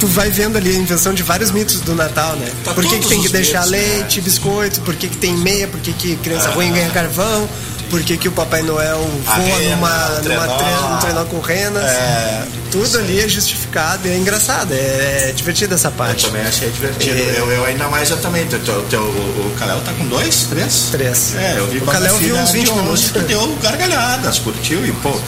tu 0.00 0.06
vai 0.06 0.30
vendo 0.30 0.56
ali 0.56 0.70
a 0.70 0.78
invenção 0.78 1.12
de 1.12 1.22
vários 1.22 1.50
mitos 1.50 1.80
do 1.80 1.94
Natal, 1.94 2.34
né? 2.36 2.50
Tá 2.64 2.72
por 2.72 2.84
que, 2.84 2.98
que 2.98 3.08
tem 3.08 3.22
que 3.22 3.28
deixar 3.28 3.66
mitos, 3.66 3.70
leite, 3.70 4.18
né? 4.18 4.24
biscoito, 4.24 4.80
por 4.80 4.96
que, 4.96 5.08
que 5.08 5.16
tem 5.18 5.36
meia, 5.36 5.68
por 5.68 5.78
que, 5.78 5.92
que 5.92 6.16
criança 6.16 6.48
ah. 6.48 6.52
ruim 6.52 6.72
ganha 6.72 6.88
carvão, 6.90 7.48
por 7.90 8.02
que, 8.02 8.16
que 8.16 8.28
o 8.28 8.32
Papai 8.32 8.62
Noel 8.62 8.98
voa 9.24 9.36
rena, 9.36 9.76
numa, 9.76 10.08
numa 10.20 10.48
trenó, 10.56 10.96
trenó 11.00 11.24
com 11.24 11.40
renas. 11.40 11.84
É, 11.84 12.46
tudo 12.70 12.86
sim. 12.86 12.98
ali 12.98 13.20
é 13.20 13.28
justificado 13.28 14.06
e 14.06 14.12
é 14.12 14.16
engraçado, 14.16 14.72
é, 14.72 15.30
é 15.30 15.32
divertido 15.32 15.74
essa 15.74 15.90
parte. 15.90 16.24
Eu 16.24 16.30
também 16.30 16.46
achei 16.46 16.70
divertido. 16.70 17.18
É, 17.18 17.34
eu, 17.38 17.50
eu 17.50 17.64
ainda 17.64 17.88
mais 17.88 18.08
eu 18.08 18.16
também. 18.18 18.44
O, 18.44 18.82
teu, 18.88 19.00
o, 19.00 19.04
o 19.04 19.56
Kalel 19.58 19.80
tá 19.80 19.92
com 19.92 20.06
dois? 20.06 20.46
Três? 20.48 20.88
Três. 20.92 21.34
É, 21.34 21.58
eu 21.58 21.66
vi 21.66 21.78
o 21.78 21.86
Kalel 21.86 22.16
viu 22.16 22.36
uns 22.36 22.52
20 22.52 22.72
minutos. 22.72 23.10
Deu 23.10 23.56
gargalhadas, 23.60 24.38
curtiu 24.38 24.86
e, 24.86 24.92
pô, 24.92 25.20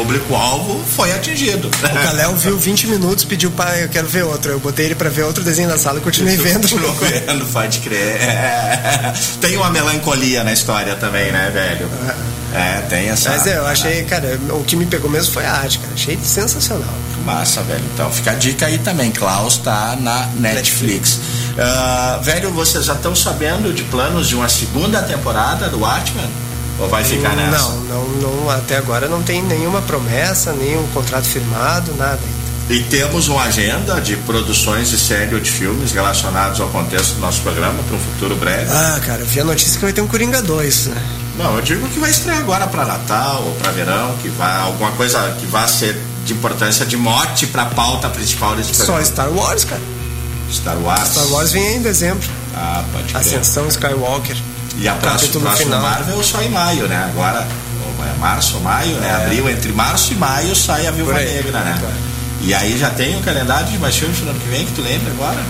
público-alvo 0.00 0.82
foi 0.96 1.12
atingido. 1.12 1.68
O 1.68 2.02
Kalel 2.02 2.34
viu 2.36 2.58
20 2.58 2.86
minutos, 2.86 3.24
pediu 3.24 3.50
pai, 3.50 3.84
eu 3.84 3.88
quero 3.88 4.08
ver 4.08 4.24
outro. 4.24 4.50
Eu 4.50 4.58
botei 4.58 4.86
ele 4.86 4.94
para 4.94 5.10
ver 5.10 5.24
outro 5.24 5.44
desenho 5.44 5.68
na 5.68 5.76
sala 5.76 5.98
e 5.98 6.00
continuei 6.00 6.36
vendo. 6.36 6.62
Continuou 6.62 6.94
vendo, 6.96 7.44
pode 7.52 7.80
crer. 7.80 8.16
É. 8.22 9.12
Tem 9.40 9.56
uma 9.58 9.68
melancolia 9.68 10.42
na 10.42 10.52
história 10.52 10.94
também, 10.96 11.30
né, 11.30 11.50
velho? 11.52 11.86
É, 12.54 12.80
tem 12.88 13.08
essa. 13.10 13.28
Mas 13.30 13.46
é, 13.46 13.58
eu 13.58 13.66
achei, 13.66 14.02
cara, 14.04 14.40
o 14.50 14.64
que 14.64 14.74
me 14.74 14.86
pegou 14.86 15.10
mesmo 15.10 15.32
foi 15.34 15.44
a 15.44 15.52
arte, 15.52 15.78
cara. 15.78 15.92
Achei 15.92 16.18
sensacional. 16.22 16.94
Massa, 17.24 17.62
velho. 17.62 17.84
Então 17.92 18.10
fica 18.10 18.30
a 18.30 18.34
dica 18.34 18.66
aí 18.66 18.78
também. 18.78 19.10
Klaus 19.10 19.58
tá 19.58 19.96
na 20.00 20.26
Netflix. 20.36 21.18
Netflix. 21.18 21.20
Uh, 21.50 22.22
velho, 22.22 22.50
vocês 22.52 22.86
já 22.86 22.94
estão 22.94 23.14
sabendo 23.14 23.72
de 23.72 23.82
planos 23.84 24.28
de 24.28 24.34
uma 24.34 24.48
segunda 24.48 25.02
temporada 25.02 25.68
do 25.68 25.80
Watchmen? 25.80 26.49
Ou 26.80 26.88
vai 26.88 27.04
ficar 27.04 27.36
nessa? 27.36 27.58
Não, 27.58 27.80
não, 27.82 28.08
não, 28.08 28.50
até 28.50 28.76
agora 28.78 29.06
não 29.06 29.22
tem 29.22 29.42
nenhuma 29.42 29.82
promessa, 29.82 30.52
nenhum 30.52 30.86
contrato 30.88 31.26
firmado, 31.26 31.94
nada 31.94 32.14
ainda. 32.14 32.40
E 32.70 32.82
temos 32.84 33.26
uma 33.28 33.42
agenda 33.42 34.00
de 34.00 34.16
produções 34.16 34.90
de 34.90 34.98
série 34.98 35.34
ou 35.34 35.40
de 35.40 35.50
filmes 35.50 35.90
relacionados 35.92 36.60
ao 36.60 36.68
contexto 36.68 37.14
do 37.14 37.20
nosso 37.20 37.40
programa 37.42 37.82
para 37.82 37.96
um 37.96 37.98
futuro 37.98 38.36
breve? 38.36 38.70
Ah, 38.72 39.00
cara, 39.04 39.22
eu 39.22 39.26
vi 39.26 39.40
a 39.40 39.44
notícia 39.44 39.74
que 39.74 39.84
vai 39.84 39.92
ter 39.92 40.00
um 40.00 40.06
Coringa 40.06 40.40
2, 40.40 40.86
né? 40.86 41.02
Não, 41.36 41.56
eu 41.56 41.62
digo 41.62 41.88
que 41.88 41.98
vai 41.98 42.10
estrear 42.10 42.38
agora 42.38 42.68
para 42.68 42.84
Natal 42.84 43.42
ou 43.44 43.54
para 43.56 43.72
verão, 43.72 44.14
que 44.22 44.28
vai 44.28 44.56
alguma 44.60 44.92
coisa 44.92 45.18
que 45.40 45.46
vai 45.46 45.66
ser 45.66 46.00
de 46.24 46.32
importância 46.32 46.86
de 46.86 46.96
mote 46.96 47.48
para 47.48 47.62
a 47.62 47.66
pauta 47.66 48.08
principal 48.08 48.54
desse 48.54 48.72
programa. 48.72 49.04
Só 49.04 49.10
Star 49.10 49.30
Wars, 49.30 49.64
cara. 49.64 49.82
Star 50.52 50.78
Wars. 50.78 51.08
Star 51.08 51.26
Wars 51.28 51.52
vem 51.52 51.76
em 51.76 51.82
dezembro. 51.82 52.28
Ah, 52.54 52.84
pode 52.92 53.12
crer. 53.12 53.16
Ascensão 53.20 53.66
Skywalker. 53.68 54.36
E 54.76 54.88
a 54.88 54.94
próxima, 54.94 55.40
próxima 55.40 55.78
Marvel 55.78 56.22
só 56.22 56.42
em 56.42 56.48
maio, 56.48 56.86
né? 56.86 57.10
Agora, 57.12 57.46
é 58.06 58.18
março 58.18 58.56
ou 58.56 58.62
maio, 58.62 58.96
né? 58.96 59.08
É. 59.08 59.24
Abril, 59.24 59.48
entre 59.50 59.72
março 59.72 60.12
e 60.12 60.16
maio 60.16 60.54
sai 60.54 60.86
a 60.86 60.90
Viúva 60.90 61.14
Negra, 61.14 61.60
né? 61.60 61.78
E 62.42 62.54
aí 62.54 62.78
já 62.78 62.90
tem 62.90 63.16
um 63.16 63.22
calendário 63.22 63.66
de 63.66 63.78
mais 63.78 63.96
filmes 63.96 64.18
no 64.20 64.30
ano 64.30 64.40
que 64.40 64.48
vem 64.48 64.64
que 64.64 64.72
tu 64.72 64.80
lembra 64.82 65.12
agora? 65.12 65.44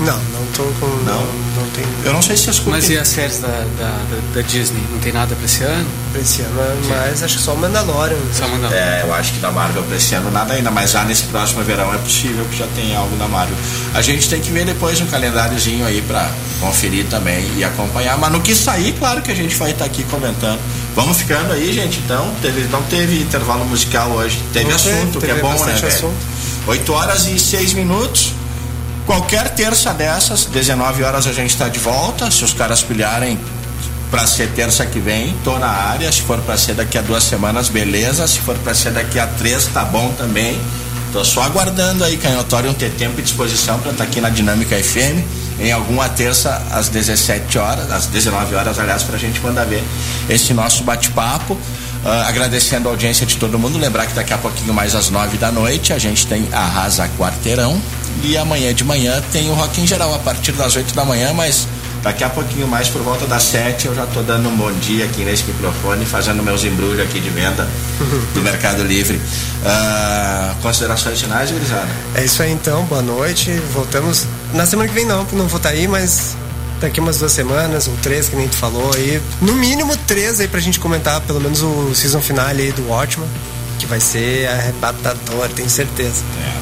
Não, 0.00 0.16
não 0.16 0.46
tô 0.56 0.62
com. 0.80 0.86
Não, 1.04 1.20
não 1.56 1.70
tem. 1.74 1.84
Eu 2.04 2.14
não 2.14 2.22
sei 2.22 2.34
se 2.34 2.48
as 2.48 2.58
Mas 2.60 2.88
e 2.88 2.96
as 2.96 3.06
séries 3.06 3.38
da, 3.38 3.48
da, 3.78 3.98
da, 4.34 4.40
Disney? 4.40 4.82
Não 4.90 4.98
tem 4.98 5.12
nada 5.12 5.36
pra 5.36 5.44
esse 5.44 5.62
ano? 5.62 5.86
Pra 6.10 6.22
esse 6.22 6.40
ano, 6.40 6.54
mas 6.88 7.22
acho 7.22 7.36
que 7.36 7.42
só 7.42 7.52
o 7.52 7.58
Mandalorian. 7.58 8.16
Né? 8.16 8.32
Só 8.32 8.46
o 8.46 8.48
Mandalorian. 8.48 8.80
É, 8.80 9.02
eu 9.04 9.12
acho 9.12 9.34
que 9.34 9.40
da 9.40 9.50
Marvel 9.50 9.82
pra 9.82 9.96
esse 9.96 10.14
ano 10.14 10.30
nada 10.30 10.54
ainda, 10.54 10.70
mas 10.70 10.92
já 10.92 11.04
nesse 11.04 11.24
próximo 11.24 11.62
verão 11.64 11.92
é 11.92 11.98
possível 11.98 12.46
que 12.46 12.56
já 12.56 12.66
tenha 12.74 12.98
algo 12.98 13.14
da 13.16 13.28
Marvel. 13.28 13.56
A 13.92 14.00
gente 14.00 14.28
tem 14.28 14.40
que 14.40 14.50
ver 14.50 14.64
depois 14.64 14.98
um 15.02 15.06
calendáriozinho 15.06 15.84
aí 15.84 16.00
pra 16.00 16.30
conferir 16.60 17.04
também 17.06 17.50
e 17.58 17.62
acompanhar. 17.62 18.16
Mas 18.16 18.32
no 18.32 18.40
que 18.40 18.54
sair, 18.54 18.94
claro 18.98 19.20
que 19.20 19.30
a 19.30 19.36
gente 19.36 19.54
vai 19.56 19.72
estar 19.72 19.84
tá 19.84 19.90
aqui 19.90 20.02
comentando. 20.04 20.58
Vamos 20.96 21.18
ficando 21.18 21.52
aí, 21.52 21.72
gente, 21.74 21.98
então. 21.98 22.32
Teve, 22.40 22.62
não 22.68 22.82
teve 22.84 23.20
intervalo 23.20 23.66
musical 23.66 24.10
hoje. 24.12 24.42
Teve 24.52 24.68
não 24.68 24.76
assunto, 24.76 25.20
teve, 25.20 25.32
que 25.34 25.38
é 25.38 25.42
bom, 25.42 25.64
né? 25.64 25.74
Assunto. 25.74 26.14
8 26.66 26.92
horas 26.92 27.26
e 27.26 27.38
6 27.38 27.74
minutos. 27.74 28.39
Qualquer 29.06 29.50
terça 29.50 29.92
dessas, 29.92 30.44
19 30.46 31.02
horas 31.02 31.26
a 31.26 31.32
gente 31.32 31.50
está 31.50 31.68
de 31.68 31.78
volta. 31.78 32.30
Se 32.30 32.44
os 32.44 32.52
caras 32.52 32.82
pilharem 32.82 33.38
para 34.10 34.26
ser 34.26 34.48
terça 34.50 34.84
que 34.86 34.98
vem, 34.98 35.34
tô 35.44 35.58
na 35.58 35.68
área. 35.68 36.10
Se 36.10 36.22
for 36.22 36.38
para 36.40 36.56
ser 36.56 36.74
daqui 36.74 36.98
a 36.98 37.02
duas 37.02 37.24
semanas, 37.24 37.68
beleza. 37.68 38.26
Se 38.26 38.40
for 38.40 38.56
para 38.58 38.74
ser 38.74 38.92
daqui 38.92 39.18
a 39.18 39.26
três, 39.26 39.66
tá 39.66 39.84
bom 39.84 40.12
também. 40.16 40.60
Tô 41.12 41.24
só 41.24 41.42
aguardando 41.42 42.04
aí, 42.04 42.16
Canhotório, 42.16 42.72
ter 42.74 42.90
tempo 42.92 43.18
e 43.18 43.22
disposição 43.22 43.80
para 43.80 43.90
estar 43.90 44.04
tá 44.04 44.10
aqui 44.10 44.20
na 44.20 44.30
Dinâmica 44.30 44.76
FM 44.76 45.40
em 45.60 45.72
alguma 45.72 46.08
terça 46.08 46.62
às 46.70 46.88
17 46.88 47.58
horas, 47.58 47.90
às 47.90 48.06
19 48.06 48.54
horas, 48.54 48.78
aliás, 48.78 49.02
para 49.02 49.16
a 49.16 49.18
gente 49.18 49.40
mandar 49.40 49.64
ver 49.66 49.84
esse 50.28 50.54
nosso 50.54 50.82
bate-papo. 50.82 51.54
Uh, 52.02 52.08
agradecendo 52.26 52.88
a 52.88 52.92
audiência 52.92 53.26
de 53.26 53.36
todo 53.36 53.58
mundo. 53.58 53.76
Lembrar 53.76 54.06
que 54.06 54.14
daqui 54.14 54.32
a 54.32 54.38
pouquinho 54.38 54.72
mais 54.72 54.94
às 54.94 55.10
9 55.10 55.36
da 55.36 55.52
noite 55.52 55.92
a 55.92 55.98
gente 55.98 56.26
tem 56.26 56.48
Arrasa 56.50 57.06
Quarteirão. 57.18 57.78
E 58.22 58.36
amanhã 58.36 58.74
de 58.74 58.84
manhã 58.84 59.22
tem 59.32 59.50
o 59.50 59.54
Rock 59.54 59.80
em 59.80 59.86
Geral 59.86 60.14
a 60.14 60.18
partir 60.18 60.52
das 60.52 60.76
8 60.76 60.94
da 60.94 61.04
manhã, 61.04 61.32
mas 61.32 61.66
daqui 62.02 62.24
a 62.24 62.30
pouquinho 62.30 62.66
mais 62.66 62.88
por 62.88 63.02
volta 63.02 63.26
das 63.26 63.42
7 63.44 63.86
eu 63.86 63.94
já 63.94 64.04
estou 64.04 64.22
dando 64.22 64.48
um 64.48 64.56
bom 64.56 64.72
dia 64.72 65.04
aqui 65.04 65.22
nesse 65.22 65.44
microfone, 65.44 66.04
fazendo 66.04 66.42
meus 66.42 66.64
embrulhos 66.64 67.00
aqui 67.00 67.20
de 67.20 67.30
venda 67.30 67.68
do 68.34 68.40
Mercado 68.42 68.82
Livre. 68.82 69.16
Uh, 69.16 70.54
considerações 70.62 71.20
finais, 71.20 71.50
Grisada? 71.50 71.88
É 72.14 72.24
isso 72.24 72.42
aí 72.42 72.52
então, 72.52 72.84
boa 72.84 73.02
noite. 73.02 73.50
Voltamos 73.72 74.26
na 74.54 74.66
semana 74.66 74.88
que 74.88 74.94
vem 74.94 75.06
não, 75.06 75.24
não 75.32 75.46
vou 75.46 75.56
estar 75.56 75.70
tá 75.70 75.74
aí, 75.74 75.86
mas 75.86 76.36
daqui 76.80 76.98
umas 76.98 77.18
duas 77.18 77.32
semanas, 77.32 77.86
ou 77.86 77.94
três, 78.02 78.28
que 78.28 78.36
nem 78.36 78.48
tu 78.48 78.56
falou 78.56 78.90
aí. 78.94 79.20
No 79.40 79.54
mínimo 79.54 79.96
três 80.06 80.40
aí 80.40 80.48
pra 80.48 80.60
gente 80.60 80.80
comentar, 80.80 81.20
pelo 81.20 81.40
menos 81.40 81.62
o 81.62 81.94
season 81.94 82.20
finale 82.20 82.62
aí 82.62 82.72
do 82.72 82.88
Watchman, 82.88 83.28
que 83.78 83.86
vai 83.86 84.00
ser 84.00 84.48
arrebatador, 84.48 85.48
tenho 85.54 85.68
certeza. 85.68 86.22
É, 86.42 86.59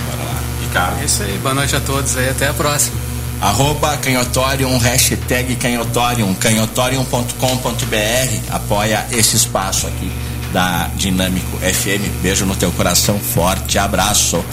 recado. 0.78 1.00
É 1.00 1.04
isso 1.04 1.22
aí, 1.22 1.38
boa 1.38 1.54
noite 1.54 1.74
a 1.74 1.80
todos 1.80 2.16
aí, 2.16 2.28
até 2.28 2.48
a 2.48 2.54
próxima. 2.54 2.96
Arroba 3.40 3.96
Canhotorium, 3.98 4.76
hashtag 4.78 5.56
Canhotorium, 5.56 6.34
canhotorium.com.br. 6.34 8.50
Apoia 8.50 9.06
esse 9.12 9.36
espaço 9.36 9.86
aqui 9.86 10.10
da 10.52 10.88
Dinâmico 10.96 11.56
FM. 11.58 12.22
Beijo 12.22 12.46
no 12.46 12.56
teu 12.56 12.72
coração, 12.72 13.18
forte 13.18 13.78
abraço. 13.78 14.44